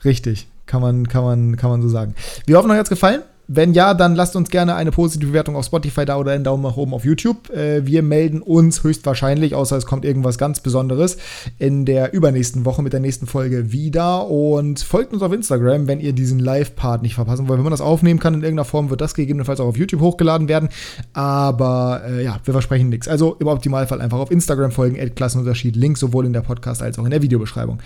richtig. 0.04 0.46
Kann 0.66 0.82
man, 0.82 1.08
kann, 1.08 1.24
man, 1.24 1.56
kann 1.56 1.70
man 1.70 1.80
so 1.80 1.88
sagen. 1.88 2.14
Wir 2.46 2.58
hoffen, 2.58 2.70
euch 2.70 2.76
hat 2.76 2.86
es 2.86 2.90
gefallen. 2.90 3.22
Wenn 3.50 3.72
ja, 3.72 3.94
dann 3.94 4.14
lasst 4.14 4.36
uns 4.36 4.50
gerne 4.50 4.74
eine 4.74 4.90
positive 4.90 5.30
Bewertung 5.30 5.56
auf 5.56 5.64
Spotify 5.64 6.04
da 6.04 6.18
oder 6.18 6.32
einen 6.32 6.44
Daumen 6.44 6.62
nach 6.62 6.76
oben 6.76 6.92
auf 6.92 7.06
YouTube. 7.06 7.48
Äh, 7.48 7.86
wir 7.86 8.02
melden 8.02 8.42
uns 8.42 8.84
höchstwahrscheinlich, 8.84 9.54
außer 9.54 9.74
es 9.74 9.86
kommt 9.86 10.04
irgendwas 10.04 10.36
ganz 10.36 10.60
Besonderes, 10.60 11.16
in 11.58 11.86
der 11.86 12.12
übernächsten 12.12 12.66
Woche 12.66 12.82
mit 12.82 12.92
der 12.92 13.00
nächsten 13.00 13.26
Folge 13.26 13.72
wieder. 13.72 14.26
Und 14.26 14.80
folgt 14.80 15.14
uns 15.14 15.22
auf 15.22 15.32
Instagram, 15.32 15.88
wenn 15.88 15.98
ihr 15.98 16.12
diesen 16.12 16.38
Live-Part 16.38 17.00
nicht 17.00 17.14
verpassen 17.14 17.48
wollt. 17.48 17.56
Wenn 17.56 17.64
man 17.64 17.70
das 17.70 17.80
aufnehmen 17.80 18.20
kann 18.20 18.34
in 18.34 18.42
irgendeiner 18.42 18.66
Form, 18.66 18.90
wird 18.90 19.00
das 19.00 19.14
gegebenenfalls 19.14 19.60
auch 19.60 19.68
auf 19.68 19.78
YouTube 19.78 20.02
hochgeladen 20.02 20.48
werden. 20.48 20.68
Aber 21.14 22.02
äh, 22.06 22.24
ja, 22.24 22.40
wir 22.44 22.52
versprechen 22.52 22.90
nichts. 22.90 23.08
Also 23.08 23.34
im 23.40 23.46
Optimalfall 23.46 24.02
einfach 24.02 24.18
auf 24.18 24.30
Instagram 24.30 24.72
folgen, 24.72 25.14
Klassenunterschied, 25.14 25.74
Link 25.74 25.96
sowohl 25.96 26.26
in 26.26 26.34
der 26.34 26.42
Podcast 26.42 26.82
als 26.82 26.98
auch 26.98 27.04
in 27.04 27.10
der 27.12 27.22
Videobeschreibung. 27.22 27.78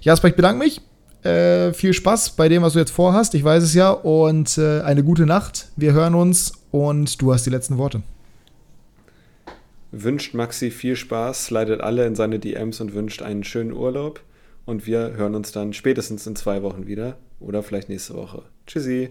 Jasper, 0.00 0.28
ich 0.28 0.36
bedanke 0.36 0.64
mich. 0.64 0.80
Äh, 1.22 1.72
viel 1.72 1.92
Spaß 1.92 2.30
bei 2.30 2.48
dem, 2.48 2.62
was 2.62 2.74
du 2.74 2.78
jetzt 2.78 2.90
vorhast. 2.90 3.34
Ich 3.34 3.42
weiß 3.44 3.62
es 3.62 3.74
ja. 3.74 3.90
Und 3.90 4.58
äh, 4.58 4.80
eine 4.82 5.02
gute 5.02 5.26
Nacht. 5.26 5.68
Wir 5.76 5.92
hören 5.92 6.14
uns 6.14 6.52
und 6.70 7.20
du 7.20 7.32
hast 7.32 7.44
die 7.44 7.50
letzten 7.50 7.78
Worte. 7.78 8.02
Wünscht 9.90 10.34
Maxi 10.34 10.70
viel 10.70 10.96
Spaß, 10.96 11.46
slidet 11.46 11.80
alle 11.80 12.06
in 12.06 12.14
seine 12.14 12.38
DMs 12.38 12.80
und 12.80 12.94
wünscht 12.94 13.22
einen 13.22 13.42
schönen 13.42 13.72
Urlaub. 13.72 14.20
Und 14.66 14.86
wir 14.86 15.14
hören 15.16 15.34
uns 15.34 15.50
dann 15.50 15.72
spätestens 15.72 16.26
in 16.26 16.36
zwei 16.36 16.62
Wochen 16.62 16.86
wieder 16.86 17.16
oder 17.40 17.62
vielleicht 17.62 17.88
nächste 17.88 18.14
Woche. 18.14 18.42
Tschüssi. 18.66 19.10